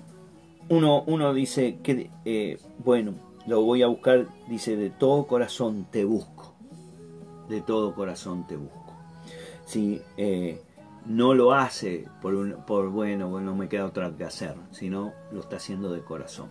uno, 0.70 1.04
uno, 1.04 1.34
dice 1.34 1.80
que, 1.84 2.10
eh, 2.26 2.60
bueno, 2.80 3.14
lo 3.48 3.62
voy 3.62 3.84
a 3.84 3.88
buscar, 3.88 4.28
dice, 4.50 4.76
de 4.76 4.90
todo 4.90 5.28
corazón 5.28 5.88
te 5.92 6.06
busco. 6.06 6.54
De 7.50 7.62
todo 7.62 7.94
corazón 7.94 8.48
te 8.48 8.56
busco. 8.56 8.94
Si 9.66 10.02
no 11.06 11.34
lo 11.34 11.54
hace 11.54 12.08
por, 12.22 12.36
un, 12.36 12.56
por 12.66 12.90
bueno, 12.90 13.40
no 13.40 13.56
me 13.56 13.70
queda 13.70 13.86
otra 13.86 14.12
que 14.16 14.24
hacer, 14.24 14.56
sino 14.72 15.14
lo 15.32 15.42
está 15.42 15.58
haciendo 15.58 15.92
de 15.92 16.02
corazón. 16.02 16.50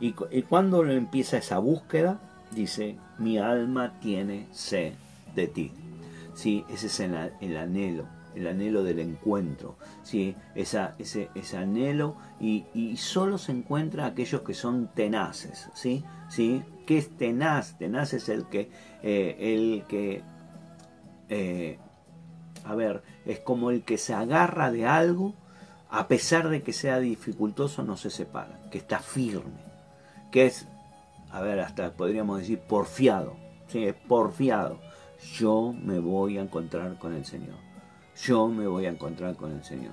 Y, 0.00 0.12
cuando 0.42 0.84
empieza 0.84 1.38
esa 1.38 1.58
búsqueda, 1.58 2.20
dice, 2.50 2.96
mi 3.18 3.38
alma 3.38 3.98
tiene 4.00 4.46
sed 4.52 4.92
de 5.34 5.48
ti. 5.48 5.72
Sí, 6.34 6.64
ese 6.68 6.86
es 6.88 7.00
el, 7.00 7.56
anhelo, 7.56 8.04
el 8.36 8.46
anhelo 8.46 8.84
del 8.84 9.00
encuentro, 9.00 9.76
¿sí? 10.02 10.36
Ese, 10.54 10.90
ese 10.98 11.56
anhelo 11.56 12.16
y, 12.38 12.96
solo 12.96 13.38
se 13.38 13.52
encuentra 13.52 14.06
aquellos 14.06 14.42
que 14.42 14.54
son 14.54 14.88
tenaces, 14.94 15.70
¿sí? 15.74 16.04
¿Sí? 16.28 16.62
¿Qué 16.86 16.98
es 16.98 17.16
tenaz? 17.16 17.76
Tenaz 17.78 18.12
es 18.12 18.28
el 18.28 18.46
que, 18.46 18.70
eh, 19.02 19.36
el 19.40 19.84
que 19.88 20.22
eh, 21.28 21.78
a 22.64 22.74
ver, 22.74 23.02
es 23.24 23.38
como 23.40 23.70
el 23.70 23.82
que 23.82 23.96
se 23.96 24.12
agarra 24.12 24.70
de 24.70 24.86
algo, 24.86 25.34
a 25.88 26.08
pesar 26.08 26.48
de 26.48 26.62
que 26.62 26.72
sea 26.72 26.98
dificultoso, 26.98 27.84
no 27.84 27.96
se 27.96 28.10
separa, 28.10 28.60
que 28.70 28.78
está 28.78 28.98
firme, 28.98 29.64
que 30.32 30.46
es, 30.46 30.66
a 31.30 31.40
ver, 31.40 31.60
hasta 31.60 31.92
podríamos 31.92 32.40
decir 32.40 32.58
porfiado, 32.58 33.36
¿sí? 33.68 33.84
es 33.84 33.94
porfiado. 33.94 34.80
Yo 35.38 35.72
me 35.72 35.98
voy 35.98 36.38
a 36.38 36.42
encontrar 36.42 36.98
con 36.98 37.14
el 37.14 37.24
Señor. 37.24 37.65
Yo 38.22 38.48
me 38.48 38.66
voy 38.66 38.86
a 38.86 38.90
encontrar 38.90 39.36
con 39.36 39.52
el 39.52 39.62
Señor. 39.62 39.92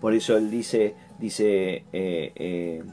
Por 0.00 0.14
eso 0.14 0.36
él 0.36 0.50
dice, 0.50 0.94
dice 1.18 1.84
eh, 1.92 2.32
eh, 2.34 2.84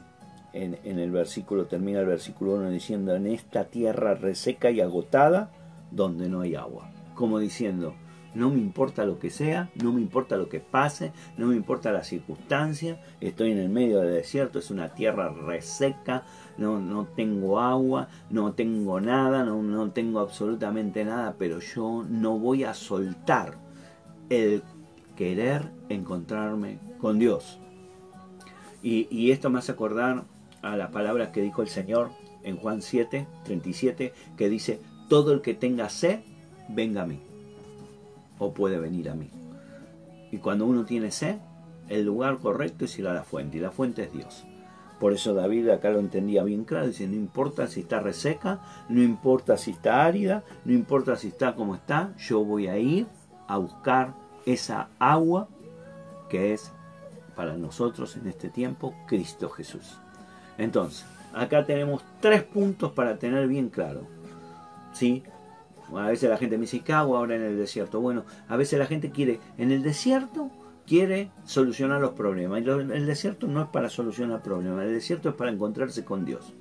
en, 0.52 0.98
el 0.98 1.10
versículo, 1.10 1.66
termina 1.66 2.00
el 2.00 2.06
versículo 2.06 2.54
1 2.54 2.70
diciendo, 2.70 3.14
en 3.14 3.26
esta 3.26 3.64
tierra 3.64 4.14
reseca 4.14 4.70
y 4.70 4.80
agotada, 4.80 5.50
donde 5.90 6.28
no 6.28 6.42
hay 6.42 6.54
agua. 6.54 6.90
Como 7.14 7.38
diciendo, 7.38 7.94
no 8.34 8.50
me 8.50 8.58
importa 8.58 9.04
lo 9.04 9.18
que 9.18 9.30
sea, 9.30 9.70
no 9.82 9.92
me 9.92 10.00
importa 10.00 10.36
lo 10.36 10.48
que 10.48 10.60
pase, 10.60 11.12
no 11.36 11.46
me 11.46 11.56
importa 11.56 11.92
la 11.92 12.04
circunstancia, 12.04 13.00
estoy 13.20 13.52
en 13.52 13.58
el 13.58 13.68
medio 13.68 14.00
del 14.00 14.14
desierto, 14.14 14.58
es 14.58 14.70
una 14.70 14.94
tierra 14.94 15.28
reseca, 15.28 16.24
no, 16.56 16.80
no 16.80 17.06
tengo 17.06 17.60
agua, 17.60 18.08
no 18.30 18.52
tengo 18.52 19.00
nada, 19.00 19.44
no, 19.44 19.62
no 19.62 19.90
tengo 19.90 20.20
absolutamente 20.20 21.04
nada, 21.04 21.36
pero 21.38 21.58
yo 21.58 22.04
no 22.08 22.38
voy 22.38 22.64
a 22.64 22.74
soltar 22.74 23.61
el 24.32 24.62
querer 25.16 25.70
encontrarme 25.88 26.78
con 27.00 27.18
Dios. 27.18 27.58
Y, 28.82 29.30
esto 29.30 29.48
me 29.48 29.60
hace 29.60 29.72
acordar 29.72 30.24
a 30.60 30.76
las 30.76 30.90
palabras 30.90 31.28
que 31.28 31.42
dijo 31.42 31.62
el 31.62 31.68
Señor 31.68 32.10
en 32.42 32.56
Juan 32.56 32.82
7, 32.82 33.28
37, 33.44 34.12
que 34.36 34.48
dice, 34.48 34.80
todo 35.08 35.32
el 35.32 35.40
que 35.40 35.54
tenga 35.54 35.88
sed, 35.88 36.20
venga 36.68 37.02
a 37.02 37.06
mí 37.06 37.20
o 38.38 38.52
puede 38.52 38.78
venir 38.78 39.08
a 39.08 39.14
mí. 39.14 39.30
Y 40.32 40.38
cuando 40.38 40.66
uno 40.66 40.84
tiene 40.84 41.12
sed, 41.12 41.36
el 41.88 42.04
lugar 42.04 42.38
correcto 42.38 42.86
es 42.86 42.98
ir 42.98 43.06
a 43.06 43.14
la 43.14 43.22
fuente, 43.22 43.58
y 43.58 43.60
la 43.60 43.70
fuente 43.70 44.02
es 44.04 44.12
Dios. 44.12 44.44
Por 44.98 45.12
eso 45.12 45.34
David 45.34 45.68
acá 45.68 45.90
lo 45.90 46.00
entendía 46.00 46.42
bien 46.42 46.64
claro, 46.64 46.86
dice, 46.86 47.06
no 47.06 47.14
importa 47.14 47.66
si 47.68 47.80
está 47.80 48.00
reseca, 48.00 48.60
no 48.88 49.02
importa 49.02 49.56
si 49.56 49.72
está 49.72 50.04
árida, 50.04 50.42
no 50.64 50.72
importa 50.72 51.16
si 51.16 51.28
está 51.28 51.54
como 51.54 51.74
está, 51.74 52.14
yo 52.16 52.44
voy 52.44 52.66
a 52.66 52.78
ir 52.78 53.06
a 53.46 53.58
buscar 53.58 54.14
esa 54.46 54.88
agua 54.98 55.48
que 56.28 56.52
es 56.52 56.72
para 57.36 57.56
nosotros 57.56 58.16
en 58.16 58.26
este 58.28 58.48
tiempo 58.48 58.94
Cristo 59.06 59.48
Jesús. 59.48 59.98
Entonces, 60.58 61.04
acá 61.32 61.64
tenemos 61.64 62.02
tres 62.20 62.42
puntos 62.42 62.92
para 62.92 63.18
tener 63.18 63.48
bien 63.48 63.68
claro. 63.68 64.06
¿sí? 64.92 65.22
a 65.94 66.08
veces 66.08 66.30
la 66.30 66.38
gente 66.38 66.56
me 66.56 66.62
dice, 66.62 66.80
¿qué 66.80 66.92
hago 66.92 67.16
ahora 67.16 67.36
en 67.36 67.42
el 67.42 67.58
desierto? 67.58 68.00
Bueno, 68.00 68.24
a 68.48 68.56
veces 68.56 68.78
la 68.78 68.86
gente 68.86 69.10
quiere, 69.10 69.40
en 69.58 69.70
el 69.72 69.82
desierto, 69.82 70.50
quiere 70.86 71.30
solucionar 71.44 72.00
los 72.00 72.12
problemas. 72.12 72.62
Y 72.62 72.68
el 72.68 73.06
desierto 73.06 73.46
no 73.46 73.62
es 73.62 73.68
para 73.68 73.88
solucionar 73.88 74.42
problemas, 74.42 74.84
el 74.84 74.94
desierto 74.94 75.28
es 75.28 75.34
para 75.34 75.50
encontrarse 75.50 76.04
con 76.04 76.24
Dios. 76.24 76.52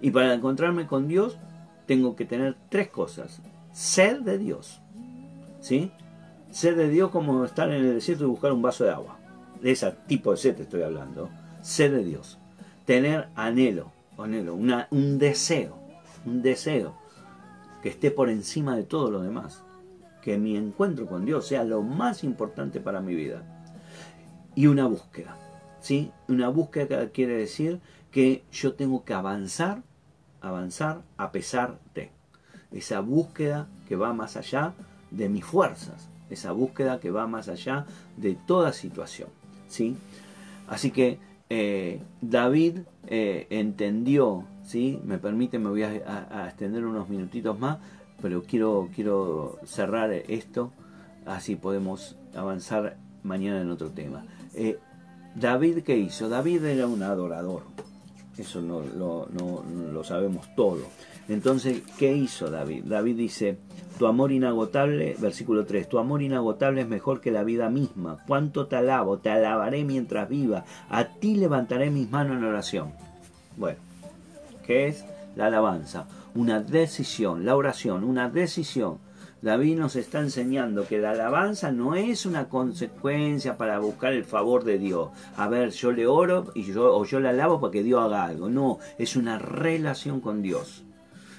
Y 0.00 0.10
para 0.10 0.34
encontrarme 0.34 0.86
con 0.86 1.08
Dios, 1.08 1.38
tengo 1.86 2.16
que 2.16 2.24
tener 2.24 2.56
tres 2.68 2.88
cosas. 2.88 3.40
Sed 3.72 4.20
de 4.20 4.38
Dios. 4.38 4.80
¿Sí? 5.60 5.90
Sed 6.54 6.76
de 6.76 6.88
Dios 6.88 7.10
como 7.10 7.44
estar 7.44 7.68
en 7.68 7.84
el 7.84 7.94
desierto 7.94 8.22
y 8.22 8.28
buscar 8.28 8.52
un 8.52 8.62
vaso 8.62 8.84
de 8.84 8.92
agua. 8.92 9.18
De 9.60 9.72
ese 9.72 9.90
tipo 10.06 10.30
de 10.30 10.36
sed 10.36 10.60
estoy 10.60 10.82
hablando. 10.82 11.28
Sed 11.62 11.92
de 11.92 12.04
Dios. 12.04 12.38
Tener 12.84 13.28
anhelo, 13.34 13.90
anhelo 14.16 14.54
un 14.54 15.18
deseo, 15.18 15.76
un 16.24 16.42
deseo 16.42 16.94
que 17.82 17.88
esté 17.88 18.12
por 18.12 18.30
encima 18.30 18.76
de 18.76 18.84
todo 18.84 19.10
lo 19.10 19.22
demás. 19.22 19.64
Que 20.22 20.38
mi 20.38 20.56
encuentro 20.56 21.08
con 21.08 21.24
Dios 21.24 21.44
sea 21.44 21.64
lo 21.64 21.82
más 21.82 22.22
importante 22.22 22.78
para 22.78 23.00
mi 23.00 23.16
vida. 23.16 23.42
Y 24.54 24.68
una 24.68 24.86
búsqueda. 24.86 25.36
¿sí? 25.80 26.12
Una 26.28 26.50
búsqueda 26.50 27.10
quiere 27.10 27.36
decir 27.36 27.80
que 28.12 28.44
yo 28.52 28.74
tengo 28.74 29.04
que 29.04 29.12
avanzar, 29.12 29.82
avanzar 30.40 31.02
a 31.16 31.32
pesar 31.32 31.80
de. 31.96 32.12
Esa 32.70 33.00
búsqueda 33.00 33.66
que 33.88 33.96
va 33.96 34.12
más 34.12 34.36
allá 34.36 34.74
de 35.10 35.28
mis 35.28 35.44
fuerzas. 35.44 36.13
Esa 36.30 36.52
búsqueda 36.52 37.00
que 37.00 37.10
va 37.10 37.26
más 37.26 37.48
allá 37.48 37.86
de 38.16 38.34
toda 38.34 38.72
situación. 38.72 39.28
¿sí? 39.68 39.96
Así 40.68 40.90
que 40.90 41.18
eh, 41.50 42.00
David 42.20 42.80
eh, 43.06 43.46
entendió 43.50 44.44
¿sí? 44.64 45.00
Me 45.04 45.18
permite, 45.18 45.58
me 45.58 45.70
voy 45.70 45.82
a, 45.82 46.46
extender 46.46 46.84
unos 46.84 47.08
minutitos 47.08 47.58
más, 47.58 47.78
pero 48.20 48.42
quiero, 48.42 48.88
quiero 48.94 49.58
cerrar 49.64 50.12
esto, 50.12 50.72
así 51.26 51.56
podemos 51.56 52.16
avanzar 52.34 52.96
mañana 53.22 53.60
en 53.60 53.70
otro 53.70 53.90
tema. 53.90 54.24
Eh, 54.54 54.78
David, 55.34 55.82
¿qué 55.82 55.96
hizo? 55.96 56.28
David 56.28 56.64
era 56.64 56.86
un 56.86 57.02
adorador, 57.02 57.62
eso 58.38 58.60
no, 58.60 58.80
lo, 58.80 59.28
no, 59.32 59.64
lo 59.92 60.04
sabemos 60.04 60.48
todo. 60.54 60.82
Entonces, 61.28 61.82
¿qué 61.98 62.14
hizo 62.14 62.50
David? 62.50 62.84
David 62.84 63.16
dice, 63.16 63.58
tu 63.98 64.06
amor 64.06 64.32
inagotable, 64.32 65.16
versículo 65.18 65.64
3, 65.64 65.88
tu 65.88 65.98
amor 65.98 66.20
inagotable 66.20 66.82
es 66.82 66.88
mejor 66.88 67.20
que 67.20 67.30
la 67.30 67.44
vida 67.44 67.70
misma. 67.70 68.18
Cuánto 68.26 68.66
te 68.66 68.76
alabo, 68.76 69.18
te 69.18 69.30
alabaré 69.30 69.84
mientras 69.84 70.28
viva, 70.28 70.64
a 70.90 71.04
ti 71.04 71.36
levantaré 71.36 71.90
mis 71.90 72.10
manos 72.10 72.36
en 72.36 72.44
oración. 72.44 72.92
Bueno, 73.56 73.78
que 74.66 74.88
es 74.88 75.04
la 75.36 75.46
alabanza, 75.46 76.06
una 76.34 76.60
decisión, 76.60 77.44
la 77.44 77.56
oración, 77.56 78.04
una 78.04 78.28
decisión. 78.28 78.98
David 79.40 79.78
nos 79.78 79.94
está 79.94 80.20
enseñando 80.20 80.86
que 80.86 80.98
la 80.98 81.10
alabanza 81.10 81.70
no 81.70 81.94
es 81.94 82.24
una 82.24 82.48
consecuencia 82.48 83.58
para 83.58 83.78
buscar 83.78 84.14
el 84.14 84.24
favor 84.24 84.64
de 84.64 84.78
Dios. 84.78 85.10
A 85.36 85.48
ver, 85.48 85.70
yo 85.70 85.92
le 85.92 86.06
oro 86.06 86.50
y 86.54 86.62
yo, 86.64 86.96
o 86.96 87.04
yo 87.04 87.20
le 87.20 87.28
alabo 87.28 87.60
para 87.60 87.70
que 87.70 87.82
Dios 87.82 88.00
haga 88.00 88.24
algo. 88.24 88.48
No, 88.48 88.78
es 88.98 89.16
una 89.16 89.38
relación 89.38 90.20
con 90.20 90.40
Dios. 90.40 90.83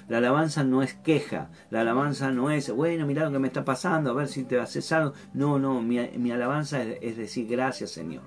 La 0.08 0.18
alabanza 0.18 0.62
no 0.62 0.82
es 0.82 0.94
queja, 0.94 1.50
la 1.70 1.80
alabanza 1.80 2.30
no 2.30 2.50
es, 2.50 2.70
bueno, 2.70 3.06
mira 3.06 3.24
lo 3.24 3.32
que 3.32 3.40
me 3.40 3.48
está 3.48 3.64
pasando, 3.64 4.10
a 4.10 4.14
ver 4.14 4.28
si 4.28 4.44
te 4.44 4.58
haces 4.58 4.92
algo. 4.92 5.14
No, 5.34 5.58
no, 5.58 5.82
mi, 5.82 6.30
alabanza 6.30 6.82
es 6.82 7.16
decir, 7.16 7.48
gracias 7.48 7.90
Señor 7.90 8.22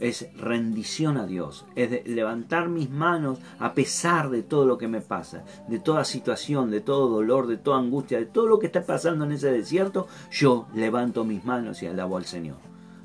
es 0.00 0.28
rendición 0.36 1.16
a 1.16 1.26
Dios, 1.26 1.66
es 1.76 2.06
levantar 2.06 2.68
mis 2.68 2.90
manos 2.90 3.38
a 3.60 3.74
pesar 3.74 4.28
de 4.28 4.42
todo 4.42 4.66
lo 4.66 4.76
que 4.76 4.88
me 4.88 5.00
pasa, 5.00 5.44
de 5.68 5.78
toda 5.78 6.04
situación, 6.04 6.70
de 6.72 6.80
todo 6.80 7.08
dolor, 7.08 7.46
de 7.46 7.56
toda 7.56 7.78
angustia, 7.78 8.18
de 8.18 8.26
todo 8.26 8.48
lo 8.48 8.58
que 8.58 8.66
está 8.66 8.84
pasando 8.84 9.24
en 9.24 9.32
ese 9.32 9.52
desierto, 9.52 10.08
yo 10.32 10.66
levanto 10.74 11.24
mis 11.24 11.44
manos 11.44 11.82
y 11.82 11.86
alabo 11.86 12.16
al 12.16 12.24
Señor. 12.24 12.56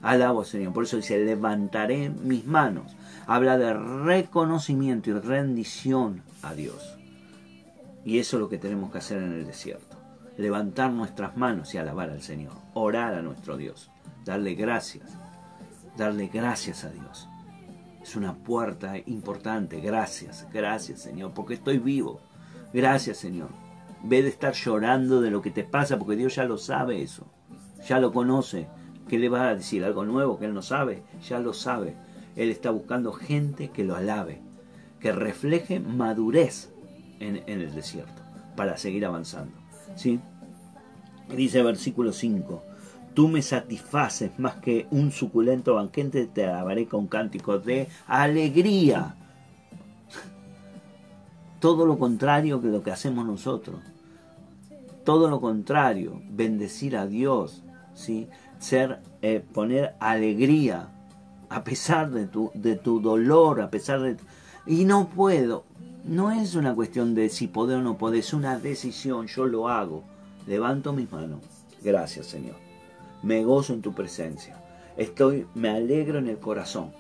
Alabo 0.02 0.40
al 0.40 0.46
Señor. 0.46 0.74
Por 0.74 0.86
eso 0.86 0.98
dice, 0.98 1.24
levantaré 1.24 2.10
mis 2.10 2.46
manos. 2.46 2.96
Habla 3.28 3.58
de 3.58 3.74
reconocimiento 3.74 5.10
y 5.12 5.14
rendición 5.14 6.24
a 6.42 6.54
Dios. 6.54 6.99
Y 8.06 8.20
eso 8.20 8.38
es 8.38 8.42
lo 8.42 8.50
que 8.50 8.58
tenemos 8.58 8.92
que 8.92 9.00
hacer 9.00 9.22
en 9.22 9.34
el 9.34 9.46
desierto. 9.46 9.98
Levantar 10.38 10.92
nuestras 10.92 11.36
manos 11.38 11.74
y 11.74 11.78
alabar 11.78 12.10
al 12.10 12.22
Señor. 12.22 12.54
Orar 12.74 13.14
a 13.14 13.22
nuestro 13.22 13.58
Dios. 13.58 13.92
Darle 14.26 14.56
gracias 14.56 15.18
darle 16.00 16.28
gracias 16.34 16.86
a 16.86 16.90
Dios. 16.90 17.28
Es 18.02 18.16
una 18.16 18.34
puerta 18.34 18.98
importante. 19.06 19.82
Gracias, 19.82 20.48
gracias 20.52 21.02
Señor, 21.02 21.34
porque 21.34 21.56
estoy 21.56 21.78
vivo. 21.78 22.22
Gracias 22.74 23.18
Señor. 23.18 23.50
Ve 24.04 24.24
de 24.24 24.30
estar 24.30 24.54
llorando 24.54 25.22
de 25.22 25.30
lo 25.30 25.42
que 25.42 25.52
te 25.52 25.64
pasa, 25.64 26.00
porque 26.00 26.16
Dios 26.16 26.36
ya 26.36 26.46
lo 26.46 26.58
sabe 26.58 27.02
eso. 27.02 27.28
Ya 27.88 28.00
lo 28.00 28.14
conoce. 28.14 28.68
¿Qué 29.08 29.20
le 29.20 29.30
va 29.30 29.50
a 29.50 29.56
decir? 29.56 29.84
¿Algo 29.84 30.06
nuevo 30.06 30.40
que 30.40 30.46
Él 30.46 30.54
no 30.54 30.62
sabe? 30.62 31.04
Ya 31.28 31.40
lo 31.40 31.54
sabe. 31.54 31.96
Él 32.36 32.50
está 32.50 32.72
buscando 32.72 33.12
gente 33.12 33.70
que 33.70 33.84
lo 33.84 33.96
alabe, 33.96 34.42
que 35.00 35.12
refleje 35.12 35.80
madurez 35.80 36.72
en, 37.20 37.44
en 37.48 37.62
el 37.62 37.74
desierto, 37.74 38.22
para 38.56 38.78
seguir 38.78 39.06
avanzando. 39.06 39.54
¿Sí? 39.96 40.20
Dice 41.36 41.62
versículo 41.62 42.12
5 42.12 42.64
Tú 43.14 43.28
me 43.28 43.42
satisfaces 43.42 44.38
más 44.40 44.56
que 44.56 44.88
un 44.92 45.12
suculento 45.12 45.76
banquete, 45.76 46.28
te 46.28 46.46
alabaré 46.46 46.88
con 46.88 47.08
cánticos 47.08 47.66
de 47.66 47.90
alegría. 48.08 49.16
todo 51.60 51.86
lo 51.86 51.98
contrario 51.98 52.62
que 52.62 52.68
lo 52.68 52.84
que 52.84 52.92
hacemos 52.92 53.26
nosotros. 53.26 53.82
Todo 55.04 55.30
lo 55.30 55.42
contrario, 55.42 56.22
bendecir 56.30 56.96
a 56.96 57.08
Dios, 57.08 57.64
¿sí? 57.94 58.30
Ser, 58.60 59.02
eh, 59.22 59.44
poner 59.54 59.96
alegría 60.00 60.90
a 61.50 61.64
pesar 61.64 62.12
de 62.12 62.28
tu, 62.28 62.52
de 62.54 62.76
tu 62.76 63.02
dolor, 63.02 63.60
a 63.62 63.70
pesar 63.70 64.02
de... 64.02 64.18
Y 64.68 64.86
no 64.86 65.10
puedo, 65.10 65.66
no 66.10 66.32
es 66.32 66.56
una 66.56 66.74
cuestión 66.74 67.14
de 67.14 67.30
si 67.30 67.46
puedo 67.46 67.78
o 67.78 67.82
no 67.82 68.00
puedo, 68.00 68.16
es 68.16 68.34
una 68.34 68.58
decisión, 68.58 69.28
yo 69.28 69.46
lo 69.46 69.70
hago. 69.70 70.04
Levanto 70.48 70.92
mis 70.92 71.12
manos. 71.12 71.42
Gracias, 71.84 72.26
Señor. 72.26 72.56
Me 73.22 73.44
gozo 73.44 73.74
en 73.74 73.84
tu 73.84 73.94
presencia. 73.94 74.60
Estoy, 74.98 75.46
me 75.54 75.70
alegro 75.70 76.18
en 76.18 76.28
el 76.28 76.40
corazón. 76.40 76.92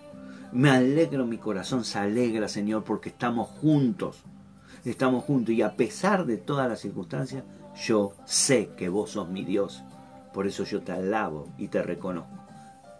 Me 0.51 0.70
alegro, 0.70 1.26
mi 1.26 1.39
corazón 1.39 1.86
se 1.86 1.97
alegra, 1.97 2.47
Señor, 2.47 2.84
porque 2.84 3.10
estamos 3.10 3.49
juntos. 3.49 4.18
Estamos 4.86 5.24
juntos 5.24 5.55
y 5.55 5.64
a 5.64 5.76
pesar 5.76 6.28
de 6.28 6.38
todas 6.38 6.70
las 6.70 6.80
circunstancias, 6.80 7.43
yo 7.84 8.14
sé 8.26 8.70
que 8.78 8.89
vos 8.89 9.10
sos 9.10 9.28
mi 9.28 9.43
Dios. 9.43 9.84
Por 10.36 10.45
eso 10.45 10.66
yo 10.66 10.82
te 10.82 10.91
alabo 10.91 11.47
y 11.57 11.70
te 11.70 11.82
reconozco. 11.82 12.38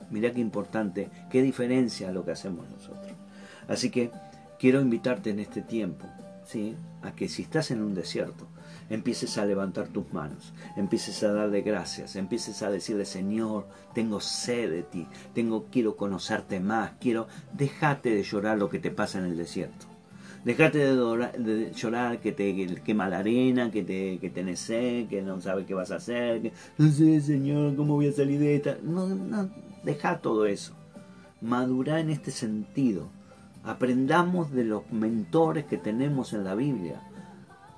Mirá 0.10 0.32
qué 0.32 0.40
importante, 0.40 1.12
qué 1.30 1.44
diferencia 1.44 2.12
lo 2.12 2.26
que 2.26 2.32
hacemos 2.32 2.68
nosotros. 2.68 3.12
Así 3.68 3.92
que 3.92 4.10
quiero 4.60 4.82
invitarte 4.82 5.30
en 5.30 5.40
este 5.40 5.62
tiempo, 5.62 6.06
¿sí? 6.46 6.76
A 7.02 7.16
que 7.16 7.30
si 7.30 7.44
estás 7.44 7.72
en 7.72 7.82
un 7.82 7.96
desierto, 7.96 8.48
empieces 8.90 9.38
a 9.38 9.46
levantar 9.46 9.88
tus 9.88 10.12
manos, 10.12 10.54
empieces 10.76 11.24
a 11.24 11.32
darle 11.32 11.62
gracias, 11.62 12.16
empieces 12.16 12.62
a 12.62 12.70
decirle, 12.70 13.06
Señor, 13.06 13.68
tengo 13.94 14.20
sed 14.20 14.70
de 14.70 14.84
ti, 14.84 15.08
tengo, 15.34 15.68
quiero 15.72 15.96
conocerte 15.96 16.60
más, 16.60 16.92
quiero, 17.00 17.28
déjate 17.54 18.14
de 18.14 18.24
llorar 18.24 18.58
lo 18.58 18.70
que 18.70 18.80
te 18.80 18.92
pasa 18.92 19.20
en 19.20 19.26
el 19.26 19.38
desierto. 19.38 19.88
Déjate 20.46 20.78
de, 20.78 21.72
llorar 21.74 22.22
que 22.22 22.32
te 22.32 22.82
quema 22.86 23.10
la 23.10 23.20
arena, 23.20 23.72
que 23.72 23.84
te 23.84 24.20
que 24.20 24.30
tenés 24.30 24.62
sed, 24.62 25.08
que 25.08 25.22
no 25.22 25.42
sabes 25.42 25.66
qué 25.66 25.74
vas 25.74 25.92
a 25.92 25.98
hacer, 25.98 26.42
que 26.42 26.54
no 26.78 26.90
sé, 26.90 27.20
Señor, 27.20 27.76
cómo 27.76 27.96
voy 27.96 28.08
a 28.08 28.14
salir 28.14 28.40
de 28.40 28.56
esta. 28.56 28.78
No, 28.82 29.08
no, 29.08 29.50
deja 29.84 30.20
todo 30.20 30.46
eso. 30.46 30.74
Madurá 31.42 32.00
en 32.00 32.10
este 32.10 32.32
sentido. 32.32 33.10
Aprendamos 33.70 34.52
de 34.52 34.64
los 34.64 34.92
mentores 34.92 35.66
que 35.66 35.78
tenemos 35.78 36.34
en 36.34 36.44
la 36.44 36.56
Biblia 36.56 37.04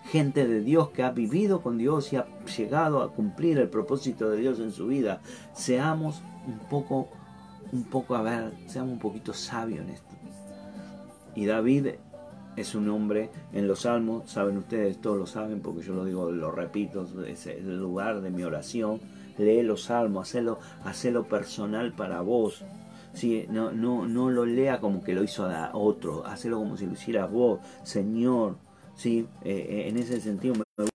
gente 0.06 0.48
de 0.48 0.62
Dios 0.62 0.90
que 0.92 1.04
ha 1.04 1.12
vivido 1.12 1.62
con 1.62 1.78
Dios 1.78 2.14
y 2.14 2.16
ha 2.16 2.26
llegado 2.58 3.02
a 3.02 3.12
cumplir 3.12 3.58
el 3.58 3.68
propósito 3.68 4.30
de 4.30 4.38
Dios 4.38 4.60
en 4.60 4.72
su 4.72 4.88
vida. 4.88 5.20
Seamos 5.54 6.24
un 6.48 6.60
poco, 6.70 7.10
un 7.74 7.84
poco, 7.84 8.16
a 8.16 8.22
ver, 8.22 8.54
seamos 8.68 8.94
un 8.94 9.00
poquito 9.00 9.34
sabios 9.34 9.82
en 9.82 9.90
esto. 9.90 10.16
Y 11.36 11.46
David 11.46 11.88
es 12.56 12.74
un 12.74 12.90
hombre 12.90 13.30
en 13.52 13.68
los 13.68 13.82
salmos, 13.82 14.32
saben 14.32 14.58
ustedes, 14.60 15.02
todos 15.02 15.18
lo 15.18 15.26
saben 15.26 15.60
porque 15.60 15.82
yo 15.82 15.94
lo 15.94 16.06
digo, 16.06 16.32
lo 16.32 16.52
repito, 16.52 17.06
es 17.26 17.48
el 17.48 17.78
lugar 17.78 18.22
de 18.22 18.30
mi 18.30 18.44
oración. 18.44 19.02
Lee 19.38 19.62
los 19.62 19.84
salmos, 19.84 20.30
hacelo, 20.30 20.58
hacelo 20.86 21.28
personal 21.28 21.92
para 21.92 22.22
vos. 22.22 22.64
Sí, 23.14 23.46
no, 23.50 23.72
no, 23.72 24.08
no 24.08 24.30
lo 24.30 24.46
lea 24.46 24.80
como 24.80 25.04
que 25.04 25.14
lo 25.14 25.24
hizo 25.24 25.46
a 25.46 25.72
otro, 25.74 26.26
hacelo 26.26 26.58
como 26.58 26.78
si 26.78 26.86
lo 26.86 26.94
hiciera 26.94 27.26
vos, 27.26 27.60
Señor 27.84 28.56
¿sí? 28.96 29.28
Eh, 29.44 29.68
eh, 29.70 29.90
en 29.90 29.98
ese 29.98 30.20
sentido 30.22 30.56
me 30.56 30.64
gusta 30.78 30.92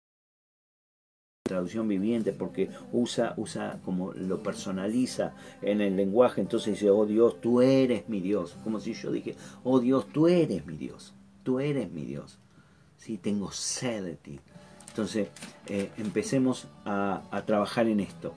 la 1.44 1.48
traducción 1.48 1.88
viviente 1.88 2.32
porque 2.32 2.70
usa, 2.92 3.34
usa 3.36 3.80
como 3.84 4.12
lo 4.12 4.42
personaliza 4.42 5.34
en 5.62 5.80
el 5.80 5.96
lenguaje, 5.96 6.40
entonces 6.40 6.74
dice, 6.74 6.90
oh 6.90 7.06
Dios, 7.06 7.40
tú 7.40 7.60
eres 7.60 8.08
mi 8.08 8.20
Dios, 8.20 8.56
como 8.64 8.80
si 8.80 8.94
yo 8.94 9.10
dije, 9.10 9.36
oh 9.64 9.80
Dios, 9.80 10.06
tú 10.12 10.28
eres 10.28 10.66
mi 10.66 10.76
Dios, 10.76 11.14
tú 11.42 11.60
eres 11.60 11.90
mi 11.90 12.04
Dios, 12.04 12.38
¿sí? 12.96 13.18
tengo 13.18 13.50
sed 13.50 14.04
de 14.04 14.16
ti. 14.16 14.40
Entonces, 14.88 15.28
eh, 15.66 15.90
empecemos 15.98 16.68
a, 16.86 17.20
trabajar 17.44 17.86
en 17.86 18.00
esto. 18.00 18.32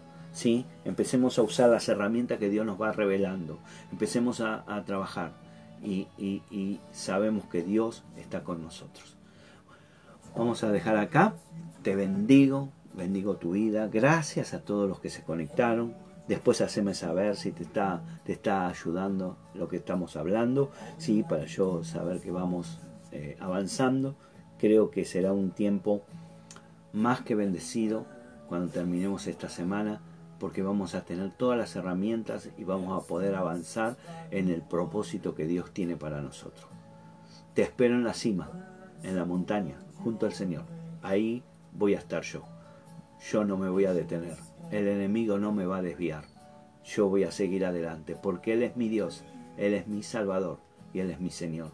Empecemos 0.85 1.37
a 1.37 1.41
usar 1.41 1.69
las 1.69 1.89
herramientas 1.89 2.39
que 2.39 2.49
Dios 2.49 2.65
nos 2.65 2.81
va 2.81 2.91
revelando. 2.91 3.59
Empecemos 3.91 4.41
a, 4.41 4.83
trabajar 4.85 5.33
y, 5.83 6.07
y 6.17 6.79
sabemos 6.91 7.45
que 7.45 7.61
Dios 7.63 8.03
está 8.17 8.43
con 8.43 8.61
nosotros. 8.61 9.17
Vamos 10.35 10.63
a 10.63 10.71
dejar 10.71 10.97
acá. 10.97 11.33
Te 11.81 11.95
bendigo, 11.95 12.69
bendigo 12.93 13.37
tu 13.37 13.51
vida. 13.51 13.87
Gracias 13.87 14.53
a 14.53 14.61
todos 14.61 14.87
los 14.87 14.99
que 14.99 15.09
se 15.09 15.23
conectaron. 15.23 15.93
Después 16.27 16.61
haceme 16.61 16.93
saber 16.93 17.35
si 17.35 17.51
te 17.51 17.63
está, 17.63 18.03
te 18.23 18.33
está 18.33 18.67
ayudando 18.67 19.37
lo 19.55 19.67
que 19.67 19.77
estamos 19.77 20.15
hablando. 20.15 20.71
Sí, 20.97 21.23
para 21.27 21.45
yo 21.45 21.83
saber 21.83 22.21
que 22.21 22.31
vamos 22.31 22.79
eh, 23.11 23.35
avanzando. 23.39 24.15
Creo 24.59 24.91
que 24.91 25.05
será 25.05 25.33
un 25.33 25.51
tiempo 25.51 26.03
más 26.93 27.21
que 27.21 27.35
bendecido 27.35 28.05
cuando 28.47 28.71
terminemos 28.71 29.27
esta 29.27 29.49
semana 29.49 30.01
porque 30.39 30.63
vamos 30.63 30.95
a 30.95 31.03
tener 31.03 31.31
todas 31.31 31.57
las 31.57 31.75
herramientas 31.75 32.49
y 32.57 32.63
vamos 32.63 32.97
a 32.97 33.05
poder 33.05 33.35
avanzar 33.35 33.97
en 34.31 34.49
el 34.49 34.61
propósito 34.61 35.35
que 35.35 35.45
Dios 35.45 35.71
tiene 35.71 35.95
para 35.95 36.21
nosotros. 36.21 36.67
Te 37.53 37.63
espero 37.63 37.95
en 37.95 38.03
la 38.03 38.13
cima, 38.13 38.49
en 39.03 39.15
la 39.15 39.25
montaña, 39.25 39.75
junto 40.03 40.25
al 40.25 40.33
Señor. 40.33 40.63
Ahí 41.01 41.43
voy 41.73 41.95
a 41.95 41.99
estar 41.99 42.23
yo. 42.23 42.43
Yo 43.31 43.43
no 43.43 43.57
me 43.57 43.69
voy 43.69 43.85
a 43.85 43.93
detener. 43.93 44.37
El 44.71 44.87
enemigo 44.87 45.37
no 45.37 45.51
me 45.51 45.65
va 45.65 45.77
a 45.77 45.81
desviar. 45.81 46.23
Yo 46.85 47.09
voy 47.09 47.25
a 47.25 47.31
seguir 47.31 47.65
adelante 47.65 48.15
porque 48.15 48.53
Él 48.53 48.63
es 48.63 48.77
mi 48.77 48.87
Dios, 48.87 49.23
Él 49.57 49.73
es 49.73 49.87
mi 49.87 50.03
Salvador 50.03 50.59
y 50.93 50.99
Él 50.99 51.11
es 51.11 51.19
mi 51.19 51.29
Señor. 51.29 51.71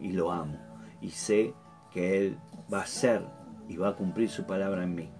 Y 0.00 0.12
lo 0.12 0.32
amo. 0.32 0.58
Y 1.00 1.10
sé 1.10 1.54
que 1.92 2.18
Él 2.18 2.38
va 2.72 2.80
a 2.80 2.86
ser 2.86 3.22
y 3.68 3.76
va 3.76 3.88
a 3.90 3.96
cumplir 3.96 4.30
su 4.30 4.46
palabra 4.46 4.84
en 4.84 4.94
mí. 4.94 5.10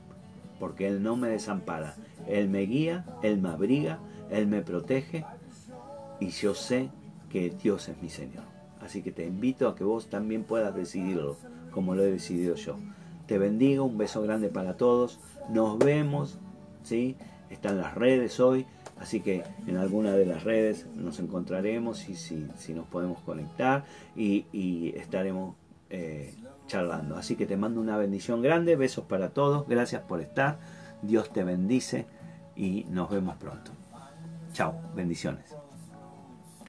Porque 0.58 0.88
Él 0.88 1.02
no 1.02 1.16
me 1.16 1.28
desampara. 1.28 1.96
Él 2.26 2.48
me 2.48 2.60
guía, 2.60 3.04
Él 3.22 3.40
me 3.40 3.50
abriga, 3.50 3.98
Él 4.30 4.46
me 4.46 4.62
protege. 4.62 5.24
Y 6.20 6.28
yo 6.28 6.54
sé 6.54 6.90
que 7.30 7.50
Dios 7.50 7.88
es 7.88 8.00
mi 8.00 8.08
Señor. 8.08 8.44
Así 8.80 9.02
que 9.02 9.12
te 9.12 9.26
invito 9.26 9.68
a 9.68 9.74
que 9.74 9.84
vos 9.84 10.08
también 10.08 10.44
puedas 10.44 10.74
decidirlo 10.74 11.36
como 11.70 11.94
lo 11.94 12.02
he 12.04 12.10
decidido 12.10 12.54
yo. 12.54 12.78
Te 13.26 13.38
bendigo, 13.38 13.84
un 13.84 13.98
beso 13.98 14.22
grande 14.22 14.48
para 14.48 14.76
todos. 14.76 15.18
Nos 15.50 15.78
vemos, 15.78 16.38
¿sí? 16.82 17.16
Están 17.50 17.78
las 17.78 17.94
redes 17.94 18.40
hoy, 18.40 18.66
así 18.98 19.20
que 19.20 19.44
en 19.66 19.76
alguna 19.76 20.12
de 20.12 20.26
las 20.26 20.42
redes 20.42 20.86
nos 20.94 21.20
encontraremos 21.20 22.08
y 22.08 22.16
si, 22.16 22.46
si 22.56 22.74
nos 22.74 22.86
podemos 22.86 23.20
conectar 23.20 23.84
y, 24.16 24.92
estaremos 24.96 25.54
eh, 25.90 26.34
charlando. 26.66 27.16
Así 27.16 27.36
que 27.36 27.46
te 27.46 27.56
mando 27.56 27.80
una 27.80 27.96
bendición 27.96 28.42
grande, 28.42 28.76
besos 28.76 29.04
para 29.06 29.30
todos, 29.30 29.66
gracias 29.66 30.02
por 30.02 30.20
estar, 30.20 30.58
Dios 31.02 31.32
te 31.32 31.44
bendice 31.44 32.06
y 32.54 32.84
nos 32.90 33.10
vemos 33.10 33.36
pronto. 33.36 33.72
Chao, 34.52 34.74
bendiciones. 34.94 35.55